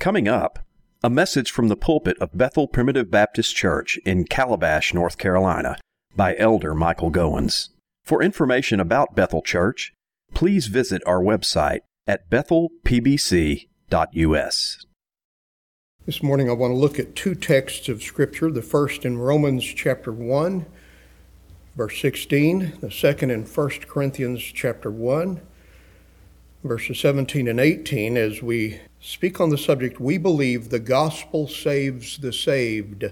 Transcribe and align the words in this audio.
Coming 0.00 0.26
up, 0.28 0.58
a 1.04 1.10
message 1.10 1.50
from 1.50 1.68
the 1.68 1.76
pulpit 1.76 2.16
of 2.22 2.30
Bethel 2.32 2.66
Primitive 2.66 3.10
Baptist 3.10 3.54
Church 3.54 3.98
in 4.06 4.24
Calabash, 4.24 4.94
North 4.94 5.18
Carolina, 5.18 5.76
by 6.16 6.34
Elder 6.38 6.74
Michael 6.74 7.10
Gowens. 7.10 7.68
For 8.02 8.22
information 8.22 8.80
about 8.80 9.14
Bethel 9.14 9.42
Church, 9.42 9.92
please 10.32 10.68
visit 10.68 11.02
our 11.04 11.20
website 11.20 11.80
at 12.06 12.30
bethelpbc.us. 12.30 13.66
This 16.06 16.22
morning 16.22 16.48
I 16.48 16.54
want 16.54 16.70
to 16.70 16.78
look 16.78 16.98
at 16.98 17.14
two 17.14 17.34
texts 17.34 17.90
of 17.90 18.02
Scripture. 18.02 18.50
The 18.50 18.62
first 18.62 19.04
in 19.04 19.18
Romans 19.18 19.64
chapter 19.64 20.12
1, 20.12 20.64
verse 21.76 22.00
16, 22.00 22.78
the 22.80 22.90
second 22.90 23.32
in 23.32 23.44
1 23.44 23.70
Corinthians 23.86 24.40
chapter 24.40 24.90
1, 24.90 25.42
verses 26.64 26.98
17 26.98 27.46
and 27.46 27.60
18, 27.60 28.16
as 28.16 28.40
we 28.40 28.80
speak 29.00 29.40
on 29.40 29.48
the 29.48 29.58
subject, 29.58 29.98
we 29.98 30.18
believe 30.18 30.68
the 30.68 30.78
gospel 30.78 31.48
saves 31.48 32.18
the 32.18 32.32
saved. 32.32 33.04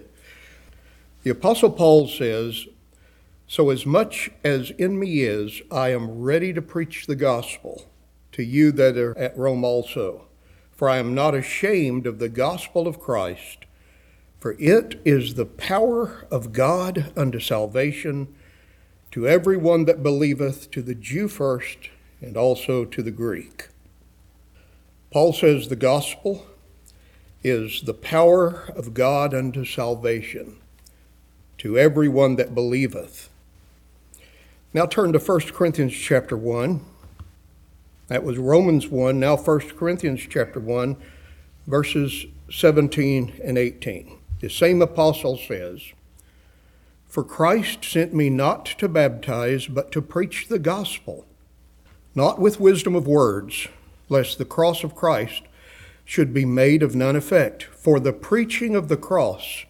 The 1.22 1.30
Apostle 1.30 1.70
Paul 1.70 2.06
says, 2.06 2.66
So 3.46 3.70
as 3.70 3.84
much 3.84 4.30
as 4.44 4.70
in 4.72 4.98
me 4.98 5.22
is, 5.22 5.62
I 5.70 5.90
am 5.90 6.20
ready 6.20 6.52
to 6.52 6.62
preach 6.62 7.06
the 7.06 7.16
gospel 7.16 7.86
to 8.32 8.42
you 8.42 8.70
that 8.72 8.96
are 8.96 9.16
at 9.18 9.36
Rome 9.36 9.64
also. 9.64 10.26
For 10.72 10.88
I 10.88 10.98
am 10.98 11.14
not 11.14 11.34
ashamed 11.34 12.06
of 12.06 12.20
the 12.20 12.28
gospel 12.28 12.86
of 12.86 13.00
Christ, 13.00 13.64
for 14.38 14.52
it 14.60 15.00
is 15.04 15.34
the 15.34 15.46
power 15.46 16.28
of 16.30 16.52
God 16.52 17.12
unto 17.16 17.40
salvation 17.40 18.32
to 19.10 19.26
every 19.26 19.56
one 19.56 19.86
that 19.86 20.02
believeth, 20.02 20.70
to 20.70 20.82
the 20.82 20.94
Jew 20.94 21.26
first, 21.26 21.88
and 22.20 22.36
also 22.36 22.84
to 22.84 23.02
the 23.02 23.10
Greek. 23.10 23.67
Paul 25.10 25.32
says 25.32 25.68
the 25.68 25.76
gospel 25.76 26.46
is 27.42 27.82
the 27.82 27.94
power 27.94 28.70
of 28.76 28.92
God 28.92 29.32
unto 29.32 29.64
salvation 29.64 30.58
to 31.56 31.78
everyone 31.78 32.36
that 32.36 32.54
believeth. 32.54 33.30
Now 34.74 34.84
turn 34.84 35.14
to 35.14 35.18
1 35.18 35.40
Corinthians 35.52 35.94
chapter 35.94 36.36
1. 36.36 36.84
That 38.08 38.22
was 38.22 38.36
Romans 38.36 38.88
1, 38.88 39.18
now 39.18 39.36
1 39.36 39.60
Corinthians 39.78 40.26
chapter 40.28 40.60
1, 40.60 40.96
verses 41.66 42.26
17 42.50 43.40
and 43.42 43.56
18. 43.56 44.18
The 44.40 44.50
same 44.50 44.82
apostle 44.82 45.38
says, 45.38 45.92
For 47.08 47.24
Christ 47.24 47.82
sent 47.82 48.12
me 48.12 48.28
not 48.28 48.66
to 48.78 48.88
baptize, 48.88 49.66
but 49.68 49.90
to 49.92 50.02
preach 50.02 50.48
the 50.48 50.58
gospel, 50.58 51.24
not 52.14 52.38
with 52.38 52.60
wisdom 52.60 52.94
of 52.94 53.06
words 53.06 53.68
lest 54.08 54.38
the 54.38 54.44
cross 54.44 54.84
of 54.84 54.94
Christ 54.94 55.42
should 56.04 56.32
be 56.32 56.44
made 56.44 56.82
of 56.82 56.94
none 56.94 57.16
effect. 57.16 57.64
For 57.64 58.00
the 58.00 58.12
preaching 58.12 58.74
of 58.74 58.88
the 58.88 58.96
cross 58.96 59.64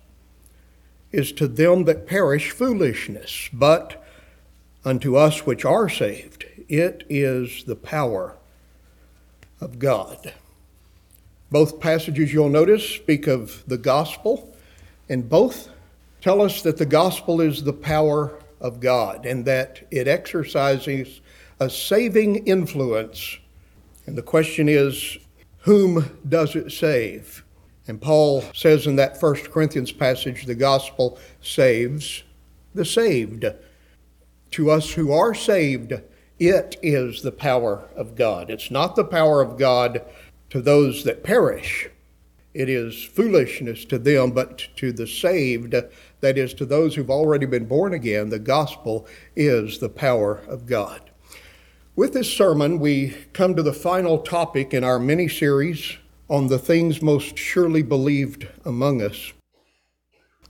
is 1.10 1.32
to 1.32 1.48
them 1.48 1.84
that 1.84 2.06
perish 2.06 2.50
foolishness, 2.50 3.48
but 3.52 4.04
unto 4.84 5.16
us 5.16 5.44
which 5.44 5.64
are 5.64 5.88
saved, 5.88 6.44
it 6.68 7.04
is 7.08 7.64
the 7.64 7.76
power 7.76 8.36
of 9.60 9.78
God. 9.78 10.34
Both 11.50 11.80
passages 11.80 12.32
you'll 12.32 12.50
notice 12.50 12.88
speak 12.88 13.26
of 13.26 13.64
the 13.66 13.78
gospel, 13.78 14.54
and 15.08 15.28
both 15.28 15.70
tell 16.20 16.42
us 16.42 16.62
that 16.62 16.76
the 16.76 16.86
gospel 16.86 17.40
is 17.40 17.62
the 17.62 17.72
power 17.72 18.38
of 18.60 18.80
God 18.80 19.24
and 19.24 19.44
that 19.44 19.86
it 19.90 20.08
exercises 20.08 21.20
a 21.60 21.70
saving 21.70 22.46
influence 22.46 23.38
and 24.08 24.16
the 24.16 24.22
question 24.22 24.70
is, 24.70 25.18
whom 25.58 26.18
does 26.26 26.56
it 26.56 26.72
save? 26.72 27.44
And 27.86 28.00
Paul 28.00 28.42
says 28.54 28.86
in 28.86 28.96
that 28.96 29.20
First 29.20 29.50
Corinthians 29.50 29.92
passage, 29.92 30.46
the 30.46 30.54
gospel 30.54 31.18
saves 31.42 32.22
the 32.74 32.86
saved. 32.86 33.44
To 34.52 34.70
us 34.70 34.90
who 34.90 35.12
are 35.12 35.34
saved, 35.34 35.92
it 36.38 36.76
is 36.82 37.20
the 37.20 37.32
power 37.32 37.86
of 37.94 38.16
God. 38.16 38.48
It's 38.48 38.70
not 38.70 38.96
the 38.96 39.04
power 39.04 39.42
of 39.42 39.58
God 39.58 40.00
to 40.48 40.62
those 40.62 41.04
that 41.04 41.22
perish. 41.22 41.90
It 42.54 42.70
is 42.70 43.04
foolishness 43.04 43.84
to 43.84 43.98
them, 43.98 44.30
but 44.30 44.68
to 44.76 44.90
the 44.90 45.06
saved, 45.06 45.74
that 46.20 46.38
is, 46.38 46.54
to 46.54 46.64
those 46.64 46.94
who've 46.94 47.10
already 47.10 47.44
been 47.44 47.66
born 47.66 47.92
again, 47.92 48.30
the 48.30 48.38
gospel 48.38 49.06
is 49.36 49.78
the 49.78 49.90
power 49.90 50.38
of 50.48 50.64
God. 50.64 51.07
With 51.98 52.12
this 52.12 52.32
sermon, 52.32 52.78
we 52.78 53.16
come 53.32 53.56
to 53.56 53.62
the 53.64 53.72
final 53.72 54.18
topic 54.18 54.72
in 54.72 54.84
our 54.84 55.00
mini 55.00 55.26
series 55.26 55.96
on 56.30 56.46
the 56.46 56.56
things 56.56 57.02
most 57.02 57.36
surely 57.36 57.82
believed 57.82 58.46
among 58.64 59.02
us. 59.02 59.32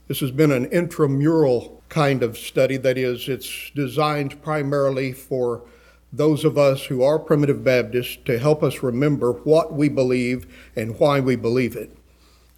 This 0.07 0.19
has 0.19 0.29
been 0.29 0.51
an 0.51 0.65
intramural 0.65 1.81
kind 1.89 2.21
of 2.21 2.37
study, 2.37 2.77
that 2.77 2.99
is, 2.99 3.27
it's 3.27 3.71
designed 3.73 4.43
primarily 4.43 5.11
for 5.11 5.65
those 6.13 6.45
of 6.45 6.55
us 6.55 6.85
who 6.85 7.01
are 7.01 7.17
primitive 7.17 7.63
Baptists 7.63 8.19
to 8.25 8.37
help 8.37 8.61
us 8.61 8.83
remember 8.83 9.31
what 9.31 9.73
we 9.73 9.89
believe 9.89 10.45
and 10.75 10.99
why 10.99 11.19
we 11.19 11.35
believe 11.35 11.75
it. 11.75 11.97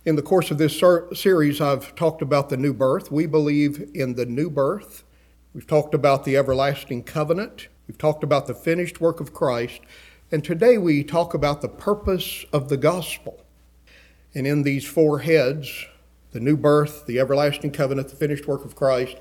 In 0.04 0.18
the 0.18 0.22
course 0.22 0.52
of 0.52 0.58
this 0.58 0.78
ser- 0.78 1.08
series, 1.16 1.62
I've 1.62 1.96
talked 1.96 2.22
about 2.22 2.50
the 2.50 2.58
new 2.58 2.74
birth. 2.74 3.10
We 3.10 3.26
believe 3.26 3.90
in 3.94 4.16
the 4.16 4.26
new 4.26 4.50
birth. 4.50 5.06
We've 5.54 5.66
talked 5.66 5.94
about 5.94 6.26
the 6.26 6.36
everlasting 6.36 7.04
covenant. 7.04 7.70
We've 7.88 7.98
talked 7.98 8.24
about 8.24 8.48
the 8.48 8.54
finished 8.54 9.02
work 9.02 9.20
of 9.20 9.34
Christ, 9.34 9.82
and 10.32 10.44
today 10.44 10.78
we 10.78 11.04
talk 11.04 11.34
about 11.34 11.62
the 11.62 11.68
purpose 11.68 12.46
of 12.54 12.70
the 12.70 12.78
gospel. 12.78 13.44
And 14.34 14.48
in 14.48 14.64
these 14.64 14.86
four 14.86 15.20
heads, 15.20 15.86
the 16.32 16.40
new 16.40 16.56
birth, 16.56 17.06
the 17.06 17.20
everlasting 17.20 17.72
covenant, 17.72 18.10
the 18.10 18.16
finished 18.16 18.48
work 18.48 18.64
of 18.64 18.76
Christ, 18.76 19.18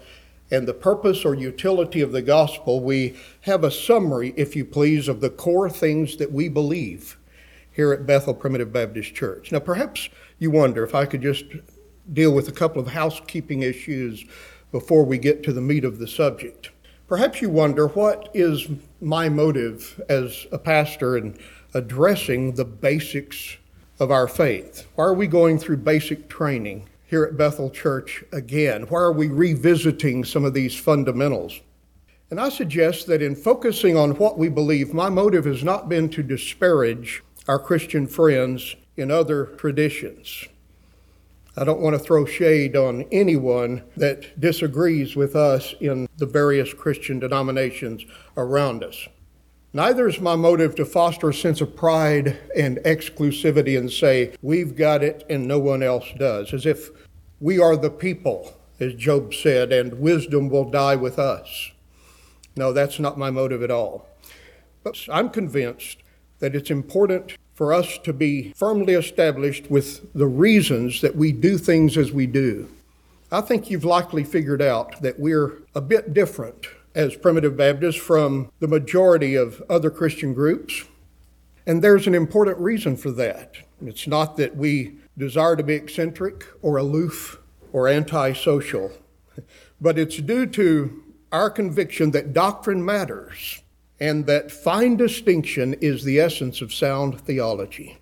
and 0.51 0.69
the 0.69 0.75
purpose 0.75 1.25
or 1.25 1.35
utility 1.35 2.01
of 2.01 2.13
the 2.13 2.23
gospel, 2.23 2.81
we 2.81 3.17
have 3.43 3.65
a 3.65 3.71
summary, 3.71 4.35
if 4.37 4.55
you 4.55 4.65
please, 4.65 5.09
of 5.09 5.21
the 5.21 5.31
core 5.31 5.71
things 5.71 6.17
that 6.17 6.33
we 6.33 6.49
believe 6.49 7.17
here 7.73 7.93
at 7.93 8.07
Bethel 8.07 8.35
Primitive 8.35 8.73
Baptist 8.73 9.15
Church. 9.15 9.53
Now, 9.53 9.61
perhaps 9.61 10.09
you 10.39 10.51
wonder 10.51 10.85
if 10.85 10.95
I 10.95 11.07
could 11.07 11.23
just 11.23 11.45
deal 12.13 12.33
with 12.33 12.49
a 12.49 12.53
couple 12.53 12.83
of 12.83 12.89
housekeeping 12.89 13.63
issues 13.63 14.25
before 14.73 15.05
we 15.05 15.19
get 15.19 15.43
to 15.45 15.53
the 15.53 15.61
meat 15.61 15.85
of 15.85 15.99
the 15.99 16.09
subject. 16.09 16.71
Perhaps 17.11 17.43
you 17.43 17.51
wonder 17.51 17.89
what 17.89 18.29
is 18.35 18.69
my 19.01 19.29
motive 19.29 20.01
as 20.09 20.47
a 20.53 20.59
pastor 20.59 21.17
in 21.17 21.37
addressing 21.75 22.53
the 22.53 22.65
basics 22.65 23.57
of 23.99 24.13
our 24.13 24.29
faith? 24.29 24.87
Why 24.95 25.07
are 25.07 25.15
we 25.15 25.27
going 25.27 25.59
through 25.59 25.79
basic 25.79 26.29
training 26.29 26.89
here 27.07 27.25
at 27.25 27.37
Bethel 27.37 27.69
Church 27.69 28.23
again? 28.31 28.83
Why 28.83 29.01
are 29.01 29.13
we 29.13 29.27
revisiting 29.27 30.25
some 30.25 30.45
of 30.45 30.55
these 30.55 30.77
fundamentals? 30.77 31.61
And 32.31 32.41
I 32.41 32.49
suggest 32.49 33.09
that 33.09 33.23
in 33.23 33.35
focusing 33.35 33.97
on 33.97 34.13
what 34.13 34.39
we 34.39 34.49
believe, 34.49 34.95
my 34.95 35.09
motive 35.09 35.47
has 35.47 35.65
not 35.65 35.89
been 35.89 36.11
to 36.11 36.23
disparage 36.23 37.25
our 37.49 37.59
Christian 37.59 38.07
friends 38.07 38.77
in 38.97 39.11
other 39.11 39.47
traditions. 39.47 40.45
I 41.57 41.65
don't 41.65 41.81
want 41.81 41.95
to 41.95 41.99
throw 41.99 42.25
shade 42.25 42.77
on 42.77 43.07
anyone 43.11 43.83
that 43.97 44.39
disagrees 44.41 45.17
with 45.17 45.35
us 45.35 45.75
in 45.81 46.09
the 46.17 46.27
various 46.27 46.73
Christian 46.73 47.19
denominations 47.19 48.05
around 48.37 48.85
us. 48.85 49.09
Neither 49.73 50.09
is 50.09 50.21
my 50.21 50.37
motive 50.37 50.75
to 50.77 50.85
foster 50.85 51.29
a 51.29 51.35
sense 51.35 51.61
of 51.61 51.77
pride 51.77 52.39
and 52.57 52.79
exclusivity 52.79 53.79
and 53.79 53.91
say, 53.91 54.35
we've 54.43 54.77
got 54.77 55.03
it 55.03 55.25
and 55.31 55.47
no 55.47 55.59
one 55.59 55.83
else 55.83 56.07
does, 56.19 56.53
as 56.53 56.67
if 56.67 56.91
we 57.41 57.59
are 57.59 57.77
the 57.77 57.91
people, 57.91 58.57
as 58.79 58.95
Job 58.95 59.33
said, 59.35 59.73
and 59.73 60.01
wisdom 60.01 60.49
will 60.49 60.69
die 60.69 60.97
with 60.97 61.19
us. 61.19 61.71
No, 62.57 62.73
that's 62.73 62.99
not 62.99 63.19
my 63.19 63.31
motive 63.31 63.63
at 63.63 63.71
all. 63.71 64.09
But 64.83 64.99
I'm 65.13 65.31
convinced 65.31 65.99
that 66.41 66.55
it's 66.55 66.71
important 66.71 67.37
for 67.61 67.75
us 67.75 67.99
to 67.99 68.11
be 68.15 68.55
firmly 68.57 68.95
established 68.95 69.71
with 69.71 70.11
the 70.15 70.27
reasons 70.27 71.03
that 71.03 71.15
we 71.15 71.31
do 71.31 71.59
things 71.59 71.99
as 71.99 72.11
we 72.11 72.27
do. 72.27 72.67
I 73.31 73.43
think 73.43 73.69
you've 73.69 73.85
likely 73.85 74.25
figured 74.25 74.63
out 74.63 75.03
that 75.03 75.21
we're 75.21 75.59
a 75.75 75.83
bit 75.83 76.15
different 76.15 76.69
as 76.95 77.17
primitive 77.17 77.59
Baptists 77.59 78.01
from 78.01 78.51
the 78.61 78.67
majority 78.67 79.35
of 79.35 79.63
other 79.69 79.91
Christian 79.91 80.33
groups. 80.33 80.87
And 81.67 81.85
there's 81.85 82.07
an 82.07 82.15
important 82.15 82.57
reason 82.57 82.97
for 82.97 83.11
that. 83.11 83.57
It's 83.83 84.07
not 84.07 84.39
that 84.39 84.57
we 84.57 84.95
desire 85.19 85.55
to 85.55 85.63
be 85.63 85.75
eccentric 85.75 86.47
or 86.63 86.79
aloof 86.79 87.41
or 87.75 87.89
antisocial, 87.89 88.91
but 89.83 89.99
it's 89.99 90.17
due 90.17 90.47
to 90.47 91.05
our 91.31 91.51
conviction 91.51 92.13
that 92.13 92.33
doctrine 92.33 92.83
matters 92.83 93.61
and 94.01 94.27
that 94.27 94.51
fine 94.51 94.97
distinction 94.97 95.75
is 95.75 96.03
the 96.03 96.19
essence 96.19 96.63
of 96.63 96.73
sound 96.73 97.21
theology. 97.21 97.99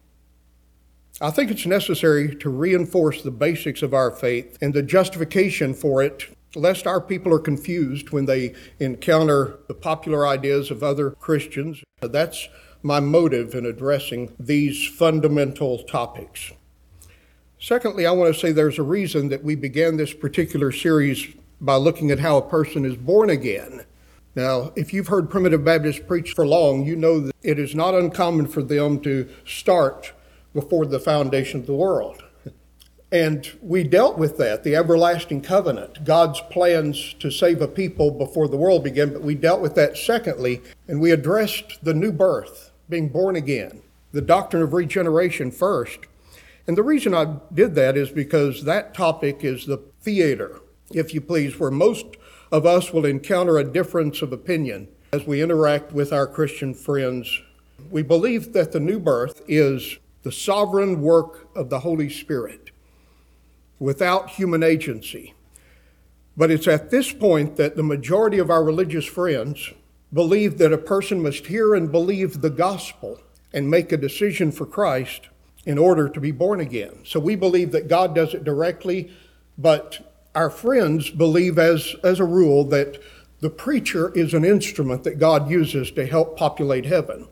I 1.20 1.30
think 1.30 1.50
it's 1.50 1.66
necessary 1.66 2.36
to 2.36 2.48
reinforce 2.48 3.22
the 3.22 3.32
basics 3.32 3.82
of 3.82 3.92
our 3.92 4.12
faith 4.12 4.56
and 4.60 4.72
the 4.72 4.82
justification 4.82 5.74
for 5.74 6.00
it, 6.00 6.26
lest 6.54 6.86
our 6.86 7.00
people 7.00 7.34
are 7.34 7.40
confused 7.40 8.10
when 8.10 8.26
they 8.26 8.54
encounter 8.78 9.58
the 9.66 9.74
popular 9.74 10.28
ideas 10.28 10.70
of 10.70 10.84
other 10.84 11.10
Christians. 11.10 11.82
That's 12.00 12.48
my 12.82 13.00
motive 13.00 13.56
in 13.56 13.66
addressing 13.66 14.32
these 14.38 14.86
fundamental 14.86 15.82
topics. 15.84 16.52
Secondly, 17.58 18.06
I 18.06 18.12
want 18.12 18.32
to 18.32 18.40
say 18.40 18.52
there's 18.52 18.78
a 18.78 18.84
reason 18.84 19.28
that 19.30 19.42
we 19.42 19.56
began 19.56 19.96
this 19.96 20.14
particular 20.14 20.70
series 20.70 21.34
by 21.60 21.74
looking 21.74 22.12
at 22.12 22.20
how 22.20 22.36
a 22.36 22.48
person 22.48 22.84
is 22.84 22.96
born 22.96 23.30
again. 23.30 23.84
Now, 24.34 24.72
if 24.76 24.92
you've 24.92 25.08
heard 25.08 25.30
primitive 25.30 25.64
Baptists 25.64 26.00
preach 26.00 26.32
for 26.32 26.46
long, 26.46 26.86
you 26.86 26.94
know 26.96 27.20
that 27.20 27.34
it 27.42 27.58
is 27.58 27.74
not 27.74 27.94
uncommon 27.94 28.46
for 28.46 28.62
them 28.62 29.00
to 29.00 29.28
start 29.44 30.12
before 30.54 30.86
the 30.86 31.00
foundation 31.00 31.60
of 31.60 31.66
the 31.66 31.74
world. 31.74 32.22
And 33.10 33.50
we 33.62 33.84
dealt 33.84 34.18
with 34.18 34.36
that, 34.36 34.64
the 34.64 34.76
everlasting 34.76 35.40
covenant, 35.40 36.04
God's 36.04 36.42
plans 36.50 37.14
to 37.20 37.30
save 37.30 37.62
a 37.62 37.68
people 37.68 38.10
before 38.10 38.48
the 38.48 38.58
world 38.58 38.84
began, 38.84 39.14
but 39.14 39.22
we 39.22 39.34
dealt 39.34 39.62
with 39.62 39.74
that 39.76 39.96
secondly, 39.96 40.60
and 40.86 41.00
we 41.00 41.10
addressed 41.10 41.82
the 41.82 41.94
new 41.94 42.12
birth, 42.12 42.70
being 42.88 43.08
born 43.08 43.34
again, 43.34 43.80
the 44.12 44.20
doctrine 44.20 44.62
of 44.62 44.74
regeneration 44.74 45.50
first. 45.50 46.00
And 46.66 46.76
the 46.76 46.82
reason 46.82 47.14
I 47.14 47.38
did 47.54 47.74
that 47.76 47.96
is 47.96 48.10
because 48.10 48.64
that 48.64 48.92
topic 48.92 49.42
is 49.42 49.64
the 49.64 49.78
theater, 50.02 50.60
if 50.92 51.14
you 51.14 51.22
please, 51.22 51.58
where 51.58 51.70
most 51.70 52.04
of 52.50 52.66
us 52.66 52.92
will 52.92 53.04
encounter 53.04 53.58
a 53.58 53.64
difference 53.64 54.22
of 54.22 54.32
opinion 54.32 54.88
as 55.12 55.26
we 55.26 55.42
interact 55.42 55.92
with 55.92 56.12
our 56.12 56.26
Christian 56.26 56.74
friends. 56.74 57.40
We 57.90 58.02
believe 58.02 58.52
that 58.52 58.72
the 58.72 58.80
new 58.80 58.98
birth 58.98 59.42
is 59.48 59.98
the 60.22 60.32
sovereign 60.32 61.00
work 61.00 61.48
of 61.54 61.70
the 61.70 61.80
Holy 61.80 62.10
Spirit 62.10 62.70
without 63.78 64.30
human 64.30 64.62
agency. 64.62 65.34
But 66.36 66.50
it's 66.50 66.68
at 66.68 66.90
this 66.90 67.12
point 67.12 67.56
that 67.56 67.76
the 67.76 67.82
majority 67.82 68.38
of 68.38 68.50
our 68.50 68.62
religious 68.62 69.06
friends 69.06 69.72
believe 70.12 70.58
that 70.58 70.72
a 70.72 70.78
person 70.78 71.22
must 71.22 71.46
hear 71.46 71.74
and 71.74 71.90
believe 71.90 72.40
the 72.40 72.50
gospel 72.50 73.20
and 73.52 73.70
make 73.70 73.92
a 73.92 73.96
decision 73.96 74.52
for 74.52 74.66
Christ 74.66 75.28
in 75.66 75.78
order 75.78 76.08
to 76.08 76.20
be 76.20 76.30
born 76.30 76.60
again. 76.60 77.00
So 77.04 77.20
we 77.20 77.36
believe 77.36 77.72
that 77.72 77.88
God 77.88 78.14
does 78.14 78.34
it 78.34 78.44
directly, 78.44 79.10
but 79.56 80.07
our 80.34 80.50
friends 80.50 81.10
believe, 81.10 81.58
as, 81.58 81.94
as 82.04 82.20
a 82.20 82.24
rule, 82.24 82.64
that 82.64 83.00
the 83.40 83.50
preacher 83.50 84.12
is 84.14 84.34
an 84.34 84.44
instrument 84.44 85.04
that 85.04 85.18
God 85.18 85.50
uses 85.50 85.90
to 85.92 86.06
help 86.06 86.36
populate 86.36 86.86
heaven. 86.86 87.28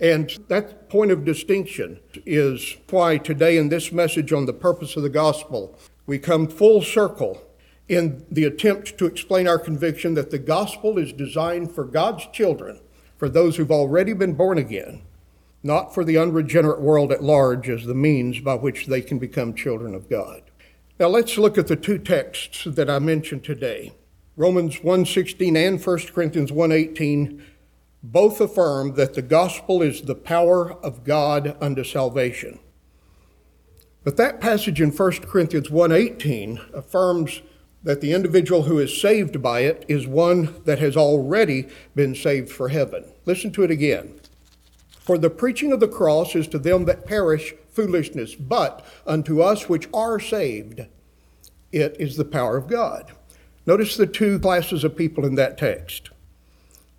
And 0.00 0.30
that 0.48 0.88
point 0.88 1.10
of 1.10 1.24
distinction 1.24 1.98
is 2.24 2.76
why 2.90 3.18
today, 3.18 3.56
in 3.56 3.68
this 3.68 3.90
message 3.90 4.32
on 4.32 4.46
the 4.46 4.52
purpose 4.52 4.96
of 4.96 5.02
the 5.02 5.08
gospel, 5.08 5.76
we 6.06 6.18
come 6.18 6.46
full 6.46 6.82
circle 6.82 7.42
in 7.88 8.24
the 8.30 8.44
attempt 8.44 8.98
to 8.98 9.06
explain 9.06 9.48
our 9.48 9.58
conviction 9.58 10.14
that 10.14 10.30
the 10.30 10.38
gospel 10.38 10.98
is 10.98 11.12
designed 11.12 11.72
for 11.72 11.84
God's 11.84 12.26
children, 12.32 12.80
for 13.16 13.28
those 13.28 13.56
who've 13.56 13.72
already 13.72 14.12
been 14.12 14.34
born 14.34 14.58
again, 14.58 15.02
not 15.62 15.92
for 15.92 16.04
the 16.04 16.16
unregenerate 16.16 16.80
world 16.80 17.10
at 17.10 17.22
large 17.22 17.68
as 17.68 17.84
the 17.84 17.94
means 17.94 18.38
by 18.40 18.54
which 18.54 18.86
they 18.86 19.00
can 19.00 19.18
become 19.18 19.54
children 19.54 19.94
of 19.94 20.08
God. 20.08 20.42
Now 20.98 21.06
let's 21.06 21.38
look 21.38 21.56
at 21.56 21.68
the 21.68 21.76
two 21.76 21.98
texts 21.98 22.64
that 22.64 22.90
I 22.90 22.98
mentioned 22.98 23.44
today. 23.44 23.92
Romans 24.36 24.82
1:16 24.82 25.56
and 25.56 25.80
1 25.80 26.12
Corinthians 26.12 26.50
1:18 26.50 27.40
both 28.02 28.40
affirm 28.40 28.94
that 28.94 29.14
the 29.14 29.22
gospel 29.22 29.80
is 29.80 30.02
the 30.02 30.16
power 30.16 30.72
of 30.82 31.04
God 31.04 31.56
unto 31.60 31.84
salvation. 31.84 32.58
But 34.02 34.16
that 34.16 34.40
passage 34.40 34.80
in 34.80 34.90
1 34.90 35.22
Corinthians 35.22 35.70
1:18 35.70 36.58
affirms 36.74 37.42
that 37.84 38.00
the 38.00 38.12
individual 38.12 38.62
who 38.62 38.80
is 38.80 39.00
saved 39.00 39.40
by 39.40 39.60
it 39.60 39.84
is 39.86 40.04
one 40.08 40.56
that 40.64 40.80
has 40.80 40.96
already 40.96 41.68
been 41.94 42.16
saved 42.16 42.50
for 42.50 42.70
heaven. 42.70 43.04
Listen 43.24 43.52
to 43.52 43.62
it 43.62 43.70
again. 43.70 44.14
For 45.00 45.16
the 45.16 45.30
preaching 45.30 45.70
of 45.70 45.78
the 45.78 45.86
cross 45.86 46.34
is 46.34 46.48
to 46.48 46.58
them 46.58 46.86
that 46.86 47.06
perish 47.06 47.54
foolishness, 47.78 48.34
but 48.34 48.84
unto 49.06 49.40
us 49.40 49.68
which 49.68 49.88
are 49.94 50.18
saved, 50.18 50.80
it 51.70 51.96
is 52.00 52.16
the 52.16 52.24
power 52.24 52.56
of 52.56 52.66
God. 52.66 53.12
Notice 53.66 53.96
the 53.96 54.04
two 54.04 54.40
classes 54.40 54.82
of 54.82 54.96
people 54.96 55.24
in 55.24 55.36
that 55.36 55.56
text. 55.56 56.10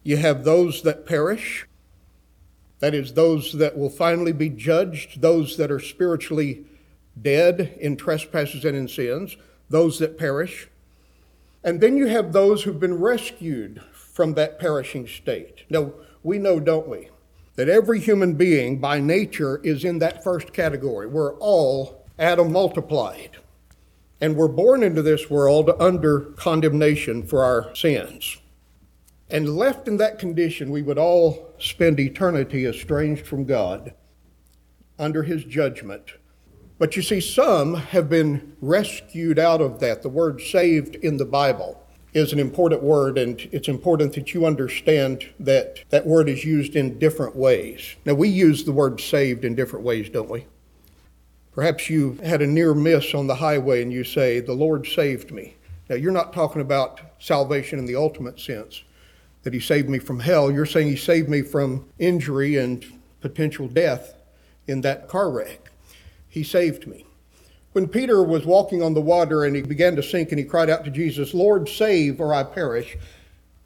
You 0.03 0.15
have 0.15 0.45
those 0.45 0.81
that 0.83 1.05
perish, 1.05 1.67
that 2.79 2.93
is, 2.93 3.13
those 3.13 3.51
that 3.57 3.77
will 3.77 3.89
finally 3.89 4.31
be 4.31 4.47
judged, 4.47 5.19
those 5.19 5.57
that 5.57 5.69
are 5.69 5.81
spiritually 5.81 6.63
dead 7.21 7.77
in 7.81 7.97
trespasses 7.97 8.63
and 8.63 8.77
in 8.77 8.87
sins, 8.87 9.35
those 9.69 9.99
that 9.99 10.17
perish. 10.17 10.69
And 11.61 11.81
then 11.81 11.97
you 11.97 12.07
have 12.07 12.31
those 12.31 12.63
who've 12.63 12.79
been 12.79 12.99
rescued 12.99 13.81
from 13.91 14.35
that 14.35 14.59
perishing 14.59 15.07
state. 15.07 15.65
Now, 15.69 15.91
we 16.23 16.37
know, 16.37 16.61
don't 16.61 16.87
we, 16.87 17.09
that 17.59 17.67
every 17.67 17.99
human 17.99 18.35
being 18.35 18.79
by 18.79 19.01
nature 19.01 19.59
is 19.65 19.83
in 19.83 19.99
that 19.99 20.23
first 20.23 20.53
category. 20.53 21.05
We're 21.05 21.35
all 21.39 22.05
Adam 22.17 22.53
multiplied. 22.53 23.35
And 24.21 24.37
we're 24.37 24.47
born 24.47 24.81
into 24.81 25.01
this 25.01 25.29
world 25.29 25.69
under 25.77 26.21
condemnation 26.37 27.21
for 27.21 27.43
our 27.43 27.75
sins. 27.75 28.37
And 29.29 29.57
left 29.57 29.89
in 29.89 29.97
that 29.97 30.19
condition, 30.19 30.71
we 30.71 30.83
would 30.83 30.97
all 30.97 31.53
spend 31.59 31.99
eternity 31.99 32.65
estranged 32.65 33.27
from 33.27 33.43
God 33.43 33.93
under 34.97 35.23
his 35.23 35.43
judgment. 35.43 36.13
But 36.77 36.95
you 36.95 37.01
see, 37.01 37.19
some 37.19 37.73
have 37.75 38.09
been 38.09 38.55
rescued 38.61 39.37
out 39.37 39.59
of 39.59 39.81
that. 39.81 40.01
The 40.01 40.07
word 40.07 40.39
saved 40.39 40.95
in 40.95 41.17
the 41.17 41.25
Bible 41.25 41.83
is 42.13 42.33
an 42.33 42.39
important 42.39 42.81
word, 42.81 43.17
and 43.17 43.39
it's 43.51 43.67
important 43.67 44.13
that 44.13 44.33
you 44.33 44.45
understand 44.45 45.29
that 45.39 45.83
that 45.89 46.05
word 46.05 46.27
is 46.27 46.43
used 46.43 46.75
in 46.75 46.97
different 46.97 47.35
ways. 47.35 47.95
Now, 48.05 48.15
we 48.15 48.29
use 48.29 48.63
the 48.63 48.71
word 48.71 48.99
saved 48.99 49.45
in 49.45 49.55
different 49.55 49.85
ways, 49.85 50.09
don't 50.09 50.29
we? 50.29 50.45
Perhaps 51.51 51.89
you 51.89 52.13
had 52.23 52.41
a 52.41 52.47
near 52.47 52.73
miss 52.73 53.13
on 53.13 53.27
the 53.27 53.35
highway 53.35 53.81
and 53.81 53.91
you 53.91 54.03
say, 54.03 54.39
The 54.39 54.53
Lord 54.53 54.87
saved 54.87 55.31
me. 55.31 55.55
Now, 55.89 55.95
you're 55.95 56.11
not 56.11 56.33
talking 56.33 56.61
about 56.61 57.01
salvation 57.19 57.79
in 57.79 57.85
the 57.85 57.95
ultimate 57.95 58.39
sense, 58.39 58.83
that 59.43 59.53
He 59.53 59.59
saved 59.59 59.89
me 59.89 59.99
from 59.99 60.19
hell. 60.19 60.51
You're 60.51 60.65
saying 60.65 60.87
He 60.87 60.95
saved 60.95 61.29
me 61.29 61.41
from 61.41 61.85
injury 61.99 62.57
and 62.57 62.85
potential 63.21 63.67
death 63.67 64.15
in 64.67 64.81
that 64.81 65.07
car 65.07 65.29
wreck. 65.29 65.71
He 66.27 66.43
saved 66.43 66.87
me. 66.87 67.05
When 67.73 67.87
Peter 67.87 68.23
was 68.23 68.45
walking 68.45 68.81
on 68.81 68.93
the 68.93 69.01
water 69.01 69.43
and 69.43 69.55
he 69.55 69.61
began 69.61 69.95
to 69.95 70.03
sink 70.03 70.31
and 70.31 70.39
he 70.39 70.45
cried 70.45 70.69
out 70.69 70.83
to 70.85 70.91
Jesus, 70.91 71.33
Lord, 71.33 71.69
save 71.69 72.19
or 72.19 72.33
I 72.33 72.43
perish, 72.43 72.97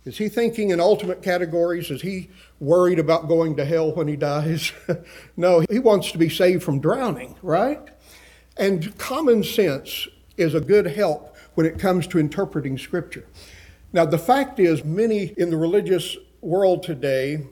is 0.06 0.18
he 0.18 0.28
thinking 0.28 0.72
in 0.72 0.82
ultimate 0.82 1.22
categories? 1.22 1.90
Is 1.90 2.02
he 2.02 2.30
worried 2.60 3.00
about 3.00 3.30
going 3.30 3.56
to 3.56 3.66
hell 3.66 3.94
when 3.94 4.10
he 4.10 4.18
dies? 4.18 4.74
no, 5.38 5.64
he 5.70 5.80
wants 5.80 6.12
to 6.12 6.18
be 6.18 6.30
saved 6.30 6.64
from 6.64 6.82
drowning, 6.82 7.36
right? 7.42 7.80
And 8.58 8.96
common 8.98 9.44
sense 9.44 10.08
is 10.36 10.54
a 10.54 10.62
good 10.62 10.88
help 10.88 11.36
when 11.54 11.66
it 11.66 11.80
comes 11.80 12.06
to 12.08 12.20
interpreting 12.20 12.78
Scripture. 12.78 13.26
Now, 13.94 14.06
the 14.06 14.18
fact 14.18 14.60
is, 14.60 14.84
many 14.84 15.34
in 15.38 15.50
the 15.50 15.58
religious 15.58 16.18
world 16.42 16.84
today, 16.84 17.46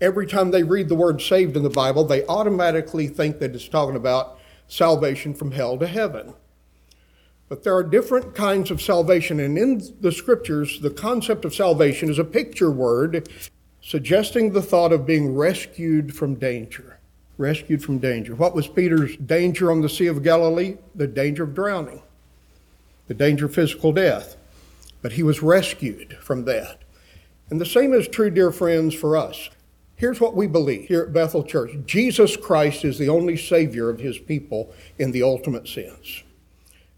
every 0.00 0.26
time 0.26 0.50
they 0.50 0.62
read 0.62 0.88
the 0.88 0.94
word 0.94 1.22
saved 1.22 1.56
in 1.56 1.62
the 1.62 1.70
Bible, 1.70 2.04
they 2.04 2.26
automatically 2.26 3.08
think 3.08 3.38
that 3.38 3.54
it's 3.54 3.68
talking 3.68 3.96
about 3.96 4.38
salvation 4.68 5.34
from 5.34 5.52
hell 5.52 5.78
to 5.78 5.86
heaven. 5.86 6.34
But 7.48 7.62
there 7.62 7.76
are 7.76 7.84
different 7.84 8.34
kinds 8.34 8.70
of 8.70 8.82
salvation, 8.82 9.38
and 9.38 9.56
in 9.56 9.80
the 10.00 10.10
scriptures, 10.10 10.80
the 10.80 10.90
concept 10.90 11.44
of 11.44 11.54
salvation 11.54 12.10
is 12.10 12.18
a 12.18 12.24
picture 12.24 12.70
word 12.70 13.28
suggesting 13.80 14.50
the 14.50 14.62
thought 14.62 14.92
of 14.92 15.06
being 15.06 15.36
rescued 15.36 16.14
from 16.14 16.34
danger. 16.34 16.98
Rescued 17.38 17.84
from 17.84 17.98
danger. 17.98 18.34
What 18.34 18.54
was 18.54 18.66
Peter's 18.66 19.16
danger 19.18 19.70
on 19.70 19.80
the 19.80 19.88
Sea 19.88 20.08
of 20.08 20.24
Galilee? 20.24 20.78
The 20.94 21.06
danger 21.06 21.44
of 21.44 21.54
drowning, 21.54 22.02
the 23.06 23.14
danger 23.14 23.46
of 23.46 23.54
physical 23.54 23.92
death. 23.92 24.36
But 25.02 25.12
he 25.12 25.22
was 25.22 25.42
rescued 25.42 26.16
from 26.20 26.46
that. 26.46 26.80
And 27.48 27.60
the 27.60 27.66
same 27.66 27.92
is 27.92 28.08
true, 28.08 28.30
dear 28.30 28.50
friends, 28.50 28.92
for 28.94 29.16
us. 29.16 29.50
Here's 29.96 30.20
what 30.20 30.36
we 30.36 30.46
believe 30.46 30.88
here 30.88 31.00
at 31.02 31.14
Bethel 31.14 31.42
Church 31.42 31.70
Jesus 31.86 32.36
Christ 32.36 32.84
is 32.84 32.98
the 32.98 33.08
only 33.08 33.36
Savior 33.36 33.88
of 33.88 33.98
His 33.98 34.18
people 34.18 34.72
in 34.98 35.10
the 35.10 35.22
ultimate 35.22 35.66
sense. 35.66 36.22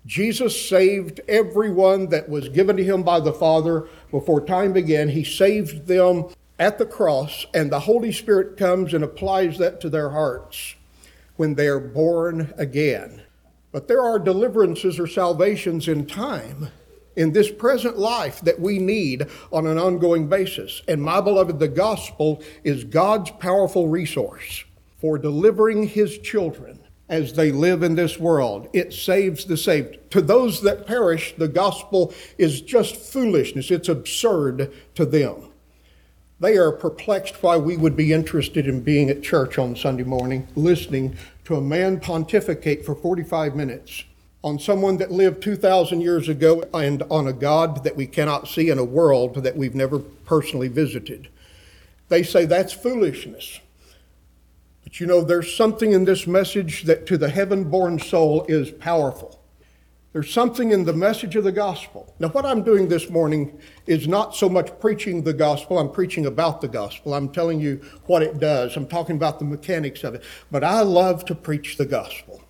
Jesus 0.04 0.68
saved 0.68 1.20
everyone 1.28 2.08
that 2.08 2.28
was 2.28 2.48
given 2.48 2.76
to 2.76 2.84
Him 2.84 3.04
by 3.04 3.20
the 3.20 3.32
Father 3.32 3.88
before 4.10 4.44
time 4.44 4.72
began. 4.72 5.10
He 5.10 5.22
saved 5.22 5.86
them 5.86 6.24
at 6.58 6.78
the 6.78 6.86
cross, 6.86 7.46
and 7.54 7.70
the 7.70 7.80
Holy 7.80 8.10
Spirit 8.10 8.56
comes 8.56 8.92
and 8.92 9.04
applies 9.04 9.58
that 9.58 9.80
to 9.82 9.88
their 9.88 10.10
hearts 10.10 10.74
when 11.36 11.54
they 11.54 11.68
are 11.68 11.78
born 11.78 12.52
again. 12.58 13.22
But 13.70 13.86
there 13.86 14.02
are 14.02 14.18
deliverances 14.18 14.98
or 14.98 15.06
salvations 15.06 15.86
in 15.86 16.06
time 16.06 16.70
in 17.18 17.32
this 17.32 17.50
present 17.50 17.98
life 17.98 18.40
that 18.42 18.60
we 18.60 18.78
need 18.78 19.26
on 19.52 19.66
an 19.66 19.76
ongoing 19.76 20.28
basis. 20.28 20.82
And 20.86 21.02
my 21.02 21.20
beloved, 21.20 21.58
the 21.58 21.68
gospel 21.68 22.40
is 22.62 22.84
God's 22.84 23.32
powerful 23.32 23.88
resource 23.88 24.64
for 25.00 25.18
delivering 25.18 25.88
his 25.88 26.18
children 26.18 26.78
as 27.08 27.32
they 27.32 27.50
live 27.50 27.82
in 27.82 27.96
this 27.96 28.18
world. 28.18 28.68
It 28.72 28.92
saves 28.92 29.44
the 29.44 29.56
saved. 29.56 29.98
To 30.12 30.20
those 30.20 30.62
that 30.62 30.86
perish, 30.86 31.34
the 31.36 31.48
gospel 31.48 32.14
is 32.36 32.60
just 32.60 32.96
foolishness. 32.96 33.70
It's 33.70 33.88
absurd 33.88 34.72
to 34.94 35.04
them. 35.04 35.50
They 36.40 36.56
are 36.56 36.70
perplexed 36.70 37.42
why 37.42 37.56
we 37.56 37.76
would 37.76 37.96
be 37.96 38.12
interested 38.12 38.68
in 38.68 38.82
being 38.82 39.10
at 39.10 39.24
church 39.24 39.58
on 39.58 39.74
Sunday 39.74 40.04
morning, 40.04 40.46
listening 40.54 41.16
to 41.46 41.56
a 41.56 41.60
man 41.60 41.98
pontificate 41.98 42.84
for 42.84 42.94
45 42.94 43.56
minutes 43.56 44.04
on 44.44 44.58
someone 44.58 44.98
that 44.98 45.10
lived 45.10 45.42
2,000 45.42 46.00
years 46.00 46.28
ago 46.28 46.62
and 46.72 47.02
on 47.10 47.26
a 47.26 47.32
God 47.32 47.82
that 47.84 47.96
we 47.96 48.06
cannot 48.06 48.48
see 48.48 48.70
in 48.70 48.78
a 48.78 48.84
world 48.84 49.42
that 49.42 49.56
we've 49.56 49.74
never 49.74 49.98
personally 49.98 50.68
visited. 50.68 51.28
They 52.08 52.22
say 52.22 52.44
that's 52.44 52.72
foolishness. 52.72 53.60
But 54.84 55.00
you 55.00 55.06
know, 55.06 55.22
there's 55.22 55.54
something 55.54 55.92
in 55.92 56.04
this 56.04 56.26
message 56.26 56.84
that 56.84 57.06
to 57.06 57.18
the 57.18 57.28
heaven 57.28 57.64
born 57.64 57.98
soul 57.98 58.46
is 58.48 58.70
powerful. 58.70 59.38
There's 60.14 60.32
something 60.32 60.70
in 60.70 60.84
the 60.84 60.94
message 60.94 61.36
of 61.36 61.44
the 61.44 61.52
gospel. 61.52 62.14
Now, 62.18 62.28
what 62.28 62.46
I'm 62.46 62.62
doing 62.62 62.88
this 62.88 63.10
morning 63.10 63.60
is 63.86 64.08
not 64.08 64.34
so 64.34 64.48
much 64.48 64.70
preaching 64.80 65.22
the 65.22 65.34
gospel, 65.34 65.78
I'm 65.78 65.92
preaching 65.92 66.24
about 66.24 66.62
the 66.62 66.68
gospel. 66.68 67.12
I'm 67.12 67.28
telling 67.28 67.60
you 67.60 67.82
what 68.06 68.22
it 68.22 68.40
does, 68.40 68.74
I'm 68.76 68.86
talking 68.86 69.16
about 69.16 69.38
the 69.38 69.44
mechanics 69.44 70.04
of 70.04 70.14
it. 70.14 70.22
But 70.50 70.64
I 70.64 70.80
love 70.80 71.26
to 71.26 71.34
preach 71.34 71.76
the 71.76 71.84
gospel. 71.84 72.42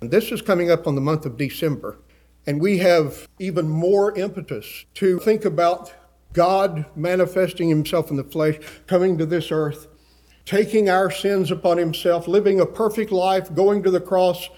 And 0.00 0.10
this 0.10 0.32
is 0.32 0.42
coming 0.42 0.70
up 0.70 0.86
on 0.86 0.94
the 0.94 1.00
month 1.00 1.26
of 1.26 1.36
December. 1.36 1.98
And 2.46 2.60
we 2.60 2.78
have 2.78 3.28
even 3.38 3.68
more 3.68 4.16
impetus 4.16 4.86
to 4.94 5.18
think 5.20 5.44
about 5.44 5.92
God 6.32 6.86
manifesting 6.96 7.68
himself 7.68 8.10
in 8.10 8.16
the 8.16 8.24
flesh, 8.24 8.58
coming 8.86 9.18
to 9.18 9.26
this 9.26 9.50
earth, 9.50 9.88
taking 10.46 10.88
our 10.88 11.10
sins 11.10 11.50
upon 11.50 11.76
himself, 11.76 12.26
living 12.26 12.60
a 12.60 12.66
perfect 12.66 13.12
life, 13.12 13.54
going 13.54 13.82
to 13.82 13.90
the 13.90 14.00
cross 14.00 14.48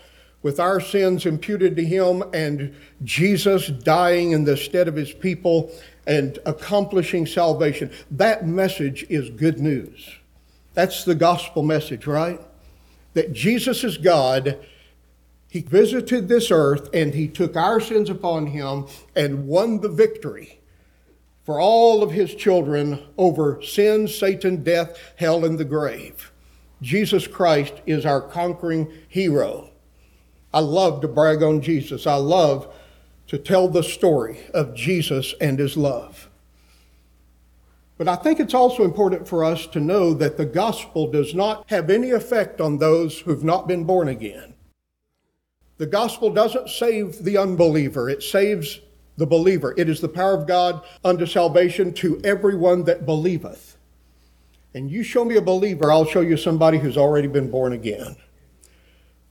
with 0.43 0.61
our 0.61 0.81
sins 0.81 1.25
imputed 1.25 1.77
to 1.77 1.85
him, 1.85 2.23
and 2.33 2.75
Jesus 3.05 3.69
dying 3.69 4.33
in 4.33 4.45
the 4.45 4.57
stead 4.57 4.89
of 4.89 4.97
his 4.97 5.13
people 5.13 5.71
and 6.07 6.39
accomplishing 6.47 7.27
salvation. 7.27 7.91
That 8.11 8.47
message 8.47 9.07
is 9.09 9.31
good 9.31 9.61
news. 9.61 10.17
That's 10.75 11.05
the 11.05 11.15
gospel 11.15 11.63
message, 11.63 12.07
right? 12.07 12.41
That 13.15 13.33
Jesus 13.33 13.85
is 13.85 13.99
God. 13.99 14.59
He 15.53 15.61
visited 15.61 16.29
this 16.29 16.51
earth 16.51 16.89
and 16.95 17.13
he 17.13 17.29
took 17.29 17.57
our 17.57 17.79
sins 17.79 18.09
upon 18.09 18.47
him 18.47 18.87
and 19.15 19.47
won 19.47 19.83
the 19.83 19.91
victory 19.91 20.61
for 21.45 21.61
all 21.61 22.03
of 22.03 22.11
his 22.11 22.35
children 22.35 23.05
over 23.19 23.61
sin, 23.61 24.09
Satan, 24.09 24.63
death, 24.65 24.99
hell, 25.17 25.45
and 25.45 25.59
the 25.59 25.67
grave. 25.67 26.33
Jesus 26.81 27.27
Christ 27.27 27.75
is 27.85 28.07
our 28.07 28.23
conquering 28.23 28.91
hero. 29.11 29.69
I 30.55 30.61
love 30.61 31.03
to 31.03 31.09
brag 31.09 31.43
on 31.43 31.61
Jesus. 31.61 32.07
I 32.07 32.15
love 32.15 32.75
to 33.27 33.37
tell 33.37 33.69
the 33.69 33.83
story 33.83 34.39
of 34.55 34.75
Jesus 34.75 35.35
and 35.39 35.59
his 35.59 35.77
love. 35.77 36.31
But 37.99 38.09
I 38.09 38.17
think 38.17 38.41
it's 38.41 38.55
also 38.55 38.85
important 38.85 39.29
for 39.29 39.45
us 39.45 39.67
to 39.67 39.81
know 39.81 40.15
that 40.15 40.39
the 40.39 40.47
gospel 40.47 41.11
does 41.11 41.35
not 41.35 41.69
have 41.69 41.91
any 41.91 42.09
effect 42.09 42.59
on 42.59 42.79
those 42.79 43.19
who've 43.19 43.45
not 43.45 43.69
been 43.69 43.85
born 43.85 44.09
again. 44.09 44.55
The 45.83 45.89
gospel 45.89 46.31
doesn't 46.31 46.71
save 46.71 47.25
the 47.25 47.37
unbeliever, 47.37 48.09
it 48.09 48.23
saves 48.23 48.79
the 49.17 49.27
believer. 49.27 49.75
It 49.77 49.89
is 49.89 50.01
the 50.01 50.09
power 50.09 50.33
of 50.33 50.47
God 50.47 50.85
unto 51.05 51.27
salvation 51.27 51.93
to 51.95 52.21
everyone 52.23 52.85
that 52.85 53.05
believeth. 53.05 53.77
And 54.75 54.89
you 54.89 55.03
show 55.03 55.25
me 55.25 55.35
a 55.35 55.43
believer, 55.43 55.91
I'll 55.91 56.05
show 56.05 56.21
you 56.21 56.37
somebody 56.37 56.79
who's 56.79 56.97
already 56.97 57.27
been 57.27 57.51
born 57.51 57.73
again. 57.73 58.15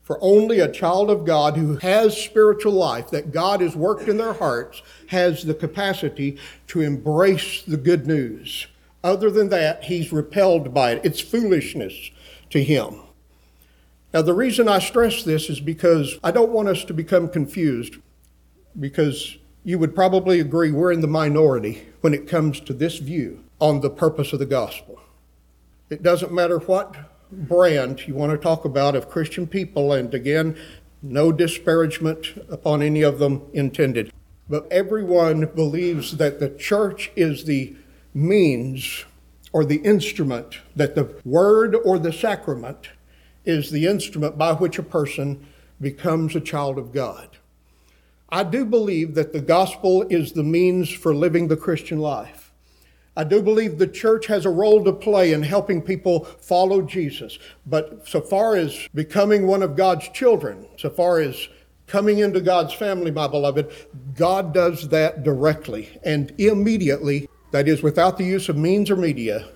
For 0.02 0.20
only 0.22 0.60
a 0.60 0.70
child 0.70 1.10
of 1.10 1.24
God 1.24 1.56
who 1.56 1.78
has 1.78 2.22
spiritual 2.22 2.74
life, 2.74 3.12
that 3.12 3.32
God 3.32 3.62
has 3.62 3.78
worked 3.78 4.10
in 4.10 4.18
their 4.18 4.34
hearts, 4.34 4.82
has 5.08 5.44
the 5.44 5.54
capacity 5.54 6.38
to 6.68 6.82
embrace 6.82 7.62
the 7.62 7.78
good 7.78 8.08
news. 8.08 8.68
Other 9.06 9.32
than 9.32 9.48
that, 9.52 9.86
he's 9.86 10.12
repelled 10.12 10.74
by 10.74 10.92
it. 10.92 11.06
It's 11.06 11.22
foolishness 11.22 12.12
to 12.50 12.62
him. 12.62 13.00
Now, 14.14 14.22
the 14.22 14.34
reason 14.34 14.68
I 14.68 14.80
stress 14.80 15.24
this 15.24 15.50
is 15.50 15.62
because 15.62 16.20
I 16.24 16.32
don't 16.32 16.52
want 16.52 16.68
us 16.68 16.84
to 16.86 16.94
become 16.94 17.30
confused, 17.30 17.96
because 18.78 19.38
you 19.64 19.80
would 19.80 19.96
probably 19.96 20.40
agree 20.40 20.72
we're 20.72 20.92
in 20.92 21.02
the 21.02 21.08
minority 21.08 21.88
when 22.02 22.14
it 22.14 22.28
comes 22.28 22.60
to 22.62 22.74
this 22.74 22.98
view 22.98 23.44
on 23.60 23.80
the 23.80 23.90
purpose 23.90 24.34
of 24.34 24.40
the 24.40 24.46
gospel. 24.46 25.00
It 25.90 26.04
doesn't 26.04 26.34
matter 26.34 26.58
what 26.60 26.96
brand 27.32 28.06
you 28.06 28.14
want 28.14 28.34
to 28.34 28.38
talk 28.38 28.66
about 28.66 28.96
of 28.96 29.10
Christian 29.10 29.48
people, 29.48 29.94
and 29.94 30.14
again, 30.14 30.58
no 31.02 31.32
disparagement 31.32 32.34
upon 32.50 32.82
any 32.82 33.02
of 33.04 33.20
them 33.20 33.44
intended. 33.54 34.12
But 34.50 34.68
everyone 34.70 35.46
believes 35.56 36.18
that 36.18 36.40
the 36.40 36.50
church 36.50 37.12
is 37.16 37.46
the 37.46 37.76
means 38.14 39.06
or 39.54 39.64
the 39.64 39.78
instrument, 39.78 40.58
that 40.76 40.96
the 40.96 41.16
word 41.24 41.76
or 41.86 41.98
the 41.98 42.12
sacrament 42.12 42.90
is 43.46 43.72
the 43.72 43.88
instrument 43.88 44.38
by 44.38 44.54
which 44.54 44.78
a 44.78 44.84
person 44.84 45.46
becomes 45.80 46.36
a 46.36 46.42
child 46.42 46.78
of 46.78 46.92
God. 46.92 47.38
I 48.30 48.44
do 48.44 48.64
believe 48.64 49.16
that 49.16 49.34
the 49.34 49.42
gospel 49.42 50.04
is 50.04 50.32
the 50.32 50.44
means 50.44 50.90
for 50.90 51.14
living 51.14 51.48
the 51.48 51.58
Christian 51.58 52.00
life. 52.00 52.54
I 53.18 53.26
do 53.26 53.42
believe 53.42 53.78
the 53.78 53.88
church 53.88 54.26
has 54.28 54.46
a 54.46 54.50
role 54.50 54.84
to 54.86 54.94
play 54.94 55.34
in 55.34 55.44
helping 55.44 55.82
people 55.82 56.24
follow 56.24 56.82
Jesus. 56.82 57.38
But 57.66 58.08
so 58.08 58.22
far 58.22 58.56
as 58.56 58.88
becoming 58.94 59.48
one 59.48 59.62
of 59.62 59.76
God's 59.76 60.08
children, 60.10 60.66
so 60.78 60.90
far 60.90 61.20
as 61.20 61.50
coming 61.88 62.20
into 62.20 62.40
God's 62.40 62.74
family, 62.74 63.12
my 63.12 63.28
beloved, 63.28 63.70
God 64.16 64.54
does 64.54 64.88
that 64.90 65.24
directly 65.24 66.00
and 66.04 66.34
immediately, 66.38 67.28
that 67.52 67.68
is, 67.68 67.84
without 67.84 68.18
the 68.18 68.24
use 68.24 68.48
of 68.48 68.56
means 68.56 68.90
or 68.90 68.96
media. 68.96 69.50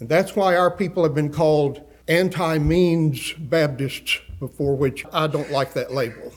And 0.00 0.08
that's 0.08 0.34
why 0.34 0.56
our 0.56 0.70
people 0.70 1.02
have 1.02 1.14
been 1.14 1.30
called 1.30 1.82
anti 2.08 2.58
means 2.58 3.32
Baptists, 3.34 4.20
before 4.38 4.76
which 4.76 5.04
I 5.12 5.26
don't 5.26 5.50
like 5.50 5.74
that 5.74 5.92
label. 5.92 6.32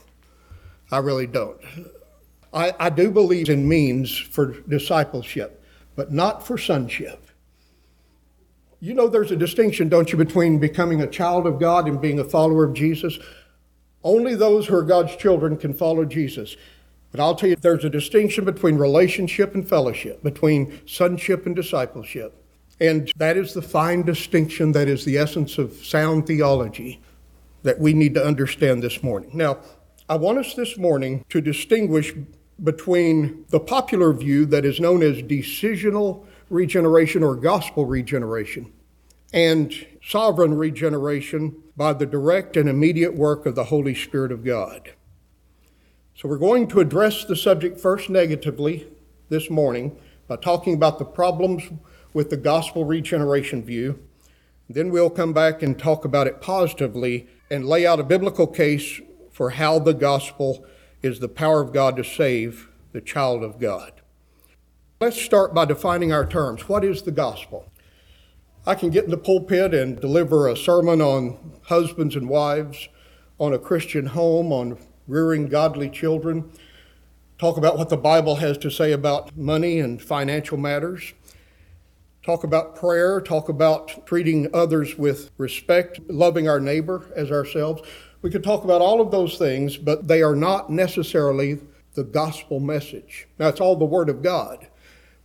I 0.92 0.98
really 0.98 1.28
don't. 1.28 1.58
I, 2.54 2.74
I 2.80 2.90
do 2.90 3.12
believe 3.12 3.50
in 3.50 3.68
means 3.68 4.18
for 4.18 4.60
discipleship 4.62 5.62
but 5.96 6.12
not 6.12 6.46
for 6.46 6.58
sonship. 6.58 7.28
You 8.80 8.94
know, 8.94 9.08
there's 9.08 9.32
a 9.32 9.36
distinction, 9.36 9.90
don't 9.90 10.12
you, 10.12 10.18
between 10.18 10.60
becoming 10.60 11.02
a 11.02 11.08
child 11.08 11.46
of 11.46 11.60
God 11.60 11.88
and 11.88 12.02
being 12.02 12.20
a 12.20 12.24
follower 12.24 12.64
of 12.64 12.74
Jesus? 12.74 13.20
Only 14.04 14.34
those 14.34 14.66
who 14.66 14.76
are 14.78 14.84
God's 14.84 15.16
children 15.16 15.58
can 15.58 15.74
follow 15.74 16.04
Jesus. 16.06 16.56
But 17.12 17.20
I'll 17.20 17.36
tell 17.36 17.50
you, 17.50 17.56
there's 17.56 17.86
a 17.86 17.90
distinction 17.90 18.46
between 18.46 18.78
relationship 18.78 19.54
and 19.54 19.68
fellowship, 19.68 20.24
between 20.24 20.82
sonship 20.88 21.46
and 21.46 21.56
discipleship. 21.56 22.41
And 22.82 23.12
that 23.16 23.38
is 23.38 23.54
the 23.54 23.62
fine 23.62 24.02
distinction 24.02 24.72
that 24.72 24.88
is 24.88 25.06
the 25.06 25.16
essence 25.16 25.60
of 25.60 25.86
sound 25.86 26.26
theology 26.26 27.00
that 27.62 27.80
we 27.80 27.94
need 27.94 28.16
to 28.16 28.26
understand 28.26 28.82
this 28.82 29.04
morning. 29.04 29.30
Now, 29.36 29.60
I 30.10 30.16
want 30.16 30.40
us 30.40 30.56
this 30.56 30.80
morning 30.80 31.24
to 31.30 31.42
distinguish 31.42 32.12
between 32.64 33.46
the 33.50 33.60
popular 33.60 34.12
view 34.14 34.48
that 34.48 34.66
is 34.66 34.80
known 34.80 35.04
as 35.04 35.22
decisional 35.22 36.26
regeneration 36.50 37.22
or 37.22 37.36
gospel 37.36 37.86
regeneration 37.86 38.74
and 39.32 39.74
sovereign 40.04 40.56
regeneration 40.56 41.56
by 41.78 41.94
the 41.94 42.08
direct 42.08 42.58
and 42.58 42.68
immediate 42.68 43.14
work 43.14 43.46
of 43.46 43.54
the 43.54 43.66
Holy 43.66 43.94
Spirit 43.94 44.32
of 44.32 44.44
God. 44.44 44.92
So, 46.16 46.28
we're 46.28 46.40
going 46.40 46.68
to 46.70 46.80
address 46.80 47.26
the 47.26 47.36
subject 47.36 47.80
first 47.80 48.10
negatively 48.10 48.88
this 49.30 49.52
morning 49.52 49.96
by 50.28 50.38
talking 50.38 50.74
about 50.74 50.98
the 50.98 51.06
problems 51.06 51.64
with 52.14 52.30
the 52.30 52.38
gospel 52.38 52.86
regeneration 52.86 53.64
view. 53.64 54.00
Then 54.70 54.90
we'll 54.90 55.10
come 55.10 55.34
back 55.34 55.62
and 55.62 55.78
talk 55.78 56.06
about 56.06 56.28
it 56.28 56.42
positively 56.42 57.28
and 57.50 57.66
lay 57.66 57.86
out 57.86 58.00
a 58.00 58.04
biblical 58.04 58.48
case 58.48 59.02
for 59.32 59.52
how 59.52 59.80
the 59.80 59.94
gospel 59.94 60.66
is 61.02 61.20
the 61.20 61.28
power 61.28 61.62
of 61.62 61.74
God 61.74 61.98
to 61.98 62.04
save 62.04 62.70
the 62.92 63.02
child 63.02 63.44
of 63.44 63.60
God. 63.60 63.94
Let's 65.00 65.20
start 65.20 65.54
by 65.54 65.66
defining 65.66 66.14
our 66.14 66.26
terms. 66.26 66.70
What 66.70 66.84
is 66.84 67.02
the 67.02 67.12
gospel? 67.12 67.72
I 68.66 68.76
can 68.76 68.92
get 68.92 69.06
in 69.06 69.10
the 69.10 69.18
pulpit 69.18 69.74
and 69.74 70.00
deliver 70.00 70.48
a 70.48 70.56
sermon 70.56 71.02
on 71.02 71.60
husbands 71.64 72.16
and 72.16 72.30
wives, 72.30 72.88
on 73.40 73.54
a 73.54 73.60
Christian 73.60 74.06
home, 74.06 74.54
on 74.54 74.78
rearing 75.08 75.48
godly 75.48 75.90
children, 75.90 76.52
talk 77.40 77.58
about 77.58 77.76
what 77.76 77.90
the 77.90 77.98
Bible 77.98 78.36
has 78.36 78.58
to 78.60 78.70
say 78.70 78.92
about 78.92 79.36
money 79.36 79.80
and 79.80 80.00
financial 80.00 80.58
matters, 80.58 81.14
talk 82.24 82.44
about 82.44 82.76
prayer, 82.76 83.20
talk 83.22 83.50
about 83.50 84.06
treating 84.06 84.54
others 84.54 84.98
with 84.98 85.32
respect, 85.38 86.00
loving 86.10 86.48
our 86.48 86.60
neighbor 86.60 87.06
as 87.16 87.32
ourselves. 87.32 87.82
We 88.22 88.30
could 88.30 88.44
talk 88.44 88.64
about 88.64 88.82
all 88.82 89.02
of 89.02 89.12
those 89.12 89.38
things, 89.38 89.78
but 89.78 90.08
they 90.08 90.22
are 90.22 90.36
not 90.36 90.70
necessarily 90.70 91.60
the 91.94 92.04
gospel 92.04 92.60
message. 92.60 93.28
Now, 93.40 93.48
it's 93.48 93.60
all 93.60 93.76
the 93.76 93.86
Word 93.86 94.10
of 94.10 94.22
God, 94.22 94.68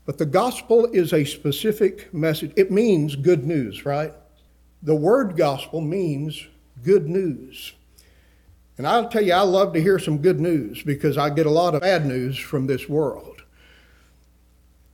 but 0.06 0.18
the 0.18 0.26
gospel 0.26 0.86
is 0.86 1.12
a 1.12 1.24
specific 1.24 2.12
message. 2.14 2.52
It 2.56 2.70
means 2.70 3.16
good 3.16 3.44
news, 3.44 3.84
right? 3.84 4.12
The 4.82 4.94
word 4.94 5.36
gospel 5.36 5.80
means 5.80 6.46
good 6.82 7.08
news. 7.08 7.72
And 8.78 8.86
I'll 8.86 9.08
tell 9.08 9.24
you, 9.24 9.32
I 9.32 9.40
love 9.40 9.72
to 9.72 9.82
hear 9.82 9.98
some 9.98 10.18
good 10.18 10.38
news 10.38 10.82
because 10.82 11.18
I 11.18 11.30
get 11.30 11.46
a 11.46 11.50
lot 11.50 11.74
of 11.74 11.80
bad 11.80 12.06
news 12.06 12.38
from 12.38 12.66
this 12.66 12.88
world. 12.88 13.35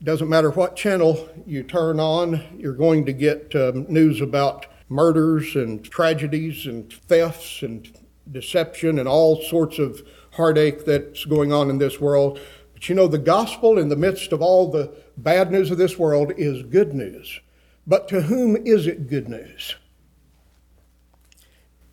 Doesn't 0.02 0.28
matter 0.28 0.50
what 0.50 0.74
channel 0.74 1.28
you 1.46 1.62
turn 1.62 2.00
on, 2.00 2.42
you're 2.58 2.72
going 2.72 3.06
to 3.06 3.12
get 3.12 3.54
um, 3.54 3.86
news 3.88 4.20
about 4.20 4.66
murders 4.88 5.54
and 5.54 5.84
tragedies 5.84 6.66
and 6.66 6.92
thefts 6.92 7.62
and 7.62 7.88
deception 8.30 8.98
and 8.98 9.06
all 9.06 9.40
sorts 9.42 9.78
of 9.78 10.02
heartache 10.32 10.84
that's 10.84 11.24
going 11.24 11.52
on 11.52 11.70
in 11.70 11.78
this 11.78 12.00
world. 12.00 12.40
But 12.74 12.88
you 12.88 12.96
know, 12.96 13.06
the 13.06 13.18
gospel 13.18 13.78
in 13.78 13.90
the 13.90 13.96
midst 13.96 14.32
of 14.32 14.42
all 14.42 14.72
the 14.72 14.92
bad 15.16 15.52
news 15.52 15.70
of 15.70 15.78
this 15.78 15.96
world 15.96 16.32
is 16.36 16.64
good 16.64 16.94
news. 16.94 17.38
But 17.86 18.08
to 18.08 18.22
whom 18.22 18.56
is 18.56 18.88
it 18.88 19.08
good 19.08 19.28
news? 19.28 19.76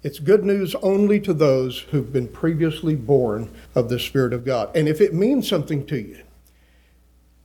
It's 0.01 0.17
good 0.17 0.43
news 0.43 0.73
only 0.81 1.19
to 1.19 1.33
those 1.33 1.79
who've 1.91 2.11
been 2.11 2.27
previously 2.27 2.95
born 2.95 3.51
of 3.75 3.89
the 3.89 3.99
Spirit 3.99 4.33
of 4.33 4.45
God. 4.45 4.75
And 4.75 4.87
if 4.87 4.99
it 4.99 5.13
means 5.13 5.47
something 5.47 5.85
to 5.87 5.97
you, 5.97 6.23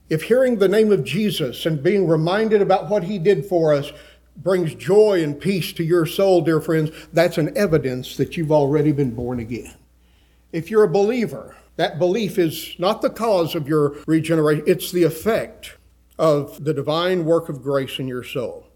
if 0.09 0.23
hearing 0.23 0.57
the 0.57 0.67
name 0.67 0.91
of 0.91 1.03
Jesus 1.03 1.65
and 1.65 1.81
being 1.81 2.07
reminded 2.07 2.61
about 2.61 2.89
what 2.89 3.03
he 3.03 3.17
did 3.17 3.45
for 3.45 3.73
us 3.73 3.91
brings 4.37 4.75
joy 4.75 5.23
and 5.23 5.39
peace 5.39 5.73
to 5.73 5.83
your 5.83 6.05
soul, 6.05 6.41
dear 6.41 6.61
friends, 6.61 6.91
that's 7.13 7.37
an 7.37 7.57
evidence 7.57 8.17
that 8.17 8.37
you've 8.37 8.51
already 8.51 8.91
been 8.91 9.15
born 9.15 9.39
again. 9.39 9.73
If 10.51 10.69
you're 10.69 10.83
a 10.83 10.89
believer, 10.89 11.55
that 11.77 11.99
belief 11.99 12.37
is 12.37 12.75
not 12.77 13.01
the 13.01 13.09
cause 13.09 13.55
of 13.55 13.67
your 13.67 13.95
regeneration, 14.07 14.63
it's 14.67 14.91
the 14.91 15.03
effect 15.03 15.77
of 16.17 16.63
the 16.63 16.73
divine 16.73 17.25
work 17.25 17.49
of 17.49 17.63
grace 17.63 17.99
in 17.99 18.07
your 18.07 18.23
soul. 18.23 18.67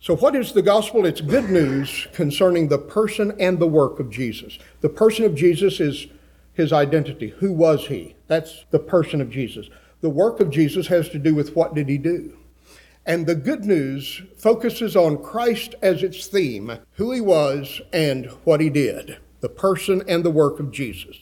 So, 0.00 0.16
what 0.16 0.34
is 0.34 0.52
the 0.52 0.62
gospel? 0.62 1.06
It's 1.06 1.20
good 1.20 1.48
news 1.48 2.08
concerning 2.12 2.68
the 2.68 2.78
person 2.78 3.34
and 3.38 3.58
the 3.58 3.68
work 3.68 4.00
of 4.00 4.10
Jesus. 4.10 4.58
The 4.80 4.88
person 4.88 5.24
of 5.24 5.34
Jesus 5.34 5.78
is 5.78 6.08
his 6.54 6.72
identity. 6.72 7.28
Who 7.38 7.52
was 7.52 7.86
he? 7.86 8.16
That's 8.26 8.64
the 8.70 8.78
person 8.78 9.20
of 9.20 9.30
Jesus. 9.30 9.68
The 10.02 10.10
work 10.10 10.40
of 10.40 10.50
Jesus 10.50 10.88
has 10.88 11.08
to 11.10 11.18
do 11.18 11.32
with 11.32 11.54
what 11.54 11.74
did 11.74 11.88
he 11.88 11.96
do? 11.96 12.36
And 13.06 13.24
the 13.24 13.36
good 13.36 13.64
news 13.64 14.20
focuses 14.36 14.96
on 14.96 15.22
Christ 15.22 15.76
as 15.80 16.02
its 16.02 16.26
theme, 16.26 16.78
who 16.94 17.12
he 17.12 17.20
was 17.20 17.80
and 17.92 18.26
what 18.42 18.60
he 18.60 18.68
did, 18.68 19.18
the 19.40 19.48
person 19.48 20.02
and 20.08 20.24
the 20.24 20.30
work 20.30 20.58
of 20.58 20.72
Jesus. 20.72 21.16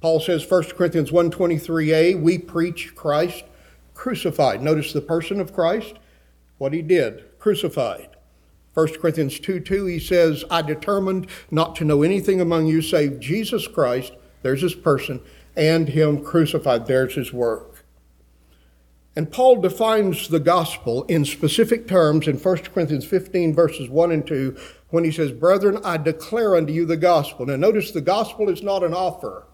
Paul 0.00 0.18
says 0.18 0.48
1 0.48 0.74
Corinthians 0.76 1.12
1:23a, 1.12 2.20
we 2.20 2.38
preach 2.38 2.94
Christ 2.96 3.44
crucified. 3.94 4.62
Notice 4.62 4.92
the 4.92 5.00
person 5.00 5.40
of 5.40 5.54
Christ, 5.54 5.94
what 6.58 6.72
he 6.72 6.82
did, 6.82 7.38
crucified. 7.38 8.08
1 8.74 9.00
Corinthians 9.00 9.38
2 9.38 9.60
2, 9.60 9.86
he 9.86 10.00
says, 10.00 10.44
I 10.50 10.62
determined 10.62 11.28
not 11.52 11.76
to 11.76 11.84
know 11.84 12.02
anything 12.02 12.40
among 12.40 12.66
you 12.66 12.82
save 12.82 13.20
Jesus 13.20 13.68
Christ, 13.68 14.12
there's 14.42 14.62
his 14.62 14.74
person, 14.74 15.20
and 15.54 15.88
him 15.88 16.24
crucified, 16.24 16.86
there's 16.86 17.14
his 17.14 17.32
work. 17.32 17.71
And 19.14 19.30
Paul 19.30 19.60
defines 19.60 20.28
the 20.28 20.40
gospel 20.40 21.04
in 21.04 21.24
specific 21.24 21.86
terms 21.86 22.26
in 22.26 22.38
1 22.38 22.56
Corinthians 22.58 23.04
15, 23.04 23.54
verses 23.54 23.90
1 23.90 24.10
and 24.10 24.26
2, 24.26 24.56
when 24.88 25.04
he 25.04 25.12
says, 25.12 25.32
Brethren, 25.32 25.78
I 25.84 25.98
declare 25.98 26.56
unto 26.56 26.72
you 26.72 26.86
the 26.86 26.96
gospel. 26.96 27.44
Now, 27.44 27.56
notice 27.56 27.90
the 27.90 28.00
gospel 28.00 28.48
is 28.48 28.62
not 28.62 28.82
an 28.82 28.94
offer. 28.94 29.46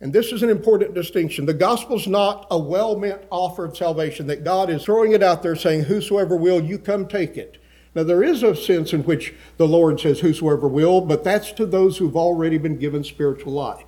And 0.00 0.12
this 0.12 0.32
is 0.32 0.42
an 0.42 0.50
important 0.50 0.94
distinction. 0.94 1.46
The 1.46 1.54
gospel 1.54 1.96
is 1.96 2.08
not 2.08 2.48
a 2.50 2.58
well 2.58 2.96
meant 2.96 3.22
offer 3.30 3.64
of 3.64 3.76
salvation, 3.76 4.26
that 4.26 4.42
God 4.42 4.68
is 4.68 4.82
throwing 4.82 5.12
it 5.12 5.22
out 5.22 5.44
there 5.44 5.54
saying, 5.54 5.84
Whosoever 5.84 6.36
will, 6.36 6.60
you 6.60 6.76
come 6.76 7.06
take 7.06 7.36
it. 7.36 7.58
Now, 7.94 8.02
there 8.02 8.24
is 8.24 8.42
a 8.42 8.56
sense 8.56 8.92
in 8.92 9.04
which 9.04 9.32
the 9.58 9.68
Lord 9.68 10.00
says, 10.00 10.18
Whosoever 10.18 10.66
will, 10.66 11.02
but 11.02 11.22
that's 11.22 11.52
to 11.52 11.66
those 11.66 11.98
who've 11.98 12.16
already 12.16 12.58
been 12.58 12.78
given 12.78 13.04
spiritual 13.04 13.52
life. 13.52 13.84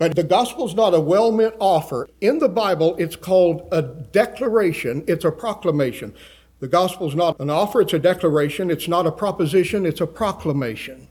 But 0.00 0.16
the 0.16 0.24
gospel 0.24 0.66
is 0.66 0.74
not 0.74 0.94
a 0.94 1.00
well 1.00 1.30
meant 1.30 1.56
offer. 1.60 2.08
In 2.22 2.38
the 2.38 2.48
Bible, 2.48 2.96
it's 2.96 3.16
called 3.16 3.68
a 3.70 3.82
declaration, 3.82 5.04
it's 5.06 5.26
a 5.26 5.30
proclamation. 5.30 6.14
The 6.60 6.68
gospel 6.68 7.06
is 7.06 7.14
not 7.14 7.38
an 7.38 7.50
offer, 7.50 7.82
it's 7.82 7.92
a 7.92 7.98
declaration. 7.98 8.70
It's 8.70 8.88
not 8.88 9.06
a 9.06 9.12
proposition, 9.12 9.84
it's 9.84 10.00
a 10.00 10.06
proclamation. 10.06 11.08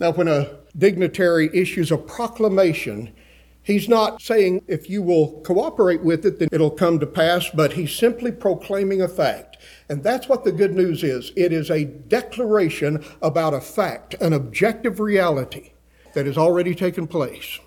Now, 0.00 0.10
when 0.10 0.28
a 0.28 0.58
dignitary 0.76 1.48
issues 1.54 1.90
a 1.90 1.96
proclamation, 1.96 3.14
he's 3.62 3.88
not 3.88 4.20
saying 4.20 4.64
if 4.68 4.90
you 4.90 5.00
will 5.00 5.40
cooperate 5.40 6.02
with 6.02 6.26
it, 6.26 6.38
then 6.38 6.48
it'll 6.52 6.70
come 6.70 6.98
to 6.98 7.06
pass, 7.06 7.48
but 7.48 7.72
he's 7.72 7.92
simply 7.92 8.32
proclaiming 8.32 9.00
a 9.00 9.08
fact. 9.08 9.56
And 9.88 10.02
that's 10.02 10.28
what 10.28 10.44
the 10.44 10.52
good 10.52 10.74
news 10.74 11.02
is 11.02 11.32
it 11.36 11.54
is 11.54 11.70
a 11.70 11.84
declaration 11.84 13.02
about 13.22 13.54
a 13.54 13.62
fact, 13.62 14.14
an 14.20 14.34
objective 14.34 15.00
reality 15.00 15.72
that 16.12 16.26
has 16.26 16.36
already 16.36 16.74
taken 16.74 17.06
place. 17.06 17.60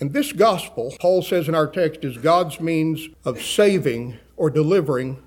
And 0.00 0.14
this 0.14 0.32
gospel, 0.32 0.94
Paul 0.98 1.20
says 1.20 1.46
in 1.46 1.54
our 1.54 1.66
text, 1.66 2.04
is 2.04 2.16
God's 2.16 2.58
means 2.58 3.08
of 3.24 3.42
saving 3.42 4.18
or 4.36 4.48
delivering 4.48 5.22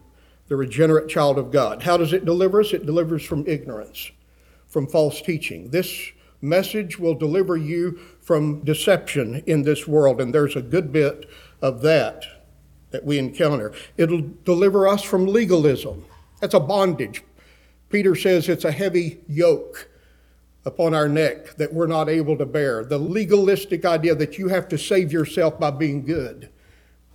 the 0.47 0.55
regenerate 0.55 1.07
child 1.07 1.38
of 1.38 1.51
God. 1.51 1.83
How 1.83 1.95
does 1.95 2.12
it 2.12 2.25
deliver 2.25 2.59
us? 2.59 2.73
It 2.73 2.86
delivers 2.86 3.23
from 3.23 3.47
ignorance, 3.47 4.12
from 4.67 4.88
false 4.88 5.21
teaching. 5.21 5.69
This 5.69 6.12
message 6.41 6.97
will 6.97 7.13
deliver 7.13 7.55
you 7.55 7.99
from 8.19 8.63
deception 8.63 9.43
in 9.45 9.62
this 9.62 9.88
world, 9.88 10.19
and 10.19 10.33
there's 10.33 10.55
a 10.55 10.62
good 10.62 10.91
bit 10.91 11.29
of 11.62 11.81
that 11.81 12.25
that 12.89 13.05
we 13.05 13.17
encounter. 13.17 13.73
It'll 13.97 14.29
deliver 14.43 14.88
us 14.88 15.03
from 15.03 15.27
legalism. 15.27 16.05
That's 16.41 16.53
a 16.53 16.59
bondage. 16.59 17.23
Peter 17.89 18.15
says 18.15 18.49
it's 18.49 18.65
a 18.65 18.71
heavy 18.71 19.21
yoke 19.27 19.89
upon 20.65 20.93
our 20.93 21.10
neck 21.10 21.56
that 21.56 21.73
we're 21.73 21.88
not 21.88 22.10
able 22.10 22.38
to 22.38 22.45
bear. 22.45 22.84
The 22.84 22.97
legalistic 22.97 23.86
idea 23.86 24.15
that 24.15 24.38
you 24.38 24.47
have 24.47 24.67
to 24.69 24.78
save 24.78 25.12
yourself 25.12 25.60
by 25.60 25.71
being 25.71 26.06
good. 26.06 26.49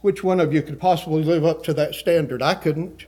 Which 0.01 0.23
one 0.23 0.41
of 0.41 0.53
you 0.53 0.63
could 0.63 0.79
possibly 0.79 1.23
live 1.23 1.45
up 1.45 1.63
to 1.65 1.75
that 1.75 1.95
standard? 1.95 2.43
I 2.43 2.55
couldn't. 2.55 3.07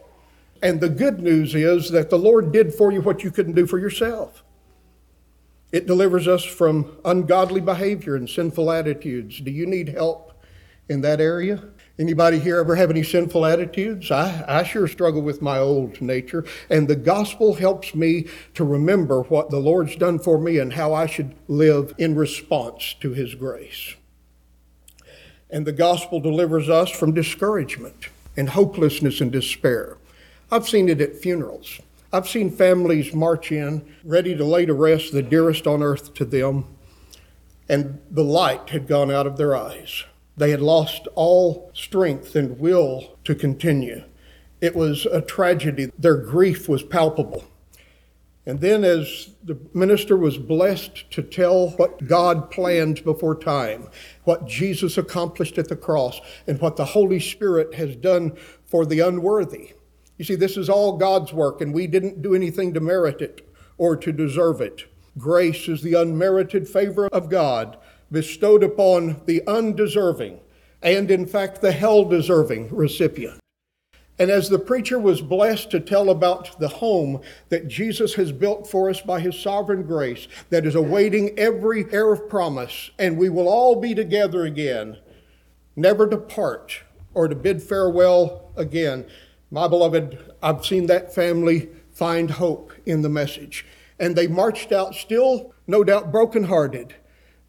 And 0.62 0.80
the 0.80 0.88
good 0.88 1.20
news 1.20 1.54
is 1.54 1.90
that 1.90 2.10
the 2.10 2.18
Lord 2.18 2.52
did 2.52 2.74
for 2.74 2.90
you 2.90 3.00
what 3.00 3.22
you 3.22 3.30
couldn't 3.30 3.54
do 3.54 3.66
for 3.66 3.78
yourself. 3.78 4.42
It 5.72 5.86
delivers 5.86 6.26
us 6.26 6.44
from 6.44 6.96
ungodly 7.04 7.60
behavior 7.60 8.16
and 8.16 8.28
sinful 8.28 8.70
attitudes. 8.70 9.40
Do 9.40 9.50
you 9.50 9.66
need 9.66 9.90
help 9.90 10.32
in 10.88 11.00
that 11.02 11.20
area? 11.20 11.62
Anybody 12.00 12.38
here 12.38 12.58
ever 12.58 12.76
have 12.76 12.88
any 12.88 13.02
sinful 13.02 13.44
attitudes? 13.44 14.10
I, 14.10 14.42
I 14.48 14.62
sure 14.62 14.88
struggle 14.88 15.20
with 15.20 15.42
my 15.42 15.58
old 15.58 16.00
nature, 16.00 16.46
and 16.70 16.88
the 16.88 16.96
gospel 16.96 17.52
helps 17.52 17.94
me 17.94 18.26
to 18.54 18.64
remember 18.64 19.20
what 19.24 19.50
the 19.50 19.58
Lord's 19.58 19.96
done 19.96 20.18
for 20.18 20.38
me 20.38 20.56
and 20.56 20.72
how 20.72 20.94
I 20.94 21.04
should 21.04 21.34
live 21.46 21.92
in 21.98 22.14
response 22.14 22.94
to 23.00 23.12
His 23.12 23.34
grace. 23.34 23.96
And 25.50 25.66
the 25.66 25.72
gospel 25.72 26.20
delivers 26.20 26.70
us 26.70 26.90
from 26.90 27.12
discouragement 27.12 28.08
and 28.34 28.48
hopelessness 28.48 29.20
and 29.20 29.30
despair. 29.30 29.98
I've 30.50 30.66
seen 30.66 30.88
it 30.88 31.02
at 31.02 31.16
funerals. 31.16 31.80
I've 32.14 32.30
seen 32.30 32.50
families 32.50 33.12
march 33.12 33.52
in 33.52 33.94
ready 34.04 34.34
to 34.34 34.44
lay 34.44 34.64
to 34.64 34.72
rest 34.72 35.12
the 35.12 35.22
dearest 35.22 35.66
on 35.66 35.82
earth 35.82 36.14
to 36.14 36.24
them, 36.24 36.64
and 37.68 38.00
the 38.10 38.24
light 38.24 38.70
had 38.70 38.86
gone 38.86 39.10
out 39.10 39.26
of 39.26 39.36
their 39.36 39.54
eyes. 39.54 40.04
They 40.40 40.52
had 40.52 40.62
lost 40.62 41.06
all 41.16 41.70
strength 41.74 42.34
and 42.34 42.58
will 42.58 43.18
to 43.24 43.34
continue. 43.34 44.04
It 44.62 44.74
was 44.74 45.04
a 45.04 45.20
tragedy. 45.20 45.92
Their 45.98 46.16
grief 46.16 46.66
was 46.66 46.82
palpable. 46.82 47.44
And 48.46 48.58
then, 48.58 48.82
as 48.82 49.34
the 49.44 49.58
minister 49.74 50.16
was 50.16 50.38
blessed 50.38 51.10
to 51.10 51.22
tell 51.22 51.68
what 51.72 52.06
God 52.06 52.50
planned 52.50 53.04
before 53.04 53.34
time, 53.34 53.88
what 54.24 54.48
Jesus 54.48 54.96
accomplished 54.96 55.58
at 55.58 55.68
the 55.68 55.76
cross, 55.76 56.22
and 56.46 56.58
what 56.58 56.76
the 56.76 56.86
Holy 56.86 57.20
Spirit 57.20 57.74
has 57.74 57.94
done 57.94 58.34
for 58.64 58.86
the 58.86 59.00
unworthy. 59.00 59.74
You 60.16 60.24
see, 60.24 60.36
this 60.36 60.56
is 60.56 60.70
all 60.70 60.96
God's 60.96 61.34
work, 61.34 61.60
and 61.60 61.74
we 61.74 61.86
didn't 61.86 62.22
do 62.22 62.34
anything 62.34 62.72
to 62.72 62.80
merit 62.80 63.20
it 63.20 63.46
or 63.76 63.94
to 63.94 64.10
deserve 64.10 64.62
it. 64.62 64.86
Grace 65.18 65.68
is 65.68 65.82
the 65.82 66.00
unmerited 66.00 66.66
favor 66.66 67.08
of 67.08 67.28
God 67.28 67.76
bestowed 68.10 68.62
upon 68.62 69.20
the 69.26 69.42
undeserving 69.46 70.40
and, 70.82 71.10
in 71.10 71.26
fact, 71.26 71.60
the 71.60 71.72
hell 71.72 72.04
deserving 72.04 72.74
recipient. 72.74 73.38
And 74.18 74.30
as 74.30 74.50
the 74.50 74.58
preacher 74.58 74.98
was 74.98 75.22
blessed 75.22 75.70
to 75.70 75.80
tell 75.80 76.10
about 76.10 76.58
the 76.60 76.68
home 76.68 77.22
that 77.48 77.68
Jesus 77.68 78.14
has 78.14 78.32
built 78.32 78.68
for 78.68 78.90
us 78.90 79.00
by 79.00 79.18
his 79.18 79.38
sovereign 79.38 79.82
grace, 79.82 80.28
that 80.50 80.66
is 80.66 80.74
awaiting 80.74 81.38
every 81.38 81.90
heir 81.90 82.12
of 82.12 82.28
promise, 82.28 82.90
and 82.98 83.16
we 83.16 83.30
will 83.30 83.48
all 83.48 83.76
be 83.76 83.94
together 83.94 84.44
again, 84.44 84.98
never 85.74 86.06
to 86.06 86.18
part 86.18 86.82
or 87.14 87.28
to 87.28 87.34
bid 87.34 87.62
farewell 87.62 88.52
again. 88.56 89.06
My 89.50 89.66
beloved, 89.66 90.18
I've 90.42 90.66
seen 90.66 90.86
that 90.86 91.14
family 91.14 91.70
find 91.90 92.30
hope 92.30 92.72
in 92.84 93.00
the 93.00 93.08
message. 93.08 93.64
And 93.98 94.14
they 94.14 94.26
marched 94.26 94.70
out 94.70 94.94
still, 94.94 95.54
no 95.66 95.82
doubt, 95.82 96.12
brokenhearted 96.12 96.94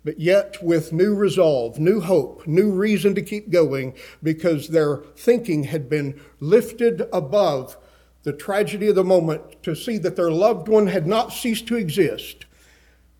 but 0.04 0.20
yet 0.20 0.62
with 0.64 0.94
new 0.94 1.14
resolve, 1.14 1.80
new 1.80 2.00
hope, 2.00 2.46
new 2.48 2.72
reason 2.72 3.14
to 3.16 3.22
keep 3.22 3.50
going 3.50 3.94
because 4.24 4.68
their 4.68 4.98
thinking 5.16 5.66
had 5.66 5.90
been 5.90 6.20
lifted 6.40 7.08
above 7.14 7.78
the 8.24 8.34
tragedy 8.34 8.88
of 8.88 8.96
the 8.96 9.04
moment 9.04 9.64
to 9.64 9.76
see 9.76 9.98
that 9.98 10.16
their 10.16 10.32
loved 10.32 10.68
one 10.68 10.88
had 10.88 11.08
not 11.08 11.34
ceased 11.34 11.68
to 11.68 11.76
exist, 11.76 12.46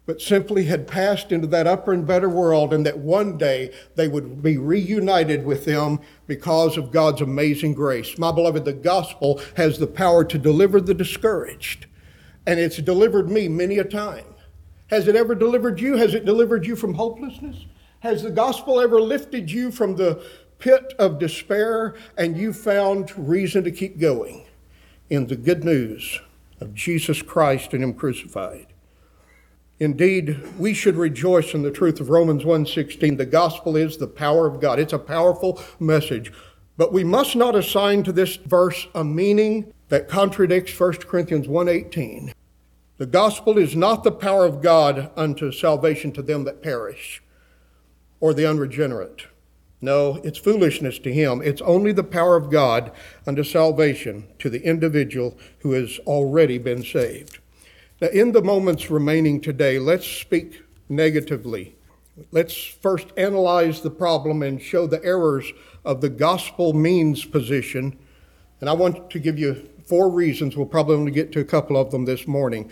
but 0.06 0.22
simply 0.22 0.66
had 0.66 0.88
passed 0.88 1.32
into 1.32 1.48
that 1.48 1.68
upper 1.68 1.94
and 1.94 2.06
better 2.06 2.30
world, 2.30 2.74
and 2.74 2.86
that 2.86 2.98
one 2.98 3.38
day 3.38 3.72
they 3.96 4.08
would 4.08 4.42
be 4.42 4.58
reunited 4.58 5.46
with 5.46 5.66
them 5.66 6.00
because 6.28 6.78
of 6.78 6.92
God's 6.92 7.22
amazing 7.22 7.74
grace. 7.74 8.18
My 8.18 8.32
beloved, 8.32 8.66
the 8.66 8.74
gospel 8.74 9.40
has 9.56 9.78
the 9.78 9.88
power 9.88 10.24
to 10.26 10.38
deliver 10.38 10.82
the 10.82 10.94
discouraged, 10.94 11.86
and 12.46 12.60
it's 12.60 12.78
delivered 12.78 13.30
me 13.30 13.48
many 13.48 13.78
a 13.78 13.84
time. 13.84 14.31
Has 14.92 15.08
it 15.08 15.16
ever 15.16 15.34
delivered 15.34 15.80
you? 15.80 15.96
Has 15.96 16.14
it 16.14 16.26
delivered 16.26 16.68
you 16.68 16.76
from 16.76 16.94
hopelessness? 16.94 17.66
Has 18.02 18.24
the 18.24 18.30
gospel 18.30 18.82
ever 18.82 19.00
lifted 19.00 19.50
you 19.50 19.72
from 19.72 19.96
the 19.96 20.22
pit 20.60 20.94
of 21.00 21.18
despair 21.18 21.96
and 22.18 22.38
you 22.38 22.52
found 22.52 23.18
reason 23.18 23.64
to 23.64 23.72
keep 23.72 24.00
going 24.00 24.46
in 25.10 25.28
the 25.28 25.38
good 25.38 25.64
news 25.64 26.20
of 26.60 26.76
Jesus 26.76 27.22
Christ 27.22 27.74
and 27.74 27.82
Him 27.82 27.94
crucified? 27.94 28.68
Indeed, 29.80 30.38
we 30.60 30.74
should 30.74 30.98
rejoice 30.98 31.54
in 31.54 31.64
the 31.64 31.72
truth 31.72 32.02
of 32.02 32.10
Romans 32.10 32.44
1:16. 32.44 33.16
The 33.16 33.26
gospel 33.26 33.78
is 33.78 33.96
the 33.96 34.08
power 34.08 34.46
of 34.46 34.60
God. 34.60 34.78
It's 34.78 34.94
a 34.94 35.00
powerful 35.00 35.62
message. 35.80 36.34
But 36.76 36.92
we 36.92 37.06
must 37.06 37.36
not 37.38 37.56
assign 37.56 38.04
to 38.04 38.12
this 38.12 38.36
verse 38.36 38.88
a 38.94 39.06
meaning 39.06 39.74
that 39.88 40.10
contradicts 40.10 40.74
1 40.74 41.08
Corinthians 41.08 41.48
1:18. 41.48 42.34
The 43.02 43.08
gospel 43.08 43.58
is 43.58 43.76
not 43.76 44.04
the 44.04 44.12
power 44.12 44.46
of 44.46 44.62
God 44.62 45.10
unto 45.18 45.52
salvation 45.52 46.12
to 46.12 46.22
them 46.22 46.44
that 46.44 46.62
perish 46.62 47.24
or 48.20 48.32
the 48.32 48.48
unregenerate. 48.48 49.24
No, 49.82 50.22
it's 50.24 50.38
foolishness 50.38 51.00
to 51.00 51.12
him. 51.12 51.42
It's 51.44 51.64
only 51.64 51.94
the 51.94 52.04
power 52.04 52.36
of 52.36 52.52
God 52.52 52.92
unto 53.26 53.44
salvation 53.44 54.28
to 54.38 54.52
the 54.52 54.62
individual 54.62 55.36
who 55.62 55.72
has 55.72 55.98
already 56.06 56.60
been 56.60 56.84
saved. 56.84 57.40
Now, 58.02 58.10
in 58.10 58.34
the 58.34 58.44
moments 58.44 58.92
remaining 58.92 59.42
today, 59.42 59.80
let's 59.80 60.06
speak 60.06 60.62
negatively. 60.88 61.74
Let's 62.32 62.56
first 62.56 63.08
analyze 63.18 63.82
the 63.82 63.90
problem 63.90 64.44
and 64.44 64.62
show 64.62 64.86
the 64.86 65.04
errors 65.04 65.52
of 65.84 66.02
the 66.02 66.10
gospel 66.10 66.74
means 66.74 67.26
position. 67.26 67.98
And 68.60 68.70
I 68.70 68.74
want 68.74 69.10
to 69.10 69.18
give 69.18 69.40
you 69.40 69.68
four 69.92 70.10
reasons, 70.10 70.56
we'll 70.56 70.66
probably 70.66 70.96
only 70.96 71.12
get 71.12 71.34
to 71.34 71.42
a 71.42 71.44
couple 71.44 71.76
of 71.76 71.92
them 71.92 72.06
this 72.06 72.26
morning, 72.26 72.72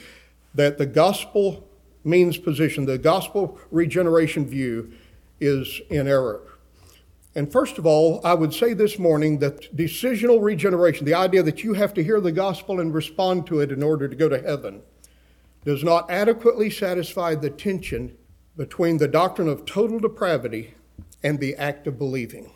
that 0.59 0.77
the 0.77 0.85
gospel 0.85 1.67
means 2.03 2.37
position, 2.37 2.85
the 2.85 2.97
gospel 2.97 3.57
regeneration 3.71 4.45
view, 4.45 4.91
is 5.39 5.81
in 5.89 6.07
error. 6.07 6.41
And 7.33 7.49
first 7.49 7.77
of 7.77 7.85
all, 7.85 8.19
I 8.25 8.33
would 8.33 8.53
say 8.53 8.73
this 8.73 8.99
morning 8.99 9.39
that 9.39 9.75
decisional 9.75 10.41
regeneration, 10.41 11.05
the 11.05 11.13
idea 11.13 11.43
that 11.43 11.63
you 11.63 11.73
have 11.73 11.93
to 11.93 12.03
hear 12.03 12.19
the 12.19 12.33
gospel 12.33 12.81
and 12.81 12.93
respond 12.93 13.47
to 13.47 13.61
it 13.61 13.71
in 13.71 13.81
order 13.81 14.09
to 14.09 14.15
go 14.15 14.27
to 14.27 14.41
heaven, 14.41 14.81
does 15.63 15.83
not 15.83 16.09
adequately 16.11 16.69
satisfy 16.69 17.35
the 17.35 17.49
tension 17.49 18.17
between 18.57 18.97
the 18.97 19.07
doctrine 19.07 19.47
of 19.47 19.65
total 19.65 19.99
depravity 19.99 20.73
and 21.23 21.39
the 21.39 21.55
act 21.55 21.87
of 21.87 21.97
believing. 21.97 22.51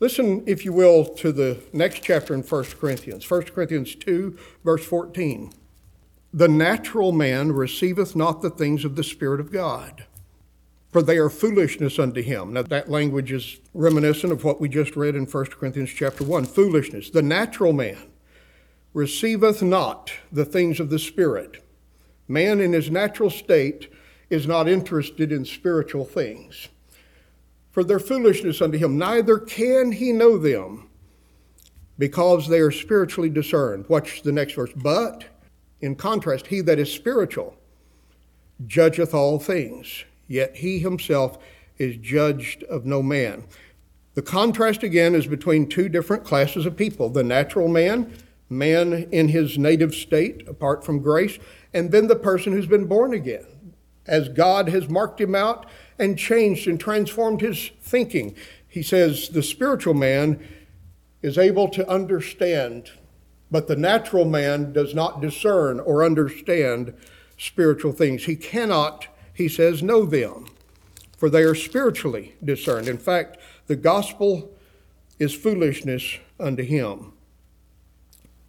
Listen, 0.00 0.42
if 0.46 0.64
you 0.64 0.72
will, 0.72 1.04
to 1.04 1.30
the 1.30 1.60
next 1.72 2.02
chapter 2.02 2.34
in 2.34 2.42
1 2.42 2.64
Corinthians, 2.80 3.30
1 3.30 3.42
Corinthians 3.42 3.94
2, 3.94 4.36
verse 4.64 4.84
14. 4.84 5.52
The 6.32 6.48
natural 6.48 7.12
man 7.12 7.52
receiveth 7.52 8.14
not 8.14 8.40
the 8.40 8.50
things 8.50 8.84
of 8.84 8.96
the 8.96 9.04
Spirit 9.04 9.40
of 9.40 9.50
God, 9.50 10.04
for 10.90 11.02
they 11.02 11.18
are 11.18 11.30
foolishness 11.30 11.98
unto 11.98 12.22
him. 12.22 12.52
Now, 12.52 12.62
that 12.62 12.88
language 12.90 13.32
is 13.32 13.58
reminiscent 13.74 14.32
of 14.32 14.44
what 14.44 14.60
we 14.60 14.68
just 14.68 14.96
read 14.96 15.16
in 15.16 15.26
1 15.26 15.46
Corinthians 15.46 15.90
chapter 15.90 16.24
1 16.24 16.46
foolishness. 16.46 17.10
The 17.10 17.22
natural 17.22 17.72
man 17.72 17.98
receiveth 18.94 19.62
not 19.62 20.12
the 20.30 20.44
things 20.44 20.78
of 20.80 20.90
the 20.90 20.98
Spirit 20.98 21.62
Man 22.30 22.60
in 22.60 22.72
his 22.72 22.92
natural 22.92 23.28
state 23.28 23.92
is 24.30 24.46
not 24.46 24.68
interested 24.68 25.32
in 25.32 25.44
spiritual 25.44 26.04
things. 26.04 26.68
For 27.72 27.82
their 27.82 27.98
foolishness 27.98 28.62
unto 28.62 28.78
him, 28.78 28.96
neither 28.96 29.36
can 29.36 29.90
he 29.90 30.12
know 30.12 30.38
them, 30.38 30.88
because 31.98 32.46
they 32.46 32.60
are 32.60 32.70
spiritually 32.70 33.30
discerned. 33.30 33.88
Watch 33.88 34.22
the 34.22 34.30
next 34.30 34.54
verse. 34.54 34.70
But, 34.76 35.24
in 35.80 35.96
contrast, 35.96 36.48
he 36.48 36.60
that 36.62 36.78
is 36.78 36.92
spiritual 36.92 37.56
judgeth 38.66 39.14
all 39.14 39.38
things, 39.38 40.04
yet 40.28 40.56
he 40.56 40.78
himself 40.78 41.38
is 41.78 41.96
judged 41.96 42.62
of 42.64 42.84
no 42.84 43.02
man. 43.02 43.44
The 44.14 44.22
contrast 44.22 44.82
again 44.82 45.14
is 45.14 45.26
between 45.26 45.68
two 45.68 45.88
different 45.88 46.24
classes 46.24 46.66
of 46.66 46.76
people 46.76 47.08
the 47.08 47.22
natural 47.22 47.68
man, 47.68 48.12
man 48.48 49.08
in 49.10 49.28
his 49.28 49.56
native 49.56 49.94
state, 49.94 50.46
apart 50.46 50.84
from 50.84 51.00
grace, 51.00 51.38
and 51.72 51.90
then 51.90 52.08
the 52.08 52.16
person 52.16 52.52
who's 52.52 52.66
been 52.66 52.86
born 52.86 53.14
again, 53.14 53.46
as 54.06 54.28
God 54.28 54.68
has 54.68 54.88
marked 54.88 55.20
him 55.20 55.34
out 55.34 55.66
and 55.98 56.18
changed 56.18 56.66
and 56.66 56.78
transformed 56.78 57.40
his 57.40 57.70
thinking. 57.80 58.34
He 58.68 58.82
says 58.82 59.28
the 59.30 59.42
spiritual 59.42 59.94
man 59.94 60.46
is 61.22 61.38
able 61.38 61.68
to 61.68 61.88
understand, 61.88 62.90
but 63.50 63.66
the 63.66 63.76
natural 63.76 64.24
man 64.24 64.72
does 64.72 64.94
not 64.94 65.20
discern 65.20 65.80
or 65.80 66.04
understand 66.04 66.94
spiritual 67.36 67.92
things. 67.92 68.24
He 68.24 68.36
cannot, 68.36 69.08
he 69.34 69.48
says, 69.48 69.82
know 69.82 70.04
them, 70.04 70.46
for 71.16 71.28
they 71.28 71.42
are 71.42 71.54
spiritually 71.54 72.34
discerned. 72.44 72.88
In 72.88 72.98
fact, 72.98 73.38
the 73.66 73.76
gospel 73.76 74.52
is 75.18 75.34
foolishness 75.34 76.18
unto 76.38 76.62
him. 76.62 77.12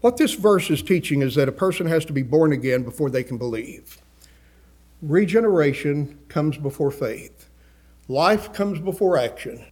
What 0.02 0.18
this 0.18 0.34
verse 0.34 0.70
is 0.70 0.82
teaching 0.82 1.22
is 1.22 1.36
that 1.36 1.50
a 1.50 1.54
person 1.54 1.86
has 1.86 2.06
to 2.06 2.14
be 2.14 2.24
born 2.24 2.52
again 2.52 2.84
before 2.84 3.10
they 3.10 3.24
can 3.24 3.38
believe. 3.38 3.98
Regeneration 5.02 6.20
comes 6.28 6.58
before 6.58 6.92
faith. 6.92 7.50
Life 8.08 8.52
comes 8.52 8.80
before 8.80 9.18
action. 9.18 9.64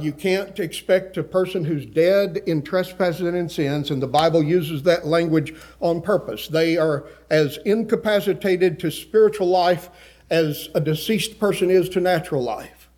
You 0.00 0.12
can't 0.12 0.58
expect 0.58 1.16
a 1.18 1.22
person 1.22 1.64
who's 1.64 1.86
dead 1.86 2.38
in 2.46 2.62
trespasses 2.62 3.20
and 3.20 3.36
in 3.36 3.48
sins, 3.48 3.92
and 3.92 4.02
the 4.02 4.08
Bible 4.08 4.42
uses 4.42 4.82
that 4.82 5.06
language 5.06 5.54
on 5.78 6.02
purpose. 6.02 6.48
They 6.48 6.76
are 6.76 7.04
as 7.30 7.58
incapacitated 7.64 8.80
to 8.80 8.90
spiritual 8.90 9.46
life 9.46 9.90
as 10.30 10.68
a 10.74 10.80
deceased 10.80 11.38
person 11.38 11.70
is 11.70 11.88
to 11.90 12.00
natural 12.00 12.42
life. 12.42 12.88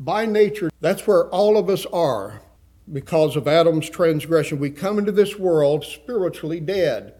By 0.00 0.26
nature, 0.26 0.72
that's 0.80 1.06
where 1.06 1.28
all 1.28 1.56
of 1.56 1.70
us 1.70 1.86
are 1.86 2.42
because 2.92 3.36
of 3.36 3.46
Adam's 3.46 3.88
transgression, 3.88 4.58
we 4.58 4.70
come 4.70 4.98
into 4.98 5.12
this 5.12 5.38
world 5.38 5.84
spiritually 5.84 6.58
dead. 6.58 7.14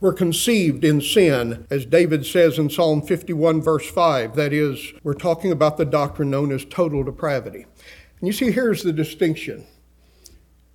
We're 0.00 0.14
conceived 0.14 0.82
in 0.82 1.02
sin, 1.02 1.66
as 1.70 1.84
David 1.84 2.24
says 2.24 2.58
in 2.58 2.70
Psalm 2.70 3.02
51, 3.02 3.60
verse 3.60 3.88
5. 3.90 4.34
That 4.34 4.52
is, 4.52 4.94
we're 5.02 5.12
talking 5.12 5.52
about 5.52 5.76
the 5.76 5.84
doctrine 5.84 6.30
known 6.30 6.52
as 6.52 6.64
total 6.64 7.02
depravity. 7.02 7.66
And 8.20 8.26
you 8.26 8.32
see, 8.32 8.50
here's 8.50 8.82
the 8.82 8.94
distinction. 8.94 9.66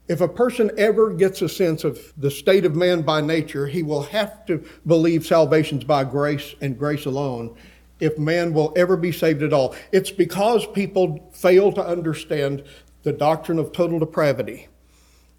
If 0.08 0.22
a 0.22 0.28
person 0.28 0.70
ever 0.78 1.12
gets 1.12 1.42
a 1.42 1.50
sense 1.50 1.84
of 1.84 2.14
the 2.18 2.30
state 2.30 2.66
of 2.66 2.76
man 2.76 3.02
by 3.02 3.22
nature, 3.22 3.66
he 3.66 3.82
will 3.82 4.04
have 4.04 4.46
to 4.46 4.64
believe 4.86 5.26
salvation's 5.26 5.84
by 5.84 6.04
grace 6.04 6.54
and 6.62 6.78
grace 6.78 7.06
alone 7.06 7.58
if 8.00 8.20
man 8.20 8.54
will 8.54 8.74
ever 8.76 8.96
be 8.96 9.12
saved 9.12 9.42
at 9.42 9.54
all. 9.54 9.74
It's 9.92 10.12
because 10.12 10.68
people 10.68 11.32
fail 11.34 11.72
to 11.74 11.84
understand 11.84 12.64
the 13.02 13.14
doctrine 13.14 13.58
of 13.58 13.72
total 13.72 13.98
depravity. 13.98 14.68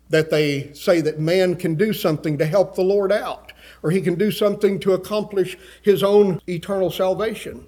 That 0.09 0.31
they 0.31 0.73
say 0.73 1.01
that 1.03 1.21
man 1.21 1.57
can 1.57 1.75
do 1.75 1.93
something 1.93 2.39
to 2.39 2.47
help 2.47 2.75
the 2.75 2.83
Lord 2.83 3.13
out, 3.13 3.53
or 3.87 3.93
he 3.93 4.01
can 4.01 4.17
do 4.17 4.33
something 4.33 4.81
to 4.81 4.95
accomplish 4.95 5.57
his 5.81 6.03
own 6.03 6.41
eternal 6.49 6.91
salvation. 6.91 7.65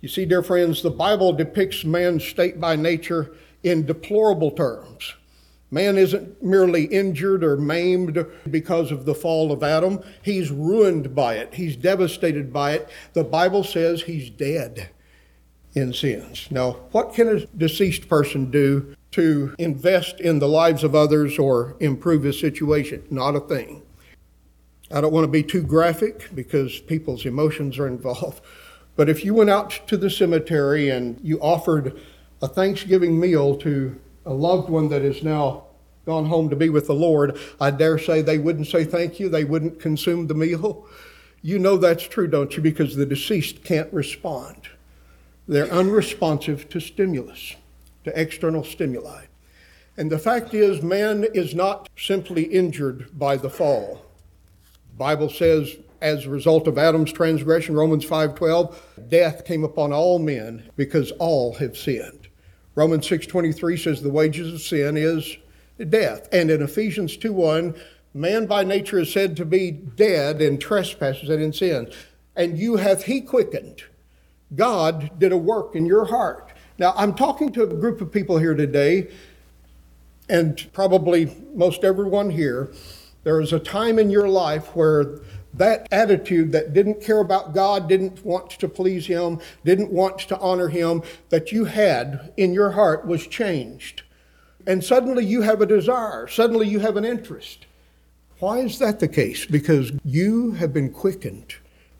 You 0.00 0.08
see, 0.08 0.24
dear 0.24 0.42
friends, 0.42 0.82
the 0.82 0.90
Bible 0.90 1.32
depicts 1.32 1.84
man's 1.84 2.24
state 2.24 2.58
by 2.60 2.74
nature 2.74 3.36
in 3.62 3.86
deplorable 3.86 4.50
terms. 4.50 5.14
Man 5.70 5.96
isn't 5.96 6.42
merely 6.42 6.86
injured 6.86 7.44
or 7.44 7.56
maimed 7.56 8.26
because 8.50 8.90
of 8.90 9.04
the 9.04 9.14
fall 9.14 9.52
of 9.52 9.62
Adam. 9.62 10.02
He's 10.22 10.50
ruined 10.50 11.14
by 11.14 11.36
it. 11.36 11.54
He's 11.54 11.76
devastated 11.76 12.52
by 12.52 12.72
it. 12.72 12.90
The 13.12 13.22
Bible 13.22 13.62
says 13.62 14.02
he's 14.02 14.30
dead 14.30 14.88
in 15.76 15.92
sins. 15.92 16.48
Now, 16.50 16.72
what 16.90 17.14
can 17.14 17.28
a 17.28 17.46
deceased 17.46 18.08
person 18.08 18.50
do 18.50 18.96
to 19.12 19.54
invest 19.60 20.18
in 20.18 20.40
the 20.40 20.48
lives 20.48 20.82
of 20.82 20.96
others 20.96 21.38
or 21.38 21.76
improve 21.78 22.24
his 22.24 22.40
situation. 22.40 23.04
Not 23.10 23.36
a 23.36 23.40
thing. 23.40 23.82
I 24.94 25.00
don't 25.00 25.12
want 25.12 25.24
to 25.24 25.28
be 25.28 25.42
too 25.42 25.64
graphic 25.64 26.30
because 26.36 26.78
people's 26.78 27.26
emotions 27.26 27.78
are 27.78 27.88
involved. 27.88 28.40
But 28.96 29.08
if 29.08 29.24
you 29.24 29.34
went 29.34 29.50
out 29.50 29.70
to 29.88 29.96
the 29.96 30.08
cemetery 30.08 30.88
and 30.88 31.18
you 31.20 31.40
offered 31.40 32.00
a 32.40 32.46
Thanksgiving 32.46 33.18
meal 33.18 33.56
to 33.56 34.00
a 34.24 34.32
loved 34.32 34.70
one 34.70 34.88
that 34.90 35.02
is 35.02 35.24
now 35.24 35.64
gone 36.06 36.26
home 36.26 36.48
to 36.50 36.54
be 36.54 36.68
with 36.68 36.86
the 36.86 36.94
Lord, 36.94 37.36
I 37.60 37.72
dare 37.72 37.98
say 37.98 38.22
they 38.22 38.38
wouldn't 38.38 38.68
say 38.68 38.84
thank 38.84 39.18
you. 39.18 39.28
They 39.28 39.42
wouldn't 39.42 39.80
consume 39.80 40.28
the 40.28 40.34
meal. 40.34 40.86
You 41.42 41.58
know 41.58 41.76
that's 41.76 42.06
true, 42.06 42.28
don't 42.28 42.56
you? 42.56 42.62
Because 42.62 42.94
the 42.94 43.04
deceased 43.04 43.64
can't 43.64 43.92
respond. 43.92 44.68
They're 45.48 45.72
unresponsive 45.72 46.68
to 46.68 46.78
stimulus 46.78 47.56
to 48.04 48.20
external 48.20 48.62
stimuli. 48.62 49.24
And 49.96 50.08
the 50.08 50.20
fact 50.20 50.54
is, 50.54 50.82
man 50.82 51.24
is 51.34 51.52
not 51.52 51.88
simply 51.98 52.44
injured 52.44 53.18
by 53.18 53.36
the 53.36 53.50
fall. 53.50 54.03
Bible 54.96 55.28
says 55.28 55.76
as 56.00 56.26
a 56.26 56.30
result 56.30 56.68
of 56.68 56.78
Adam's 56.78 57.12
transgression, 57.12 57.74
Romans 57.74 58.04
5:12, 58.04 58.76
death 59.08 59.44
came 59.44 59.64
upon 59.64 59.92
all 59.92 60.18
men 60.18 60.62
because 60.76 61.10
all 61.12 61.54
have 61.54 61.76
sinned. 61.76 62.28
Romans 62.74 63.06
6:23 63.06 63.76
says 63.76 64.02
the 64.02 64.10
wages 64.10 64.52
of 64.52 64.60
sin 64.60 64.96
is 64.96 65.36
death. 65.88 66.28
And 66.32 66.50
in 66.50 66.62
Ephesians 66.62 67.16
2:1, 67.16 67.74
man 68.12 68.46
by 68.46 68.64
nature 68.64 69.00
is 69.00 69.12
said 69.12 69.36
to 69.36 69.44
be 69.44 69.70
dead 69.70 70.42
in 70.42 70.58
trespasses 70.58 71.28
and 71.28 71.42
in 71.42 71.52
sins. 71.52 71.94
And 72.36 72.58
you 72.58 72.76
hath 72.76 73.04
he 73.04 73.20
quickened. 73.20 73.82
God 74.54 75.18
did 75.18 75.32
a 75.32 75.36
work 75.36 75.74
in 75.74 75.86
your 75.86 76.06
heart. 76.06 76.50
Now, 76.78 76.92
I'm 76.96 77.14
talking 77.14 77.50
to 77.52 77.62
a 77.62 77.66
group 77.66 78.00
of 78.00 78.10
people 78.10 78.38
here 78.38 78.54
today, 78.54 79.08
and 80.28 80.66
probably 80.72 81.30
most 81.54 81.84
everyone 81.84 82.30
here. 82.30 82.70
There 83.24 83.38
was 83.38 83.52
a 83.52 83.58
time 83.58 83.98
in 83.98 84.10
your 84.10 84.28
life 84.28 84.76
where 84.76 85.18
that 85.54 85.88
attitude 85.90 86.52
that 86.52 86.72
didn't 86.72 87.00
care 87.02 87.20
about 87.20 87.54
God, 87.54 87.88
didn't 87.88 88.24
want 88.24 88.50
to 88.50 88.68
please 88.68 89.06
Him, 89.06 89.40
didn't 89.64 89.90
want 89.90 90.18
to 90.20 90.38
honor 90.38 90.68
Him, 90.68 91.02
that 91.30 91.52
you 91.52 91.64
had 91.64 92.32
in 92.36 92.52
your 92.52 92.72
heart 92.72 93.06
was 93.06 93.26
changed. 93.26 94.02
And 94.66 94.82
suddenly 94.82 95.24
you 95.24 95.42
have 95.42 95.60
a 95.60 95.66
desire, 95.66 96.26
suddenly 96.28 96.68
you 96.68 96.80
have 96.80 96.96
an 96.96 97.04
interest. 97.04 97.66
Why 98.40 98.58
is 98.58 98.78
that 98.78 99.00
the 99.00 99.08
case? 99.08 99.46
Because 99.46 99.92
you 100.04 100.52
have 100.52 100.72
been 100.72 100.90
quickened 100.90 101.54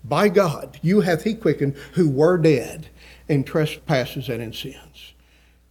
by 0.04 0.28
God. 0.28 0.78
You 0.82 1.00
hath 1.00 1.22
He 1.22 1.34
quickened 1.34 1.76
who 1.92 2.10
were 2.10 2.36
dead 2.36 2.88
in 3.28 3.44
trespasses 3.44 4.28
and 4.28 4.42
in 4.42 4.52
sins. 4.52 5.14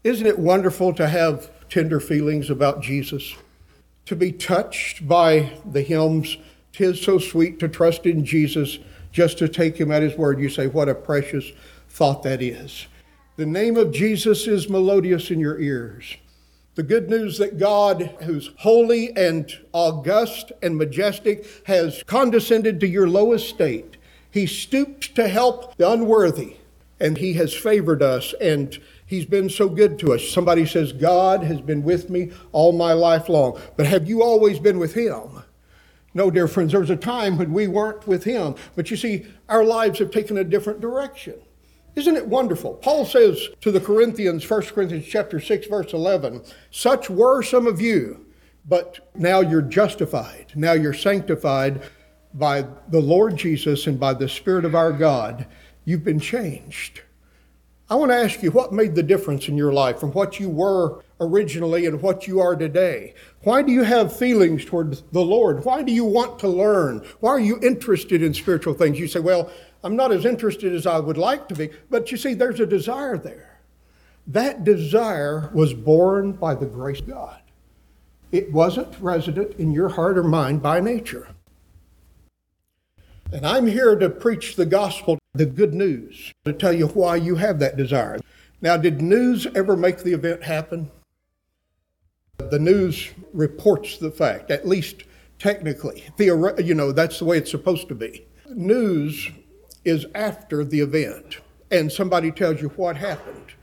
Isn't 0.04 0.26
it 0.26 0.40
wonderful 0.40 0.94
to 0.94 1.08
have 1.08 1.50
tender 1.70 2.00
feelings 2.00 2.50
about 2.50 2.82
Jesus? 2.82 3.36
To 4.08 4.16
be 4.16 4.32
touched 4.32 5.08
by 5.08 5.52
the 5.66 5.82
hymns 5.82 6.38
Tis 6.74 7.00
so 7.00 7.20
sweet 7.20 7.60
to 7.60 7.70
trust 7.70 8.08
in 8.08 8.26
Jesus, 8.26 8.80
just 9.12 9.38
to 9.38 9.48
take 9.48 9.78
him 9.78 9.92
at 9.92 10.02
his 10.02 10.18
word. 10.18 10.40
You 10.40 10.50
say, 10.50 10.66
What 10.66 10.90
a 10.90 10.96
precious 10.96 11.52
thought 11.88 12.24
that 12.24 12.42
is. 12.42 12.88
The 13.36 13.46
name 13.46 13.78
of 13.78 13.92
Jesus 13.92 14.48
is 14.48 14.70
melodious 14.70 15.30
in 15.30 15.40
your 15.40 15.60
ears. 15.60 16.18
The 16.76 16.84
good 16.84 17.10
news 17.10 17.38
that 17.38 17.60
God, 17.60 18.16
who's 18.24 18.50
holy 18.58 19.16
and 19.16 19.52
august 19.72 20.52
and 20.64 20.76
majestic, 20.76 21.46
has 21.66 22.02
condescended 22.08 22.80
to 22.80 22.88
your 22.88 23.08
lowest 23.08 23.48
state. 23.50 23.98
He 24.32 24.48
stooped 24.48 25.14
to 25.16 25.28
help 25.28 25.78
the 25.78 25.92
unworthy, 25.92 26.56
and 27.00 27.20
He 27.20 27.34
has 27.34 27.54
favored 27.54 28.02
us, 28.02 28.34
and 28.42 28.80
He's 29.14 29.26
been 29.26 29.48
so 29.48 29.70
good 29.70 30.00
to 30.00 30.14
us. 30.14 30.28
Somebody 30.28 30.66
says, 30.66 30.92
God 30.92 31.44
has 31.44 31.62
been 31.62 31.84
with 31.84 32.10
me 32.10 32.32
all 32.52 32.72
my 32.72 32.94
life 32.94 33.30
long. 33.30 33.62
But 33.78 33.86
have 33.86 34.08
you 34.08 34.24
always 34.24 34.58
been 34.58 34.80
with 34.80 34.96
Him? 34.96 35.44
No, 36.16 36.32
dear 36.32 36.48
friends, 36.48 36.72
there 36.72 36.82
was 36.82 36.90
a 36.90 36.96
time 36.96 37.38
when 37.38 37.54
we 37.54 37.68
weren't 37.68 38.08
with 38.08 38.24
him. 38.24 38.56
But 38.76 38.90
you 38.90 38.98
see, 38.98 39.28
our 39.50 39.64
lives 39.64 40.00
have 40.00 40.10
taken 40.10 40.40
a 40.40 40.44
different 40.44 40.82
direction. 40.82 41.36
Isn't 41.96 42.18
it 42.18 42.28
wonderful? 42.28 42.74
Paul 42.74 43.06
says 43.06 43.50
to 43.62 43.72
the 43.72 43.80
Corinthians, 43.80 44.50
1 44.50 44.62
Corinthians 44.64 45.06
chapter 45.06 45.40
6, 45.40 45.68
verse 45.68 45.94
11, 45.94 46.44
such 46.72 47.08
were 47.08 47.44
some 47.44 47.68
of 47.68 47.80
you, 47.80 48.26
but 48.68 49.12
now 49.14 49.42
you're 49.42 49.62
justified. 49.62 50.54
Now 50.56 50.74
you're 50.74 50.94
sanctified 50.94 51.84
by 52.34 52.66
the 52.90 53.00
Lord 53.00 53.38
Jesus 53.38 53.86
and 53.86 54.00
by 54.00 54.16
the 54.16 54.28
Spirit 54.28 54.66
of 54.66 54.74
our 54.74 54.92
God. 54.92 55.46
You've 55.86 56.04
been 56.04 56.20
changed. 56.20 57.02
I 57.94 57.96
want 57.96 58.10
to 58.10 58.16
ask 58.16 58.42
you 58.42 58.50
what 58.50 58.74
made 58.74 58.96
the 58.96 59.04
difference 59.04 59.48
in 59.48 59.56
your 59.56 59.72
life 59.72 60.00
from 60.00 60.14
what 60.14 60.40
you 60.40 60.50
were 60.50 61.04
originally 61.20 61.86
and 61.86 62.02
what 62.02 62.28
you 62.28 62.40
are 62.40 62.56
today? 62.56 63.14
Why 63.44 63.62
do 63.62 63.72
you 63.72 63.84
have 63.84 64.18
feelings 64.18 64.66
toward 64.66 65.00
the 65.12 65.22
Lord? 65.22 65.64
Why 65.64 65.84
do 65.84 65.92
you 65.92 66.04
want 66.04 66.40
to 66.40 66.48
learn? 66.48 67.06
Why 67.20 67.30
are 67.30 67.40
you 67.40 67.60
interested 67.62 68.24
in 68.24 68.34
spiritual 68.34 68.74
things? 68.74 68.98
You 68.98 69.08
say, 69.08 69.20
Well, 69.20 69.52
I'm 69.84 69.96
not 69.96 70.12
as 70.12 70.26
interested 70.26 70.74
as 70.74 70.88
I 70.88 70.98
would 70.98 71.20
like 71.20 71.48
to 71.50 71.54
be. 71.54 71.70
But 71.92 72.10
you 72.10 72.18
see, 72.18 72.34
there's 72.34 72.60
a 72.60 72.66
desire 72.66 73.16
there. 73.16 73.60
That 74.26 74.64
desire 74.64 75.52
was 75.54 75.76
born 75.76 76.32
by 76.32 76.56
the 76.56 76.66
grace 76.66 77.00
of 77.00 77.10
God. 77.10 77.42
It 78.32 78.52
wasn't 78.52 79.00
resident 79.02 79.60
in 79.60 79.72
your 79.72 79.90
heart 79.90 80.18
or 80.18 80.24
mind 80.24 80.64
by 80.64 80.80
nature. 80.80 81.28
And 83.32 83.46
I'm 83.46 83.68
here 83.68 83.96
to 83.96 84.10
preach 84.10 84.56
the 84.56 84.66
gospel 84.66 85.20
the 85.36 85.46
good 85.48 85.74
news 85.74 86.32
to 86.46 86.54
tell 86.54 86.74
you 86.74 86.86
why 86.88 87.16
you 87.16 87.36
have 87.36 87.58
that 87.58 87.76
desire. 87.76 88.20
Now, 88.62 88.78
did 88.78 89.02
news 89.02 89.48
ever 89.56 89.76
make 89.76 89.98
the 89.98 90.14
event 90.14 90.44
happen? 90.44 90.92
The 92.38 92.60
news 92.60 93.10
reports 93.34 93.98
the 93.98 94.12
fact, 94.12 94.52
at 94.52 94.68
least 94.68 95.04
technically. 95.40 96.04
Theore- 96.18 96.60
you 96.64 96.76
know, 96.76 96.92
that's 96.92 97.18
the 97.18 97.26
way 97.26 97.40
it's 97.40 97.50
supposed 97.50 97.88
to 97.88 97.96
be. 97.96 98.28
News 98.48 99.32
is 99.84 100.06
after 100.14 100.64
the 100.64 100.82
event, 100.82 101.40
and 101.72 101.92
somebody 101.92 102.32
tells 102.32 102.62
you 102.62 102.70
what 102.70 102.98
happened. 102.98 103.54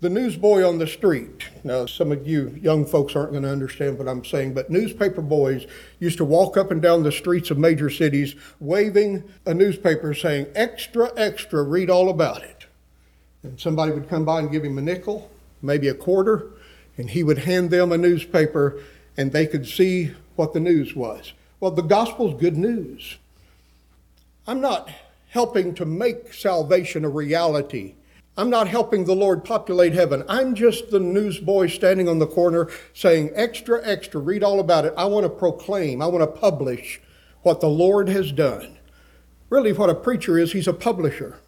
The 0.00 0.08
newsboy 0.08 0.62
on 0.62 0.78
the 0.78 0.86
street. 0.86 1.48
Now, 1.64 1.86
some 1.86 2.12
of 2.12 2.24
you 2.24 2.56
young 2.62 2.86
folks 2.86 3.16
aren't 3.16 3.32
going 3.32 3.42
to 3.42 3.50
understand 3.50 3.98
what 3.98 4.06
I'm 4.06 4.24
saying, 4.24 4.54
but 4.54 4.70
newspaper 4.70 5.22
boys 5.22 5.66
used 5.98 6.18
to 6.18 6.24
walk 6.24 6.56
up 6.56 6.70
and 6.70 6.80
down 6.80 7.02
the 7.02 7.10
streets 7.10 7.50
of 7.50 7.58
major 7.58 7.90
cities 7.90 8.36
waving 8.60 9.24
a 9.44 9.52
newspaper 9.52 10.14
saying, 10.14 10.46
Extra, 10.54 11.10
extra, 11.16 11.64
read 11.64 11.90
all 11.90 12.10
about 12.10 12.44
it. 12.44 12.66
And 13.42 13.58
somebody 13.58 13.90
would 13.90 14.08
come 14.08 14.24
by 14.24 14.38
and 14.38 14.52
give 14.52 14.64
him 14.64 14.78
a 14.78 14.82
nickel, 14.82 15.32
maybe 15.62 15.88
a 15.88 15.94
quarter, 15.94 16.46
and 16.96 17.10
he 17.10 17.24
would 17.24 17.38
hand 17.38 17.70
them 17.70 17.90
a 17.90 17.98
newspaper 17.98 18.80
and 19.16 19.32
they 19.32 19.48
could 19.48 19.66
see 19.66 20.12
what 20.36 20.52
the 20.52 20.60
news 20.60 20.94
was. 20.94 21.32
Well, 21.58 21.72
the 21.72 21.82
gospel's 21.82 22.40
good 22.40 22.56
news. 22.56 23.16
I'm 24.46 24.60
not 24.60 24.90
helping 25.30 25.74
to 25.74 25.84
make 25.84 26.32
salvation 26.32 27.04
a 27.04 27.08
reality 27.08 27.94
I'm 28.38 28.50
not 28.50 28.68
helping 28.68 29.04
the 29.04 29.16
Lord 29.16 29.44
populate 29.44 29.94
heaven. 29.94 30.22
I'm 30.28 30.54
just 30.54 30.92
the 30.92 31.00
newsboy 31.00 31.66
standing 31.66 32.08
on 32.08 32.20
the 32.20 32.26
corner 32.26 32.70
saying, 32.94 33.32
extra, 33.34 33.84
extra, 33.84 34.20
read 34.20 34.44
all 34.44 34.60
about 34.60 34.84
it. 34.84 34.94
I 34.96 35.06
want 35.06 35.24
to 35.24 35.28
proclaim, 35.28 36.00
I 36.00 36.06
want 36.06 36.22
to 36.22 36.40
publish 36.40 37.00
what 37.42 37.60
the 37.60 37.68
Lord 37.68 38.08
has 38.08 38.30
done. 38.30 38.78
Really, 39.50 39.72
what 39.72 39.90
a 39.90 39.94
preacher 39.94 40.38
is, 40.38 40.52
he's 40.52 40.68
a 40.68 40.72
publisher. 40.72 41.40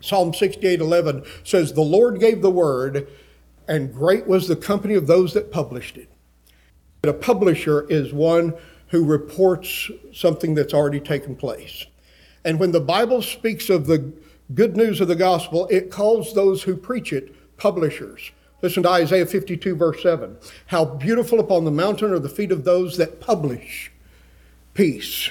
Psalm 0.00 0.34
68 0.34 0.80
11 0.80 1.22
says, 1.44 1.74
The 1.74 1.80
Lord 1.80 2.18
gave 2.18 2.42
the 2.42 2.50
word, 2.50 3.06
and 3.68 3.94
great 3.94 4.26
was 4.26 4.48
the 4.48 4.56
company 4.56 4.94
of 4.94 5.06
those 5.06 5.34
that 5.34 5.52
published 5.52 5.96
it. 5.96 6.10
A 7.04 7.12
publisher 7.12 7.86
is 7.88 8.12
one 8.12 8.54
who 8.88 9.04
reports 9.04 9.92
something 10.12 10.56
that's 10.56 10.74
already 10.74 10.98
taken 10.98 11.36
place. 11.36 11.86
And 12.44 12.58
when 12.58 12.72
the 12.72 12.80
Bible 12.80 13.22
speaks 13.22 13.70
of 13.70 13.86
the 13.86 14.12
good 14.54 14.76
news 14.76 15.00
of 15.00 15.08
the 15.08 15.16
gospel, 15.16 15.66
it 15.70 15.90
calls 15.90 16.34
those 16.34 16.62
who 16.62 16.76
preach 16.76 17.12
it 17.12 17.56
publishers. 17.56 18.30
Listen 18.62 18.82
to 18.84 18.90
Isaiah 18.90 19.26
52, 19.26 19.74
verse 19.74 20.02
7. 20.02 20.36
How 20.66 20.84
beautiful 20.84 21.40
upon 21.40 21.64
the 21.64 21.70
mountain 21.70 22.12
are 22.12 22.18
the 22.18 22.28
feet 22.28 22.52
of 22.52 22.64
those 22.64 22.96
that 22.96 23.20
publish 23.20 23.90
peace. 24.74 25.30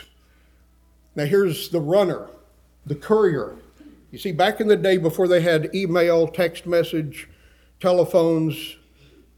Now, 1.15 1.25
here's 1.25 1.69
the 1.69 1.79
runner, 1.79 2.27
the 2.85 2.95
courier. 2.95 3.55
You 4.11 4.17
see, 4.17 4.31
back 4.31 4.59
in 4.59 4.67
the 4.67 4.75
day 4.75 4.97
before 4.97 5.27
they 5.27 5.41
had 5.41 5.73
email, 5.73 6.27
text 6.27 6.65
message, 6.65 7.29
telephones, 7.79 8.75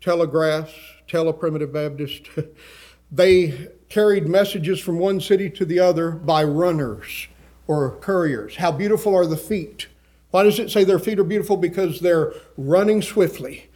telegraphs, 0.01 0.73
teleprimitive 1.07 1.71
Baptist, 1.71 2.29
they 3.11 3.69
carried 3.89 4.27
messages 4.27 4.79
from 4.79 4.97
one 4.97 5.21
city 5.21 5.49
to 5.51 5.65
the 5.65 5.79
other 5.79 6.11
by 6.11 6.43
runners 6.43 7.27
or 7.67 7.95
couriers. 7.97 8.57
How 8.57 8.71
beautiful 8.71 9.15
are 9.15 9.25
the 9.25 9.37
feet? 9.37 9.87
Why 10.31 10.43
does 10.43 10.59
it 10.59 10.71
say 10.71 10.83
their 10.83 10.99
feet 10.99 11.19
are 11.19 11.23
beautiful? 11.23 11.57
Because 11.57 11.99
they're 11.99 12.33
running 12.57 13.01
swiftly 13.01 13.69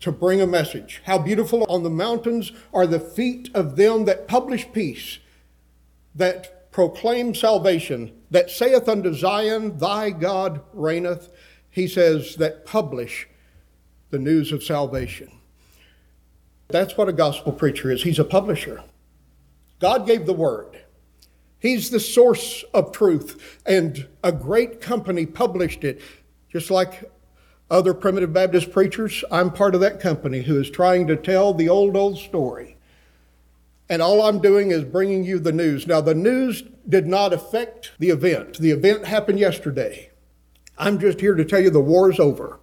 to 0.00 0.12
bring 0.12 0.40
a 0.40 0.46
message. 0.46 1.02
How 1.04 1.18
beautiful 1.18 1.64
on 1.68 1.82
the 1.82 1.90
mountains 1.90 2.52
are 2.72 2.86
the 2.86 3.00
feet 3.00 3.50
of 3.54 3.76
them 3.76 4.04
that 4.04 4.28
publish 4.28 4.70
peace, 4.72 5.18
that 6.14 6.70
proclaim 6.70 7.34
salvation, 7.34 8.12
that 8.30 8.50
saith 8.50 8.88
unto 8.88 9.14
Zion, 9.14 9.78
Thy 9.78 10.10
God 10.10 10.60
reigneth. 10.72 11.30
He 11.70 11.88
says, 11.88 12.36
that 12.36 12.64
publish 12.64 13.26
the 14.10 14.18
news 14.18 14.52
of 14.52 14.62
salvation. 14.62 15.30
That's 16.68 16.96
what 16.96 17.08
a 17.08 17.12
gospel 17.12 17.52
preacher 17.52 17.90
is. 17.90 18.04
He's 18.04 18.18
a 18.18 18.24
publisher. 18.24 18.82
God 19.80 20.06
gave 20.06 20.26
the 20.26 20.32
word. 20.32 20.83
He's 21.64 21.88
the 21.88 21.98
source 21.98 22.62
of 22.74 22.92
truth, 22.92 23.58
and 23.64 24.06
a 24.22 24.30
great 24.30 24.82
company 24.82 25.24
published 25.24 25.82
it, 25.82 26.02
just 26.52 26.70
like 26.70 27.10
other 27.70 27.94
primitive 27.94 28.34
Baptist 28.34 28.70
preachers. 28.70 29.24
I'm 29.30 29.50
part 29.50 29.74
of 29.74 29.80
that 29.80 29.98
company 29.98 30.42
who 30.42 30.60
is 30.60 30.68
trying 30.68 31.06
to 31.06 31.16
tell 31.16 31.54
the 31.54 31.70
old, 31.70 31.96
old 31.96 32.18
story. 32.18 32.76
And 33.88 34.02
all 34.02 34.20
I'm 34.20 34.42
doing 34.42 34.72
is 34.72 34.84
bringing 34.84 35.24
you 35.24 35.38
the 35.38 35.52
news. 35.52 35.86
Now, 35.86 36.02
the 36.02 36.14
news 36.14 36.64
did 36.86 37.06
not 37.06 37.32
affect 37.32 37.92
the 37.98 38.10
event. 38.10 38.58
The 38.58 38.72
event 38.72 39.06
happened 39.06 39.38
yesterday. 39.38 40.10
I'm 40.76 40.98
just 40.98 41.18
here 41.18 41.34
to 41.34 41.46
tell 41.46 41.60
you 41.60 41.70
the 41.70 41.80
war 41.80 42.12
is 42.12 42.20
over. 42.20 42.60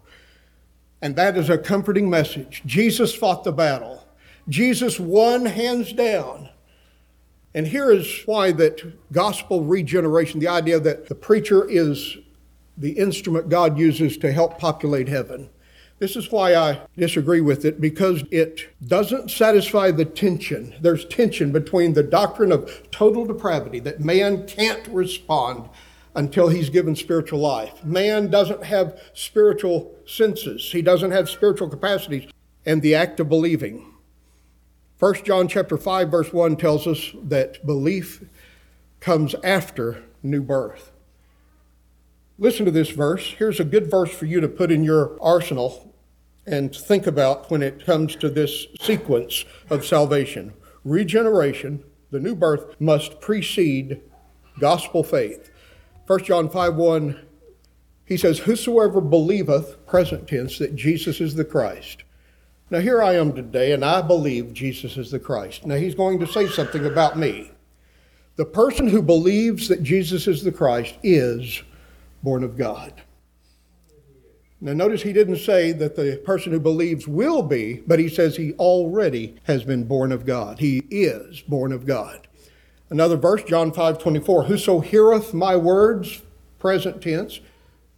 And 1.02 1.16
that 1.16 1.38
is 1.38 1.50
a 1.50 1.58
comforting 1.58 2.08
message. 2.08 2.62
Jesus 2.68 3.16
fought 3.16 3.46
the 3.46 3.52
battle. 3.52 4.06
Jesus 4.48 5.00
won 5.00 5.48
hands 5.48 5.92
down. 5.92 6.50
And 7.54 7.68
here 7.68 7.92
is 7.92 8.24
why 8.26 8.52
that 8.54 9.12
gospel 9.12 9.64
regeneration, 9.64 10.40
the 10.40 10.48
idea 10.48 10.80
that 10.80 11.10
the 11.10 11.16
preacher 11.16 11.68
is 11.70 12.18
the 12.78 12.92
instrument 12.94 13.50
God 13.50 13.78
uses 13.78 14.18
to 14.18 14.32
help 14.32 14.58
populate 14.58 15.10
heaven. 15.10 15.50
This 16.00 16.16
is 16.16 16.32
why 16.32 16.56
I 16.56 16.82
disagree 16.98 17.42
with 17.42 17.64
it 17.64 17.80
because 17.80 18.24
it 18.32 18.70
doesn't 18.88 19.30
satisfy 19.30 19.92
the 19.92 20.06
tension. 20.06 20.74
There's 20.82 21.06
tension 21.06 21.52
between 21.52 21.94
the 21.94 22.02
doctrine 22.02 22.52
of 22.52 22.90
total 22.90 23.26
depravity, 23.26 23.80
that 23.82 24.00
man 24.00 24.48
can't 24.48 24.88
respond 24.88 25.70
until 26.16 26.50
he's 26.50 26.72
given 26.72 26.96
spiritual 26.96 27.40
life. 27.40 27.86
Man 27.86 28.32
doesn't 28.32 28.64
have 28.64 29.00
spiritual 29.14 29.94
senses, 30.08 30.72
he 30.72 30.82
doesn't 30.82 31.12
have 31.12 31.30
spiritual 31.30 31.70
capacities, 31.70 32.32
and 32.66 32.82
the 32.82 32.96
act 32.96 33.20
of 33.20 33.30
believing. 33.30 33.91
1 35.02 35.24
John 35.24 35.48
chapter 35.48 35.78
5 35.78 36.12
verse 36.12 36.32
1 36.32 36.58
tells 36.58 36.86
us 36.86 37.12
that 37.24 37.66
belief 37.66 38.24
comes 39.00 39.34
after 39.44 40.04
new 40.22 40.44
birth. 40.44 40.92
Listen 42.38 42.66
to 42.66 42.72
this 42.72 42.92
verse. 42.92 43.34
Here's 43.40 43.60
a 43.60 43.64
good 43.64 43.90
verse 43.90 44.12
for 44.12 44.28
you 44.28 44.40
to 44.40 44.48
put 44.48 44.72
in 44.72 44.84
your 44.84 45.18
arsenal 45.20 45.92
and 46.46 46.76
think 46.76 47.08
about 47.08 47.50
when 47.50 47.64
it 47.64 47.84
comes 47.84 48.16
to 48.18 48.30
this 48.30 48.68
sequence 48.80 49.44
of 49.72 49.84
salvation. 49.84 50.54
Regeneration, 50.84 51.84
the 52.12 52.20
new 52.20 52.36
birth, 52.36 52.80
must 52.80 53.20
precede 53.20 54.02
gospel 54.60 55.04
faith. 55.04 55.50
1 56.06 56.26
John 56.26 56.48
5 56.48 56.76
1, 56.76 57.26
he 58.06 58.18
says, 58.18 58.38
Whosoever 58.38 59.02
believeth, 59.02 59.84
present 59.88 60.28
tense, 60.28 60.60
that 60.60 60.76
Jesus 60.76 61.20
is 61.20 61.34
the 61.34 61.44
Christ. 61.44 62.04
Now, 62.72 62.80
here 62.80 63.04
I 63.04 63.16
am 63.16 63.34
today, 63.34 63.74
and 63.74 63.84
I 63.84 64.02
believe 64.02 64.54
Jesus 64.54 64.96
is 64.96 65.12
the 65.12 65.20
Christ. 65.20 65.66
Now, 65.66 65.76
he's 65.76 65.94
going 65.94 66.20
to 66.20 66.26
say 66.26 66.48
something 66.48 66.86
about 66.86 67.18
me. 67.18 67.52
The 68.38 68.46
person 68.46 68.88
who 68.88 69.02
believes 69.02 69.68
that 69.68 69.84
Jesus 69.84 70.26
is 70.26 70.42
the 70.42 70.54
Christ 70.54 70.96
is 71.04 71.62
born 72.24 72.46
of 72.46 72.58
God. 72.58 72.94
Now, 74.62 74.72
notice 74.72 75.02
he 75.02 75.12
didn't 75.12 75.40
say 75.40 75.74
that 75.74 75.98
the 75.98 76.22
person 76.24 76.54
who 76.54 76.62
believes 76.62 77.10
will 77.10 77.42
be, 77.44 77.84
but 77.86 78.00
he 78.00 78.08
says 78.08 78.38
he 78.38 78.54
already 78.54 79.36
has 79.44 79.66
been 79.66 79.84
born 79.84 80.14
of 80.14 80.26
God. 80.26 80.60
He 80.60 80.86
is 80.90 81.42
born 81.42 81.74
of 81.74 81.86
God. 81.86 82.26
Another 82.90 83.18
verse, 83.18 83.44
John 83.44 83.74
5 83.74 84.00
24, 84.00 84.46
Whoso 84.46 84.80
heareth 84.80 85.34
my 85.34 85.58
words, 85.58 86.22
present 86.58 87.02
tense. 87.02 87.42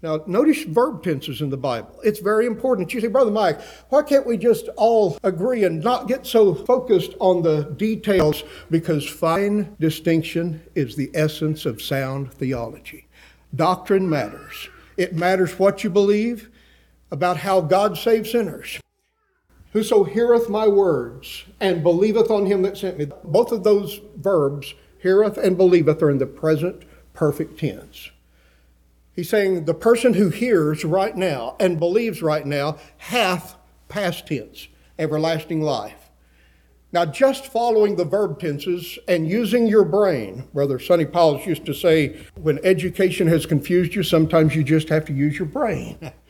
Now, 0.03 0.21
notice 0.27 0.63
verb 0.63 1.01
tenses 1.01 1.39
in 1.39 1.49
the 1.49 1.55
Bible. 1.55 1.97
It's 2.03 2.19
very 2.19 2.45
important. 2.45 2.93
You 2.93 2.99
say, 2.99 3.07
Brother 3.07 3.31
Mike, 3.31 3.61
why 3.87 4.03
can't 4.03 4.27
we 4.27 4.35
just 4.35 4.67
all 4.75 5.17
agree 5.23 5.63
and 5.63 5.81
not 5.81 6.09
get 6.09 6.27
so 6.27 6.53
focused 6.53 7.13
on 7.21 7.41
the 7.41 7.73
details? 7.77 8.43
Because 8.69 9.09
fine 9.09 9.77
distinction 9.79 10.61
is 10.75 10.97
the 10.97 11.09
essence 11.13 11.65
of 11.65 11.81
sound 11.81 12.33
theology. 12.33 13.07
Doctrine 13.55 14.09
matters. 14.09 14.67
It 14.97 15.15
matters 15.15 15.57
what 15.57 15.85
you 15.85 15.89
believe 15.89 16.49
about 17.09 17.37
how 17.37 17.61
God 17.61 17.97
saves 17.97 18.31
sinners. 18.31 18.81
Whoso 19.71 20.03
heareth 20.03 20.49
my 20.49 20.67
words 20.67 21.45
and 21.61 21.81
believeth 21.81 22.29
on 22.29 22.45
him 22.45 22.61
that 22.63 22.77
sent 22.77 22.97
me. 22.97 23.07
Both 23.23 23.53
of 23.53 23.63
those 23.63 24.01
verbs 24.17 24.73
heareth 24.99 25.37
and 25.37 25.55
believeth 25.55 26.03
are 26.03 26.09
in 26.09 26.17
the 26.17 26.25
present 26.25 26.83
perfect 27.13 27.57
tense. 27.57 28.09
He's 29.15 29.29
saying 29.29 29.65
the 29.65 29.73
person 29.73 30.15
who 30.15 30.29
hears 30.29 30.83
right 30.83 31.15
now 31.15 31.55
and 31.59 31.79
believes 31.79 32.21
right 32.21 32.45
now 32.45 32.77
hath 32.97 33.55
past 33.87 34.27
tense, 34.27 34.67
everlasting 34.97 35.61
life. 35.61 36.09
Now, 36.91 37.05
just 37.05 37.47
following 37.47 37.95
the 37.95 38.05
verb 38.05 38.39
tenses 38.39 38.99
and 39.07 39.27
using 39.27 39.67
your 39.67 39.83
brain, 39.83 40.47
Brother 40.53 40.77
Sonny 40.77 41.05
Pauls 41.05 41.45
used 41.45 41.65
to 41.65 41.73
say, 41.73 42.17
when 42.35 42.59
education 42.63 43.27
has 43.27 43.47
confused 43.47 43.95
you, 43.95 44.03
sometimes 44.03 44.55
you 44.55 44.63
just 44.63 44.89
have 44.89 45.05
to 45.05 45.13
use 45.13 45.37
your 45.37 45.47
brain. 45.47 45.97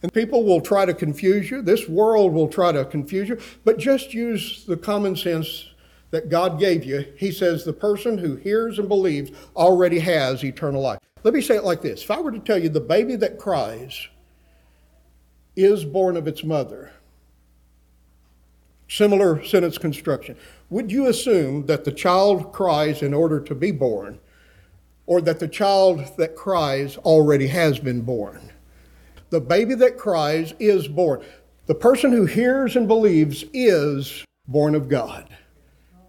And 0.00 0.12
people 0.12 0.44
will 0.44 0.60
try 0.60 0.84
to 0.84 0.94
confuse 0.94 1.50
you. 1.50 1.60
This 1.60 1.88
world 1.88 2.32
will 2.32 2.46
try 2.46 2.70
to 2.70 2.84
confuse 2.84 3.28
you, 3.28 3.40
but 3.64 3.80
just 3.80 4.14
use 4.14 4.64
the 4.64 4.76
common 4.76 5.16
sense 5.16 5.70
that 6.10 6.28
God 6.28 6.58
gave 6.58 6.84
you, 6.84 7.04
he 7.16 7.30
says 7.30 7.64
the 7.64 7.72
person 7.72 8.18
who 8.18 8.36
hears 8.36 8.78
and 8.78 8.88
believes 8.88 9.30
already 9.56 9.98
has 9.98 10.44
eternal 10.44 10.80
life. 10.80 10.98
Let 11.24 11.34
me 11.34 11.40
say 11.40 11.56
it 11.56 11.64
like 11.64 11.82
this 11.82 12.02
If 12.02 12.10
I 12.10 12.20
were 12.20 12.32
to 12.32 12.38
tell 12.38 12.58
you 12.58 12.68
the 12.68 12.80
baby 12.80 13.16
that 13.16 13.38
cries 13.38 14.08
is 15.56 15.84
born 15.84 16.16
of 16.16 16.28
its 16.28 16.44
mother, 16.44 16.92
similar 18.88 19.44
sentence 19.44 19.78
construction, 19.78 20.36
would 20.70 20.92
you 20.92 21.06
assume 21.08 21.66
that 21.66 21.84
the 21.84 21.92
child 21.92 22.52
cries 22.52 23.02
in 23.02 23.12
order 23.12 23.40
to 23.40 23.54
be 23.54 23.70
born, 23.70 24.18
or 25.06 25.20
that 25.22 25.40
the 25.40 25.48
child 25.48 26.04
that 26.16 26.36
cries 26.36 26.96
already 26.98 27.48
has 27.48 27.78
been 27.78 28.02
born? 28.02 28.52
The 29.30 29.40
baby 29.40 29.74
that 29.74 29.98
cries 29.98 30.54
is 30.58 30.88
born. 30.88 31.22
The 31.66 31.74
person 31.74 32.12
who 32.12 32.24
hears 32.24 32.76
and 32.76 32.88
believes 32.88 33.44
is 33.52 34.24
born 34.46 34.74
of 34.74 34.88
God. 34.88 35.28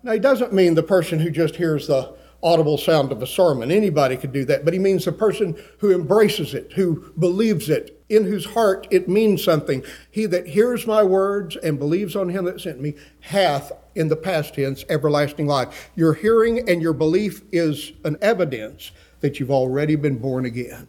Now, 0.03 0.13
it 0.13 0.21
doesn't 0.21 0.53
mean 0.53 0.75
the 0.75 0.83
person 0.83 1.19
who 1.19 1.29
just 1.29 1.55
hears 1.57 1.87
the 1.87 2.13
audible 2.41 2.77
sound 2.77 3.11
of 3.11 3.21
a 3.21 3.27
sermon. 3.27 3.71
Anybody 3.71 4.17
could 4.17 4.31
do 4.31 4.45
that, 4.45 4.65
but 4.65 4.73
he 4.73 4.79
means 4.79 5.05
the 5.05 5.11
person 5.11 5.57
who 5.79 5.93
embraces 5.93 6.53
it, 6.53 6.73
who 6.73 7.11
believes 7.19 7.69
it, 7.69 8.01
in 8.09 8.25
whose 8.25 8.45
heart 8.45 8.87
it 8.89 9.07
means 9.07 9.43
something. 9.43 9.83
He 10.09 10.25
that 10.27 10.47
hears 10.47 10.87
my 10.87 11.03
words 11.03 11.55
and 11.57 11.77
believes 11.77 12.15
on 12.15 12.29
him 12.29 12.45
that 12.45 12.61
sent 12.61 12.81
me 12.81 12.95
hath, 13.21 13.71
in 13.95 14.07
the 14.07 14.15
past 14.15 14.53
tense, 14.53 14.85
everlasting 14.87 15.45
life. 15.45 15.91
Your 15.95 16.13
hearing 16.13 16.69
and 16.69 16.81
your 16.81 16.93
belief 16.93 17.41
is 17.51 17.91
an 18.05 18.17
evidence 18.21 18.91
that 19.19 19.39
you've 19.39 19.51
already 19.51 19.95
been 19.95 20.17
born 20.17 20.45
again. 20.45 20.87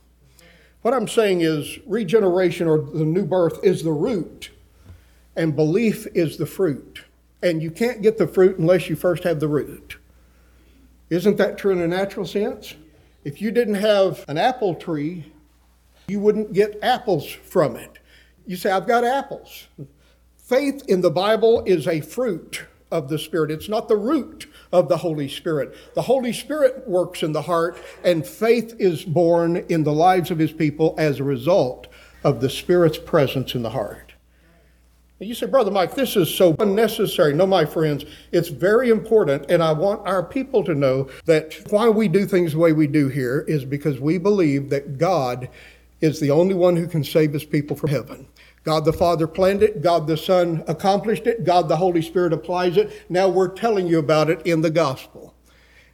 What 0.82 0.94
I'm 0.94 1.08
saying 1.08 1.40
is 1.40 1.78
regeneration 1.86 2.68
or 2.68 2.78
the 2.78 3.04
new 3.04 3.24
birth 3.24 3.58
is 3.64 3.82
the 3.82 3.92
root, 3.92 4.50
and 5.36 5.56
belief 5.56 6.06
is 6.14 6.36
the 6.36 6.46
fruit. 6.46 7.04
And 7.42 7.62
you 7.62 7.70
can't 7.70 8.02
get 8.02 8.18
the 8.18 8.28
fruit 8.28 8.58
unless 8.58 8.88
you 8.88 8.96
first 8.96 9.24
have 9.24 9.40
the 9.40 9.48
root. 9.48 9.96
Isn't 11.10 11.36
that 11.38 11.58
true 11.58 11.72
in 11.72 11.80
a 11.80 11.88
natural 11.88 12.24
sense? 12.24 12.74
If 13.24 13.42
you 13.42 13.50
didn't 13.50 13.74
have 13.74 14.24
an 14.28 14.38
apple 14.38 14.76
tree, 14.76 15.32
you 16.08 16.20
wouldn't 16.20 16.52
get 16.52 16.78
apples 16.82 17.28
from 17.28 17.76
it. 17.76 17.98
You 18.46 18.56
say, 18.56 18.70
I've 18.70 18.86
got 18.86 19.04
apples. 19.04 19.66
Faith 20.38 20.84
in 20.88 21.00
the 21.00 21.10
Bible 21.10 21.62
is 21.66 21.86
a 21.86 22.00
fruit 22.00 22.66
of 22.90 23.08
the 23.08 23.18
Spirit, 23.18 23.50
it's 23.50 23.68
not 23.68 23.86
the 23.86 23.96
root 23.96 24.46
of 24.72 24.88
the 24.88 24.96
Holy 24.96 25.28
Spirit. 25.28 25.76
The 25.94 26.02
Holy 26.02 26.32
Spirit 26.32 26.88
works 26.88 27.22
in 27.22 27.32
the 27.32 27.42
heart, 27.42 27.78
and 28.02 28.26
faith 28.26 28.74
is 28.78 29.04
born 29.04 29.58
in 29.68 29.84
the 29.84 29.92
lives 29.92 30.30
of 30.30 30.38
His 30.38 30.52
people 30.52 30.94
as 30.98 31.20
a 31.20 31.24
result 31.24 31.86
of 32.24 32.40
the 32.40 32.50
Spirit's 32.50 32.98
presence 32.98 33.54
in 33.54 33.62
the 33.62 33.70
heart. 33.70 34.09
You 35.22 35.34
say, 35.34 35.44
Brother 35.44 35.70
Mike, 35.70 35.94
this 35.94 36.16
is 36.16 36.34
so 36.34 36.56
unnecessary. 36.60 37.34
No, 37.34 37.46
my 37.46 37.66
friends, 37.66 38.06
it's 38.32 38.48
very 38.48 38.88
important, 38.88 39.50
and 39.50 39.62
I 39.62 39.70
want 39.70 40.06
our 40.06 40.22
people 40.22 40.64
to 40.64 40.74
know 40.74 41.10
that 41.26 41.60
why 41.68 41.90
we 41.90 42.08
do 42.08 42.24
things 42.24 42.52
the 42.52 42.58
way 42.58 42.72
we 42.72 42.86
do 42.86 43.08
here 43.08 43.44
is 43.46 43.66
because 43.66 44.00
we 44.00 44.16
believe 44.16 44.70
that 44.70 44.96
God 44.96 45.50
is 46.00 46.20
the 46.20 46.30
only 46.30 46.54
one 46.54 46.74
who 46.74 46.86
can 46.86 47.04
save 47.04 47.34
his 47.34 47.44
people 47.44 47.76
from 47.76 47.90
heaven. 47.90 48.26
God 48.64 48.86
the 48.86 48.94
Father 48.94 49.26
planned 49.26 49.62
it, 49.62 49.82
God 49.82 50.06
the 50.06 50.16
Son 50.16 50.64
accomplished 50.66 51.26
it, 51.26 51.44
God 51.44 51.68
the 51.68 51.76
Holy 51.76 52.00
Spirit 52.00 52.32
applies 52.32 52.78
it. 52.78 52.90
Now 53.10 53.28
we're 53.28 53.48
telling 53.48 53.86
you 53.86 53.98
about 53.98 54.30
it 54.30 54.40
in 54.46 54.62
the 54.62 54.70
gospel. 54.70 55.34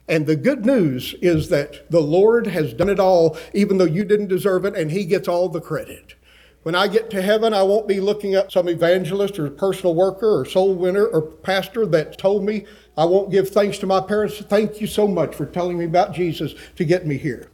And 0.07 0.25
the 0.25 0.37
good 0.37 0.65
news 0.65 1.15
is 1.21 1.49
that 1.49 1.91
the 1.91 1.99
Lord 1.99 2.47
has 2.47 2.73
done 2.73 2.87
it 2.87 2.99
all, 2.99 3.37
even 3.53 3.77
though 3.77 3.83
you 3.83 4.05
didn't 4.05 4.27
deserve 4.27 4.63
it, 4.63 4.77
and 4.77 4.89
He 4.89 5.03
gets 5.03 5.27
all 5.27 5.49
the 5.49 5.59
credit. 5.59 6.15
When 6.63 6.75
I 6.75 6.87
get 6.87 7.09
to 7.11 7.21
heaven, 7.21 7.53
I 7.53 7.63
won't 7.63 7.87
be 7.87 7.99
looking 7.99 8.35
up 8.35 8.51
some 8.51 8.67
evangelist 8.67 9.39
or 9.39 9.49
personal 9.49 9.95
worker 9.95 10.39
or 10.39 10.45
soul 10.45 10.75
winner 10.75 11.05
or 11.05 11.21
pastor 11.21 11.85
that 11.87 12.17
told 12.17 12.43
me 12.43 12.65
I 12.97 13.05
won't 13.05 13.31
give 13.31 13.49
thanks 13.49 13.77
to 13.79 13.85
my 13.85 14.01
parents. 14.01 14.39
Thank 14.39 14.81
you 14.81 14.87
so 14.87 15.07
much 15.07 15.35
for 15.35 15.45
telling 15.45 15.77
me 15.77 15.85
about 15.85 16.13
Jesus 16.13 16.55
to 16.75 16.83
get 16.83 17.05
me 17.05 17.17
here. 17.17 17.49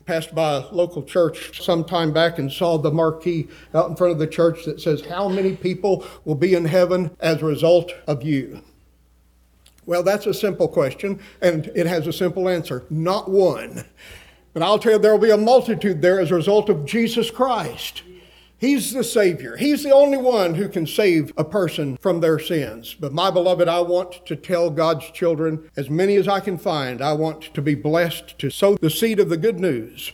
I 0.00 0.04
passed 0.04 0.34
by 0.34 0.56
a 0.56 0.68
local 0.72 1.02
church 1.02 1.62
some 1.62 1.84
time 1.84 2.12
back 2.12 2.38
and 2.38 2.50
saw 2.50 2.78
the 2.78 2.90
marquee 2.90 3.48
out 3.74 3.90
in 3.90 3.96
front 3.96 4.12
of 4.12 4.18
the 4.18 4.26
church 4.26 4.64
that 4.64 4.80
says, 4.80 5.04
How 5.04 5.28
many 5.28 5.56
people 5.56 6.06
will 6.24 6.34
be 6.34 6.54
in 6.54 6.64
heaven 6.64 7.10
as 7.20 7.42
a 7.42 7.46
result 7.46 7.92
of 8.06 8.22
you? 8.22 8.62
Well, 9.86 10.02
that's 10.02 10.26
a 10.26 10.32
simple 10.32 10.68
question, 10.68 11.20
and 11.42 11.70
it 11.74 11.86
has 11.86 12.06
a 12.06 12.12
simple 12.12 12.48
answer 12.48 12.84
not 12.88 13.30
one. 13.30 13.84
But 14.54 14.62
I'll 14.62 14.78
tell 14.78 14.92
you, 14.92 14.98
there 14.98 15.12
will 15.12 15.18
be 15.18 15.30
a 15.30 15.36
multitude 15.36 16.00
there 16.00 16.20
as 16.20 16.30
a 16.30 16.36
result 16.36 16.68
of 16.68 16.86
Jesus 16.86 17.30
Christ. 17.30 18.04
He's 18.64 18.94
the 18.94 19.04
Savior. 19.04 19.56
He's 19.56 19.82
the 19.82 19.92
only 19.92 20.16
one 20.16 20.54
who 20.54 20.70
can 20.70 20.86
save 20.86 21.34
a 21.36 21.44
person 21.44 21.98
from 21.98 22.20
their 22.20 22.38
sins. 22.38 22.96
But 22.98 23.12
my 23.12 23.30
beloved, 23.30 23.68
I 23.68 23.80
want 23.80 24.24
to 24.24 24.36
tell 24.36 24.70
God's 24.70 25.10
children, 25.10 25.70
as 25.76 25.90
many 25.90 26.16
as 26.16 26.28
I 26.28 26.40
can 26.40 26.56
find, 26.56 27.02
I 27.02 27.12
want 27.12 27.52
to 27.52 27.60
be 27.60 27.74
blessed 27.74 28.38
to 28.38 28.48
sow 28.48 28.78
the 28.78 28.88
seed 28.88 29.20
of 29.20 29.28
the 29.28 29.36
good 29.36 29.60
news 29.60 30.12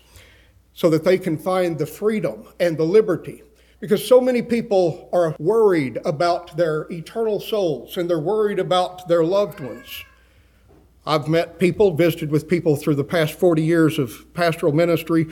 so 0.73 0.91
that 0.91 1.05
they 1.05 1.17
can 1.17 1.39
find 1.39 1.79
the 1.79 1.87
freedom 1.87 2.49
and 2.59 2.77
the 2.77 2.83
liberty. 2.83 3.45
Because 3.79 4.05
so 4.05 4.21
many 4.21 4.43
people 4.43 5.09
are 5.13 5.37
worried 5.39 6.01
about 6.05 6.57
their 6.57 6.89
eternal 6.91 7.39
souls 7.39 7.99
and 7.99 8.11
they're 8.11 8.19
worried 8.19 8.59
about 8.59 9.07
their 9.07 9.23
loved 9.23 9.61
ones. 9.61 10.03
I've 11.07 11.29
met 11.29 11.61
people, 11.61 11.95
visited 11.95 12.33
with 12.33 12.49
people 12.49 12.75
through 12.75 12.97
the 12.97 13.05
past 13.05 13.35
40 13.35 13.63
years 13.63 13.97
of 13.97 14.35
pastoral 14.35 14.73
ministry 14.73 15.29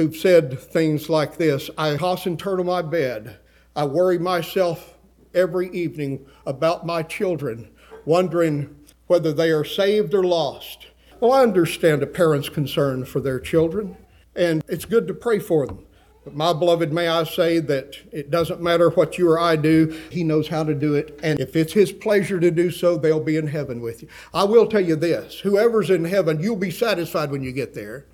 who've 0.00 0.16
said 0.16 0.58
things 0.58 1.10
like 1.10 1.36
this 1.36 1.68
I 1.76 1.94
toss 1.96 2.24
and 2.24 2.38
turn 2.38 2.58
on 2.58 2.64
my 2.64 2.80
bed. 2.80 3.38
I 3.76 3.84
worry 3.84 4.18
myself 4.18 4.96
every 5.34 5.68
evening 5.70 6.24
about 6.46 6.86
my 6.86 7.02
children, 7.02 7.70
wondering 8.06 8.74
whether 9.08 9.30
they 9.30 9.50
are 9.50 9.64
saved 9.64 10.14
or 10.14 10.24
lost. 10.24 10.86
Well, 11.20 11.32
I 11.32 11.42
understand 11.42 12.02
a 12.02 12.06
parent's 12.06 12.48
concern 12.48 13.04
for 13.04 13.20
their 13.20 13.38
children, 13.38 13.98
and 14.34 14.64
it's 14.68 14.86
good 14.86 15.06
to 15.08 15.12
pray 15.12 15.38
for 15.38 15.66
them. 15.66 15.84
But 16.24 16.34
my 16.34 16.54
beloved, 16.54 16.94
may 16.94 17.08
I 17.08 17.24
say 17.24 17.58
that 17.60 17.96
it 18.10 18.30
doesn't 18.30 18.62
matter 18.62 18.88
what 18.88 19.18
you 19.18 19.28
or 19.28 19.38
I 19.38 19.56
do, 19.56 19.98
He 20.10 20.24
knows 20.24 20.48
how 20.48 20.64
to 20.64 20.74
do 20.74 20.94
it. 20.94 21.20
And 21.22 21.40
if 21.40 21.56
it's 21.56 21.74
His 21.74 21.92
pleasure 21.92 22.40
to 22.40 22.50
do 22.50 22.70
so, 22.70 22.96
they'll 22.96 23.22
be 23.22 23.36
in 23.36 23.48
heaven 23.48 23.82
with 23.82 24.00
you. 24.00 24.08
I 24.32 24.44
will 24.44 24.66
tell 24.66 24.80
you 24.80 24.96
this 24.96 25.40
whoever's 25.40 25.90
in 25.90 26.06
heaven, 26.06 26.40
you'll 26.40 26.56
be 26.56 26.70
satisfied 26.70 27.30
when 27.30 27.42
you 27.42 27.52
get 27.52 27.74
there. 27.74 28.06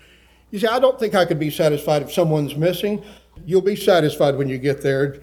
You 0.51 0.59
see, 0.59 0.67
I 0.67 0.79
don't 0.79 0.99
think 0.99 1.15
I 1.15 1.25
could 1.25 1.39
be 1.39 1.51
satisfied 1.51 2.03
if 2.03 2.13
someone's 2.13 2.57
missing. 2.57 3.05
You'll 3.45 3.61
be 3.61 3.77
satisfied 3.77 4.37
when 4.37 4.49
you 4.49 4.59
get 4.59 4.81
there 4.81 5.21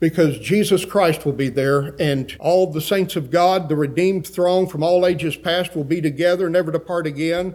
because 0.00 0.38
Jesus 0.38 0.84
Christ 0.84 1.24
will 1.24 1.32
be 1.32 1.48
there, 1.48 1.94
and 1.98 2.34
all 2.38 2.70
the 2.70 2.80
saints 2.80 3.16
of 3.16 3.30
God, 3.30 3.68
the 3.68 3.76
redeemed 3.76 4.26
throng 4.26 4.68
from 4.68 4.82
all 4.82 5.04
ages 5.04 5.36
past, 5.36 5.74
will 5.74 5.84
be 5.84 6.00
together, 6.00 6.48
never 6.48 6.70
to 6.70 6.78
part 6.78 7.06
again. 7.06 7.54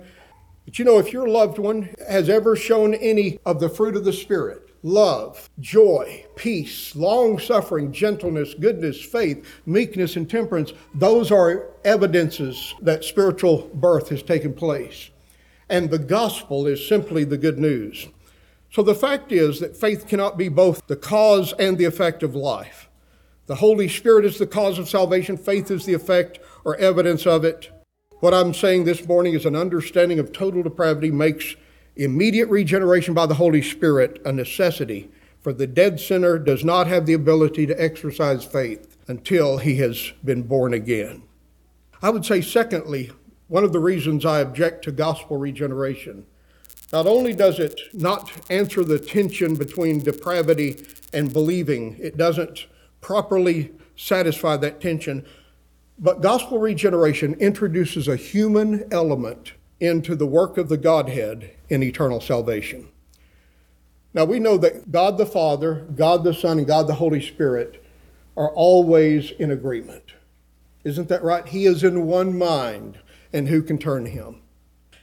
But 0.65 0.77
you 0.77 0.85
know, 0.85 0.99
if 0.99 1.13
your 1.13 1.27
loved 1.27 1.57
one 1.57 1.93
has 2.07 2.29
ever 2.29 2.55
shown 2.55 2.93
any 2.95 3.39
of 3.45 3.59
the 3.59 3.69
fruit 3.69 3.95
of 3.95 4.03
the 4.03 4.13
Spirit, 4.13 4.75
love, 4.83 5.49
joy, 5.59 6.25
peace, 6.35 6.95
long 6.95 7.39
suffering, 7.39 7.91
gentleness, 7.91 8.53
goodness, 8.53 9.01
faith, 9.01 9.45
meekness, 9.65 10.17
and 10.17 10.29
temperance, 10.29 10.73
those 10.93 11.31
are 11.31 11.69
evidences 11.85 12.73
that 12.81 13.03
spiritual 13.03 13.69
birth 13.73 14.09
has 14.09 14.21
taken 14.21 14.53
place. 14.53 15.09
And 15.73 15.89
the 15.89 15.97
gospel 15.97 16.67
is 16.67 16.87
simply 16.87 17.23
the 17.23 17.35
good 17.35 17.57
news. 17.57 18.07
So 18.69 18.83
the 18.83 18.93
fact 18.93 19.31
is 19.31 19.59
that 19.59 19.75
faith 19.75 20.07
cannot 20.07 20.37
be 20.37 20.47
both 20.47 20.85
the 20.85 20.95
cause 20.95 21.51
and 21.53 21.79
the 21.79 21.85
effect 21.85 22.21
of 22.21 22.35
life. 22.35 22.91
The 23.47 23.55
Holy 23.55 23.87
Spirit 23.87 24.23
is 24.23 24.37
the 24.37 24.45
cause 24.45 24.77
of 24.77 24.87
salvation, 24.87 25.35
faith 25.35 25.71
is 25.71 25.85
the 25.85 25.95
effect 25.95 26.37
or 26.63 26.75
evidence 26.75 27.25
of 27.25 27.43
it. 27.43 27.71
What 28.19 28.35
I'm 28.35 28.53
saying 28.53 28.83
this 28.83 29.07
morning 29.07 29.33
is 29.33 29.47
an 29.47 29.55
understanding 29.55 30.19
of 30.19 30.31
total 30.31 30.61
depravity 30.61 31.09
makes 31.09 31.55
immediate 31.95 32.49
regeneration 32.49 33.15
by 33.15 33.25
the 33.25 33.33
Holy 33.33 33.63
Spirit 33.63 34.21
a 34.25 34.31
necessity, 34.31 35.09
for 35.41 35.53
the 35.53 35.65
dead 35.65 35.99
sinner 35.99 36.37
does 36.37 36.63
not 36.63 36.85
have 36.85 37.07
the 37.07 37.13
ability 37.13 37.65
to 37.65 37.83
exercise 37.83 38.45
faith 38.45 38.95
until 39.07 39.57
he 39.57 39.77
has 39.77 40.13
been 40.23 40.43
born 40.43 40.71
again. 40.71 41.23
I 41.99 42.11
would 42.11 42.25
say, 42.25 42.41
secondly, 42.41 43.09
one 43.47 43.63
of 43.63 43.73
the 43.73 43.79
reasons 43.79 44.25
I 44.25 44.39
object 44.39 44.83
to 44.85 44.91
gospel 44.91 45.37
regeneration. 45.37 46.25
Not 46.91 47.07
only 47.07 47.33
does 47.33 47.59
it 47.59 47.79
not 47.93 48.31
answer 48.49 48.83
the 48.83 48.99
tension 48.99 49.55
between 49.55 49.99
depravity 49.99 50.85
and 51.11 51.33
believing, 51.33 51.97
it 51.99 52.17
doesn't 52.17 52.67
properly 53.01 53.71
satisfy 53.95 54.57
that 54.57 54.79
tension, 54.79 55.25
but 55.99 56.21
gospel 56.21 56.59
regeneration 56.59 57.33
introduces 57.35 58.07
a 58.07 58.15
human 58.15 58.87
element 58.91 59.53
into 59.79 60.15
the 60.15 60.25
work 60.25 60.57
of 60.57 60.69
the 60.69 60.77
Godhead 60.77 61.51
in 61.69 61.83
eternal 61.83 62.21
salvation. 62.21 62.87
Now 64.13 64.25
we 64.25 64.39
know 64.39 64.57
that 64.57 64.91
God 64.91 65.17
the 65.17 65.25
Father, 65.25 65.87
God 65.95 66.23
the 66.23 66.33
Son, 66.33 66.59
and 66.59 66.67
God 66.67 66.87
the 66.87 66.95
Holy 66.95 67.21
Spirit 67.21 67.83
are 68.37 68.49
always 68.49 69.31
in 69.31 69.51
agreement. 69.51 70.13
Isn't 70.83 71.09
that 71.09 71.23
right? 71.23 71.47
He 71.47 71.65
is 71.65 71.83
in 71.83 72.05
one 72.05 72.37
mind, 72.37 72.99
and 73.33 73.49
who 73.49 73.61
can 73.63 73.77
turn 73.77 74.05
him? 74.05 74.41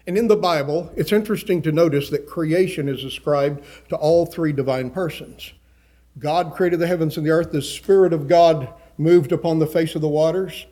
And 0.07 0.17
in 0.17 0.29
the 0.29 0.37
Bible, 0.37 0.91
it's 0.97 1.13
interesting 1.13 1.61
to 1.63 1.73
notice 1.73 2.09
that 2.11 2.27
creation 2.27 2.89
is 2.89 3.05
ascribed 3.05 3.63
to 3.91 3.97
all 3.97 4.25
three 4.25 4.53
divine 4.53 4.91
persons. 4.91 5.53
God 6.19 6.53
created 6.55 6.81
the 6.81 6.87
heavens 6.87 7.17
and 7.17 7.27
the 7.27 7.31
earth, 7.31 7.53
the 7.53 7.63
Spirit 7.63 8.13
of 8.13 8.29
God 8.29 8.73
moved 8.97 9.33
upon 9.33 9.59
the 9.59 9.67
face 9.67 9.95
of 9.95 10.01
the 10.01 10.09
waters, 10.09 10.67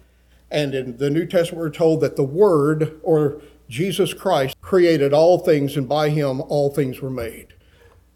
and 0.50 0.74
in 0.74 0.96
the 0.96 1.10
New 1.10 1.26
Testament, 1.26 1.60
we're 1.60 1.70
told 1.70 2.00
that 2.00 2.16
the 2.16 2.24
Word, 2.24 2.98
or 3.02 3.42
Jesus 3.68 4.14
Christ, 4.14 4.60
created 4.60 5.12
all 5.12 5.38
things, 5.38 5.76
and 5.76 5.88
by 5.88 6.08
him 6.08 6.40
all 6.40 6.70
things 6.70 7.00
were 7.00 7.10
made. 7.10 7.54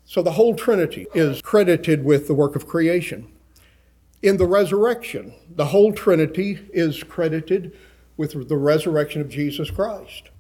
So 0.04 0.22
the 0.22 0.32
whole 0.32 0.54
Trinity 0.54 1.06
is 1.14 1.40
credited 1.42 2.04
with 2.04 2.26
the 2.26 2.34
work 2.34 2.56
of 2.56 2.66
creation. 2.66 3.30
In 4.22 4.36
the 4.36 4.46
resurrection, 4.46 5.34
the 5.48 5.66
whole 5.66 5.92
Trinity 5.92 6.58
is 6.72 7.02
credited 7.02 7.76
with 8.16 8.48
the 8.48 8.56
resurrection 8.56 9.20
of 9.20 9.28
Jesus 9.28 9.70
Christ. 9.70 10.30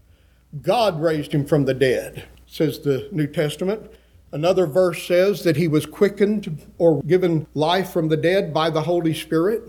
God 0.60 1.00
raised 1.00 1.32
him 1.32 1.46
from 1.46 1.64
the 1.64 1.74
dead, 1.74 2.24
says 2.46 2.80
the 2.80 3.08
New 3.12 3.26
Testament. 3.26 3.90
Another 4.32 4.66
verse 4.66 5.06
says 5.06 5.44
that 5.44 5.56
he 5.56 5.68
was 5.68 5.86
quickened 5.86 6.60
or 6.78 7.02
given 7.02 7.46
life 7.54 7.90
from 7.90 8.08
the 8.08 8.16
dead 8.16 8.52
by 8.52 8.70
the 8.70 8.82
Holy 8.82 9.14
Spirit. 9.14 9.62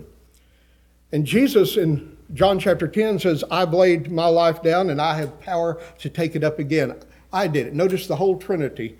And 1.12 1.26
Jesus 1.26 1.76
in 1.76 2.16
John 2.32 2.58
chapter 2.58 2.88
10 2.88 3.18
says, 3.18 3.44
I've 3.50 3.74
laid 3.74 4.10
my 4.10 4.26
life 4.26 4.62
down 4.62 4.90
and 4.90 5.00
I 5.00 5.16
have 5.16 5.40
power 5.40 5.80
to 5.98 6.08
take 6.08 6.34
it 6.34 6.42
up 6.42 6.58
again. 6.58 6.96
I 7.32 7.46
did 7.46 7.66
it. 7.66 7.74
Notice 7.74 8.06
the 8.06 8.16
whole 8.16 8.38
Trinity 8.38 8.98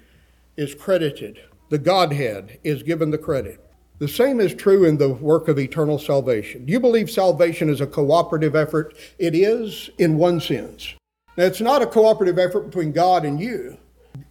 is 0.57 0.75
credited, 0.75 1.41
the 1.71 1.79
Godhead 1.79 2.59
is 2.63 2.83
given 2.83 3.11
the 3.11 3.19
credit. 3.19 3.64
The 3.99 4.09
same 4.09 4.41
is 4.41 4.55
true 4.55 4.85
in 4.85 4.97
the 4.97 5.11
work 5.11 5.47
of 5.47 5.59
eternal 5.59 5.99
salvation. 5.99 6.65
Do 6.67 6.73
you 6.73 6.81
believe 6.81 7.11
salvation 7.11 7.71
is 7.71 7.81
a 7.81 7.87
cooperative 7.87 8.57
effort? 8.57 8.95
It 9.19 9.35
is 9.35 9.91
in 9.99 10.19
one 10.19 10.41
sense. 10.41 10.95
Now, 11.37 11.45
it's 11.45 11.61
not 11.61 11.83
a 11.83 11.87
cooperative 11.87 12.39
effort 12.39 12.63
between 12.63 12.93
God 12.93 13.25
and 13.25 13.41
you. 13.41 13.79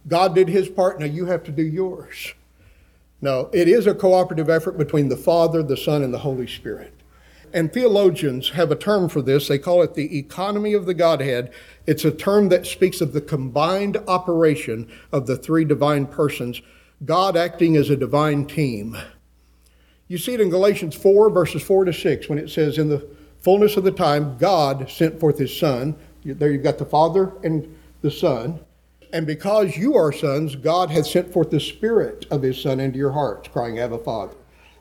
God 0.06 0.34
did 0.34 0.48
his 0.48 0.68
part, 0.68 1.00
now 1.00 1.06
you 1.06 1.26
have 1.26 1.44
to 1.44 1.52
do 1.52 1.62
yours. 1.62 2.34
No, 3.20 3.48
it 3.52 3.68
is 3.68 3.86
a 3.86 3.94
cooperative 3.94 4.50
effort 4.50 4.76
between 4.76 5.08
the 5.08 5.16
Father, 5.16 5.62
the 5.62 5.78
Son, 5.78 6.02
and 6.02 6.12
the 6.12 6.18
Holy 6.18 6.46
Spirit. 6.46 6.92
And 7.54 7.72
theologians 7.72 8.50
have 8.50 8.70
a 8.70 8.76
term 8.76 9.08
for 9.08 9.22
this. 9.22 9.48
They 9.48 9.58
call 9.58 9.82
it 9.82 9.94
the 9.94 10.18
economy 10.18 10.74
of 10.74 10.86
the 10.86 10.92
Godhead. 10.92 11.52
It's 11.86 12.04
a 12.04 12.10
term 12.10 12.48
that 12.50 12.66
speaks 12.66 13.00
of 13.00 13.12
the 13.12 13.20
combined 13.20 13.96
operation 14.08 14.90
of 15.12 15.26
the 15.26 15.36
three 15.36 15.64
divine 15.64 16.06
persons, 16.06 16.60
God 17.04 17.36
acting 17.36 17.76
as 17.76 17.90
a 17.90 17.96
divine 17.96 18.44
team. 18.44 18.96
You 20.08 20.18
see 20.18 20.34
it 20.34 20.40
in 20.40 20.50
Galatians 20.50 20.94
4, 20.94 21.30
verses 21.30 21.62
4 21.62 21.86
to 21.86 21.92
6, 21.92 22.28
when 22.28 22.38
it 22.38 22.50
says, 22.50 22.78
In 22.78 22.88
the 22.88 23.06
fullness 23.40 23.76
of 23.76 23.84
the 23.84 23.90
time, 23.90 24.36
God 24.38 24.90
sent 24.90 25.18
forth 25.18 25.38
his 25.38 25.56
Son. 25.56 25.96
There 26.24 26.50
you've 26.50 26.62
got 26.62 26.78
the 26.78 26.84
Father 26.84 27.32
and 27.42 27.74
the 28.02 28.10
Son. 28.10 28.60
And 29.12 29.26
because 29.26 29.76
you 29.76 29.94
are 29.94 30.12
sons, 30.12 30.56
God 30.56 30.90
hath 30.90 31.06
sent 31.06 31.32
forth 31.32 31.50
the 31.50 31.60
Spirit 31.60 32.26
of 32.30 32.42
his 32.42 32.60
Son 32.60 32.80
into 32.80 32.98
your 32.98 33.12
hearts, 33.12 33.48
crying, 33.48 33.78
Abba, 33.78 33.98
Father. 33.98 34.34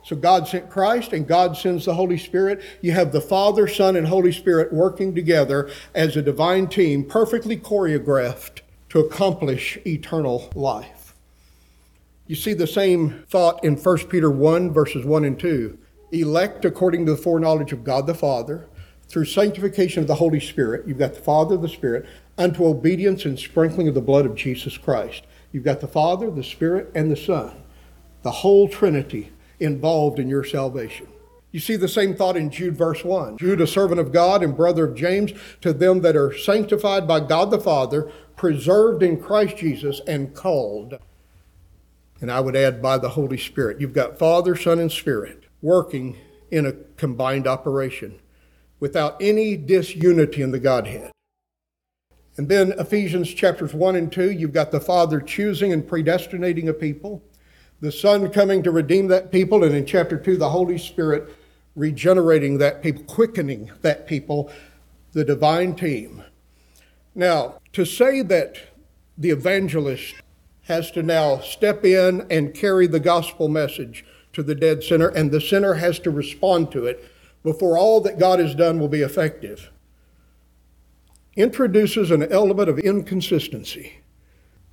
So 0.03 0.15
God 0.15 0.47
sent 0.47 0.69
Christ 0.69 1.13
and 1.13 1.27
God 1.27 1.55
sends 1.55 1.85
the 1.85 1.93
Holy 1.93 2.17
Spirit. 2.17 2.61
You 2.81 2.91
have 2.91 3.11
the 3.11 3.21
Father, 3.21 3.67
Son, 3.67 3.95
and 3.95 4.07
Holy 4.07 4.33
Spirit 4.33 4.73
working 4.73 5.15
together 5.15 5.69
as 5.95 6.17
a 6.17 6.21
divine 6.21 6.67
team, 6.67 7.05
perfectly 7.05 7.55
choreographed 7.55 8.59
to 8.89 8.99
accomplish 8.99 9.77
eternal 9.85 10.51
life. 10.55 11.02
You 12.25 12.35
see 12.35 12.53
the 12.53 12.67
same 12.67 13.25
thought 13.27 13.61
in 13.65 13.75
1 13.75 13.97
Peter 14.07 14.31
1, 14.31 14.71
verses 14.71 15.03
1 15.03 15.25
and 15.25 15.37
2. 15.37 15.77
Elect 16.13 16.63
according 16.63 17.05
to 17.05 17.11
the 17.11 17.17
foreknowledge 17.17 17.73
of 17.73 17.83
God 17.83 18.07
the 18.07 18.13
Father, 18.13 18.67
through 19.09 19.25
sanctification 19.25 20.01
of 20.01 20.07
the 20.07 20.15
Holy 20.15 20.39
Spirit, 20.39 20.87
you've 20.87 20.97
got 20.97 21.15
the 21.15 21.19
Father, 21.19 21.57
the 21.57 21.67
Spirit, 21.67 22.05
unto 22.37 22.65
obedience 22.65 23.25
and 23.25 23.37
sprinkling 23.37 23.89
of 23.89 23.93
the 23.93 24.01
blood 24.01 24.25
of 24.25 24.35
Jesus 24.35 24.77
Christ. 24.77 25.23
You've 25.51 25.65
got 25.65 25.81
the 25.81 25.87
Father, 25.87 26.31
the 26.31 26.43
Spirit, 26.43 26.91
and 26.95 27.11
the 27.11 27.17
Son. 27.17 27.61
The 28.21 28.31
whole 28.31 28.69
Trinity 28.69 29.33
involved 29.59 30.17
in 30.17 30.29
your 30.29 30.45
salvation. 30.45 31.07
You 31.51 31.59
see 31.59 31.75
the 31.75 31.89
same 31.89 32.15
thought 32.15 32.37
in 32.37 32.49
Jude, 32.49 32.77
verse 32.77 33.03
1. 33.03 33.37
Jude, 33.37 33.59
a 33.59 33.67
servant 33.67 33.99
of 33.99 34.13
God 34.13 34.41
and 34.41 34.55
brother 34.55 34.85
of 34.85 34.95
James, 34.95 35.33
to 35.59 35.73
them 35.73 36.01
that 36.01 36.15
are 36.15 36.35
sanctified 36.35 37.05
by 37.05 37.19
God 37.19 37.51
the 37.51 37.59
Father, 37.59 38.09
preserved 38.37 39.03
in 39.03 39.21
Christ 39.21 39.57
Jesus, 39.57 39.99
and 40.07 40.33
called. 40.33 40.97
And 42.23 42.31
I 42.31 42.39
would 42.39 42.55
add 42.55 42.81
by 42.81 42.97
the 42.97 43.09
Holy 43.09 43.37
Spirit. 43.37 43.81
You've 43.81 43.91
got 43.91 44.17
Father, 44.17 44.55
Son, 44.55 44.79
and 44.79 44.89
Spirit 44.89 45.43
working 45.61 46.15
in 46.51 46.65
a 46.65 46.71
combined 46.95 47.47
operation 47.47 48.17
without 48.79 49.21
any 49.21 49.57
disunity 49.57 50.41
in 50.41 50.51
the 50.51 50.59
Godhead. 50.59 51.11
And 52.37 52.47
then 52.47 52.71
Ephesians 52.79 53.33
chapters 53.33 53.73
1 53.73 53.97
and 53.97 54.09
2, 54.09 54.31
you've 54.31 54.53
got 54.53 54.71
the 54.71 54.79
Father 54.79 55.19
choosing 55.19 55.73
and 55.73 55.85
predestinating 55.85 56.69
a 56.69 56.73
people 56.73 57.21
the 57.81 57.91
Son 57.91 58.29
coming 58.29 58.63
to 58.63 58.71
redeem 58.71 59.09
that 59.09 59.29
people, 59.29 59.65
and 59.65 59.75
in 59.75 59.85
chapter 59.85 60.17
2, 60.17 60.37
the 60.37 60.51
Holy 60.51 60.77
Spirit 60.77 61.35
regenerating 61.75 62.57
that 62.59 62.81
people, 62.81 63.03
quickening 63.03 63.69
that 63.81 64.07
people, 64.07 64.49
the 65.11 65.25
divine 65.25 65.75
team. 65.75 66.23
Now, 67.13 67.59
to 67.73 67.83
say 67.83 68.21
that 68.21 68.57
the 69.17 69.31
evangelist 69.31 70.15
has 70.63 70.91
to 70.91 71.03
now 71.03 71.39
step 71.39 71.83
in 71.83 72.25
and 72.29 72.53
carry 72.53 72.87
the 72.87 72.99
gospel 72.99 73.47
message 73.47 74.05
to 74.31 74.41
the 74.41 74.55
dead 74.55 74.83
sinner, 74.83 75.09
and 75.09 75.31
the 75.31 75.41
sinner 75.41 75.75
has 75.75 75.99
to 75.99 76.09
respond 76.09 76.71
to 76.71 76.85
it 76.85 77.09
before 77.43 77.77
all 77.77 77.99
that 78.01 78.17
God 78.17 78.39
has 78.39 78.55
done 78.55 78.79
will 78.79 78.87
be 78.87 79.01
effective. 79.01 79.69
introduces 81.35 82.11
an 82.11 82.23
element 82.31 82.69
of 82.69 82.79
inconsistency 82.79 83.99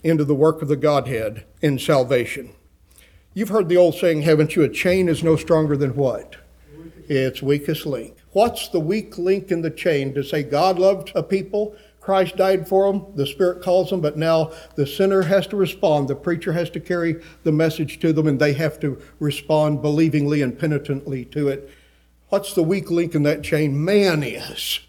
into 0.02 0.24
the 0.24 0.34
work 0.34 0.62
of 0.62 0.68
the 0.68 0.76
Godhead 0.76 1.44
in 1.60 1.78
salvation. 1.78 2.52
You've 3.34 3.48
heard 3.48 3.68
the 3.68 3.76
old 3.76 3.94
saying, 3.94 4.22
haven't 4.22 4.56
you? 4.56 4.62
A 4.62 4.68
chain 4.68 5.08
is 5.08 5.22
no 5.22 5.36
stronger 5.36 5.76
than 5.76 5.94
what? 5.94 6.36
Its 7.08 7.42
weakest 7.42 7.86
link. 7.86 8.16
What's 8.32 8.68
the 8.68 8.80
weak 8.80 9.18
link 9.18 9.50
in 9.50 9.62
the 9.62 9.70
chain 9.70 10.14
to 10.14 10.22
say 10.22 10.42
God 10.42 10.78
loved 10.78 11.12
a 11.14 11.22
people, 11.22 11.76
Christ 12.00 12.36
died 12.36 12.66
for 12.66 12.90
them, 12.90 13.06
the 13.14 13.26
Spirit 13.26 13.62
calls 13.62 13.90
them, 13.90 14.00
but 14.00 14.16
now 14.16 14.52
the 14.74 14.86
sinner 14.86 15.22
has 15.22 15.46
to 15.48 15.56
respond. 15.56 16.08
The 16.08 16.16
preacher 16.16 16.52
has 16.54 16.70
to 16.70 16.80
carry 16.80 17.22
the 17.44 17.52
message 17.52 18.00
to 18.00 18.12
them, 18.12 18.26
and 18.26 18.40
they 18.40 18.54
have 18.54 18.80
to 18.80 19.00
respond 19.18 19.82
believingly 19.82 20.42
and 20.42 20.58
penitently 20.58 21.26
to 21.26 21.48
it. 21.48 21.70
What's 22.30 22.54
the 22.54 22.62
weak 22.62 22.90
link 22.90 23.14
in 23.14 23.22
that 23.24 23.42
chain? 23.42 23.84
Man 23.84 24.22
is. 24.22 24.80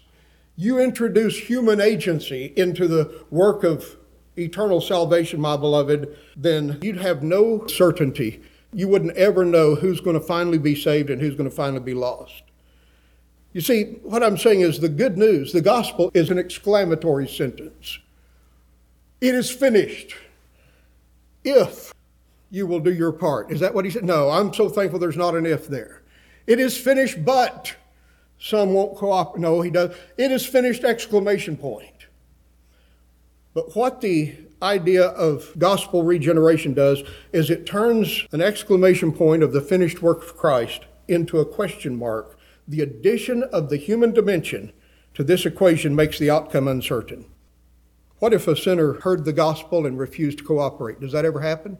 You 0.56 0.78
introduce 0.78 1.36
human 1.38 1.80
agency 1.80 2.52
into 2.56 2.88
the 2.88 3.24
work 3.30 3.62
of 3.62 3.96
eternal 4.36 4.80
salvation, 4.80 5.40
my 5.40 5.56
beloved, 5.56 6.16
then 6.36 6.78
you'd 6.82 6.98
have 6.98 7.22
no 7.22 7.66
certainty. 7.66 8.42
You 8.72 8.88
wouldn't 8.88 9.16
ever 9.16 9.44
know 9.44 9.74
who's 9.74 10.00
going 10.00 10.18
to 10.18 10.24
finally 10.24 10.58
be 10.58 10.74
saved 10.74 11.10
and 11.10 11.20
who's 11.20 11.34
going 11.34 11.48
to 11.48 11.54
finally 11.54 11.82
be 11.82 11.94
lost. 11.94 12.42
You 13.52 13.60
see, 13.60 13.98
what 14.02 14.22
I'm 14.22 14.38
saying 14.38 14.62
is 14.62 14.80
the 14.80 14.88
good 14.88 15.18
news, 15.18 15.52
the 15.52 15.60
gospel 15.60 16.10
is 16.14 16.30
an 16.30 16.38
exclamatory 16.38 17.28
sentence. 17.28 17.98
It 19.20 19.34
is 19.34 19.50
finished. 19.50 20.14
If 21.44 21.92
you 22.50 22.66
will 22.66 22.80
do 22.80 22.92
your 22.92 23.12
part. 23.12 23.50
Is 23.50 23.60
that 23.60 23.74
what 23.74 23.84
he 23.84 23.90
said? 23.90 24.04
No, 24.04 24.30
I'm 24.30 24.52
so 24.52 24.68
thankful 24.68 24.98
there's 24.98 25.16
not 25.16 25.34
an 25.34 25.46
if 25.46 25.68
there. 25.68 26.02
It 26.46 26.60
is 26.60 26.76
finished, 26.76 27.24
but 27.24 27.74
some 28.38 28.74
won't 28.74 28.96
cooperate. 28.96 29.40
No, 29.40 29.62
he 29.62 29.70
does. 29.70 29.96
It 30.18 30.30
is 30.30 30.44
finished, 30.44 30.84
exclamation 30.84 31.56
point. 31.56 32.06
But 33.54 33.74
what 33.74 34.00
the 34.00 34.36
idea 34.62 35.06
of 35.06 35.52
gospel 35.58 36.02
regeneration 36.02 36.74
does 36.74 37.02
is 37.32 37.50
it 37.50 37.66
turns 37.66 38.26
an 38.32 38.40
exclamation 38.40 39.12
point 39.12 39.42
of 39.42 39.52
the 39.52 39.60
finished 39.60 40.02
work 40.02 40.22
of 40.22 40.36
Christ 40.36 40.82
into 41.08 41.40
a 41.40 41.46
question 41.46 41.96
mark. 41.96 42.31
The 42.66 42.80
addition 42.80 43.42
of 43.44 43.68
the 43.68 43.76
human 43.76 44.12
dimension 44.12 44.72
to 45.14 45.24
this 45.24 45.44
equation 45.44 45.94
makes 45.94 46.18
the 46.18 46.30
outcome 46.30 46.68
uncertain. 46.68 47.26
What 48.18 48.32
if 48.32 48.46
a 48.46 48.56
sinner 48.56 48.94
heard 48.94 49.24
the 49.24 49.32
gospel 49.32 49.84
and 49.84 49.98
refused 49.98 50.38
to 50.38 50.44
cooperate? 50.44 51.00
Does 51.00 51.12
that 51.12 51.24
ever 51.24 51.40
happen? 51.40 51.78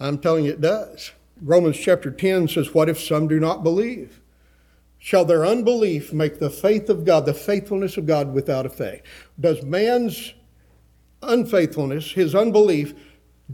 I'm 0.00 0.18
telling 0.18 0.46
you 0.46 0.52
it 0.52 0.60
does. 0.60 1.12
Romans 1.40 1.76
chapter 1.76 2.10
10 2.10 2.48
says, 2.48 2.74
What 2.74 2.88
if 2.88 3.00
some 3.00 3.28
do 3.28 3.38
not 3.38 3.62
believe? 3.62 4.20
shall 5.04 5.26
their 5.26 5.44
unbelief 5.44 6.14
make 6.14 6.38
the 6.38 6.48
faith 6.48 6.88
of 6.88 7.04
God, 7.04 7.26
the 7.26 7.34
faithfulness 7.34 7.98
of 7.98 8.06
God, 8.06 8.32
without 8.32 8.64
effect? 8.64 9.06
Does 9.38 9.62
man's 9.62 10.32
unfaithfulness, 11.22 12.12
his 12.12 12.34
unbelief, 12.34 12.94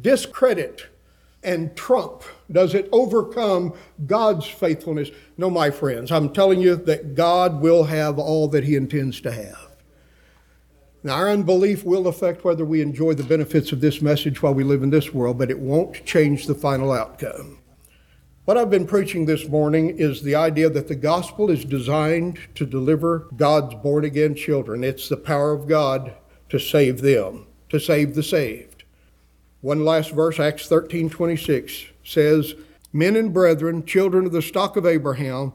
discredit 0.00 0.86
and 1.42 1.74
trump? 1.76 2.22
Does 2.50 2.74
it 2.74 2.88
overcome 2.92 3.74
God's 4.06 4.46
faithfulness? 4.46 5.10
No, 5.36 5.50
my 5.50 5.70
friends, 5.70 6.12
I'm 6.12 6.32
telling 6.32 6.60
you 6.60 6.76
that 6.76 7.14
God 7.14 7.60
will 7.60 7.84
have 7.84 8.18
all 8.18 8.48
that 8.48 8.64
he 8.64 8.76
intends 8.76 9.20
to 9.22 9.32
have. 9.32 9.68
Now, 11.02 11.14
our 11.14 11.30
unbelief 11.30 11.82
will 11.82 12.08
affect 12.08 12.44
whether 12.44 12.64
we 12.64 12.82
enjoy 12.82 13.14
the 13.14 13.22
benefits 13.22 13.72
of 13.72 13.80
this 13.80 14.02
message 14.02 14.42
while 14.42 14.52
we 14.52 14.64
live 14.64 14.82
in 14.82 14.90
this 14.90 15.14
world, 15.14 15.38
but 15.38 15.50
it 15.50 15.58
won't 15.58 16.04
change 16.04 16.46
the 16.46 16.54
final 16.54 16.92
outcome. 16.92 17.58
What 18.44 18.58
I've 18.58 18.68
been 18.68 18.86
preaching 18.86 19.24
this 19.24 19.48
morning 19.48 19.96
is 19.98 20.22
the 20.22 20.34
idea 20.34 20.68
that 20.68 20.88
the 20.88 20.94
gospel 20.94 21.50
is 21.50 21.64
designed 21.64 22.38
to 22.56 22.66
deliver 22.66 23.28
God's 23.36 23.74
born 23.76 24.04
again 24.04 24.34
children. 24.34 24.84
It's 24.84 25.08
the 25.08 25.16
power 25.16 25.52
of 25.52 25.68
God 25.68 26.14
to 26.50 26.58
save 26.58 27.00
them, 27.00 27.46
to 27.70 27.78
save 27.78 28.14
the 28.14 28.22
saved. 28.22 28.69
One 29.60 29.84
last 29.84 30.12
verse, 30.12 30.40
Acts 30.40 30.66
13 30.68 31.10
26 31.10 31.84
says, 32.04 32.54
Men 32.92 33.16
and 33.16 33.32
brethren, 33.32 33.84
children 33.84 34.26
of 34.26 34.32
the 34.32 34.42
stock 34.42 34.76
of 34.76 34.86
Abraham, 34.86 35.52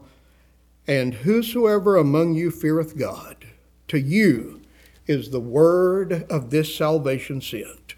and 0.86 1.12
whosoever 1.14 1.96
among 1.96 2.34
you 2.34 2.50
feareth 2.50 2.96
God, 2.96 3.46
to 3.88 3.98
you 3.98 4.62
is 5.06 5.30
the 5.30 5.40
word 5.40 6.26
of 6.30 6.50
this 6.50 6.74
salvation 6.74 7.40
sent. 7.40 7.94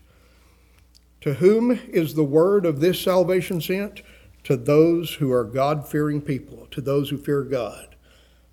To 1.20 1.34
whom 1.34 1.70
is 1.70 2.14
the 2.14 2.24
word 2.24 2.64
of 2.64 2.80
this 2.80 3.00
salvation 3.00 3.60
sent? 3.60 4.02
to 4.48 4.56
those 4.56 5.12
who 5.12 5.30
are 5.30 5.44
God 5.44 5.86
fearing 5.86 6.22
people, 6.22 6.66
to 6.70 6.80
those 6.80 7.10
who 7.10 7.18
fear 7.18 7.42
God. 7.42 7.96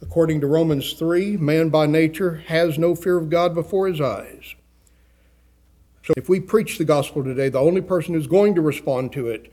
According 0.02 0.42
to 0.42 0.48
Romans 0.48 0.92
3, 0.92 1.38
man 1.38 1.70
by 1.70 1.86
nature 1.86 2.44
has 2.48 2.78
no 2.78 2.96
fear 2.96 3.18
of 3.18 3.30
God 3.30 3.54
before 3.54 3.88
his 3.88 4.02
eyes. 4.02 4.56
So 6.06 6.14
if 6.18 6.30
we 6.30 6.40
preach 6.40 6.78
the 6.78 6.86
gospel 6.86 7.24
today, 7.24 7.50
the 7.50 7.60
only 7.60 7.82
person 7.82 8.14
who's 8.14 8.28
going 8.28 8.54
to 8.54 8.62
respond 8.62 9.12
to 9.14 9.28
it 9.28 9.52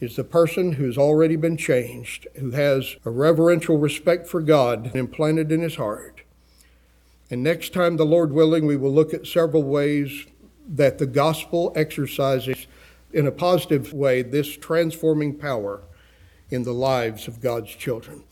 is 0.00 0.16
the 0.16 0.24
person 0.24 0.72
who's 0.72 0.96
already 0.96 1.36
been 1.36 1.58
changed, 1.58 2.26
who 2.36 2.52
has 2.52 2.96
a 3.04 3.10
reverential 3.10 3.76
respect 3.76 4.26
for 4.26 4.40
God 4.40 4.96
implanted 4.96 5.52
in 5.52 5.60
his 5.60 5.76
heart. 5.76 6.22
And 7.30 7.42
next 7.42 7.74
time, 7.74 7.98
the 7.98 8.06
Lord 8.06 8.32
willing, 8.32 8.64
we 8.66 8.76
will 8.76 8.92
look 8.92 9.12
at 9.12 9.26
several 9.26 9.64
ways 9.64 10.26
that 10.66 10.96
the 10.96 11.06
gospel 11.06 11.74
exercises 11.76 12.66
in 13.12 13.26
a 13.26 13.32
positive 13.32 13.92
way 13.92 14.22
this 14.22 14.56
transforming 14.56 15.36
power 15.36 15.82
in 16.48 16.62
the 16.62 16.72
lives 16.72 17.28
of 17.28 17.42
God's 17.42 17.70
children. 17.74 18.24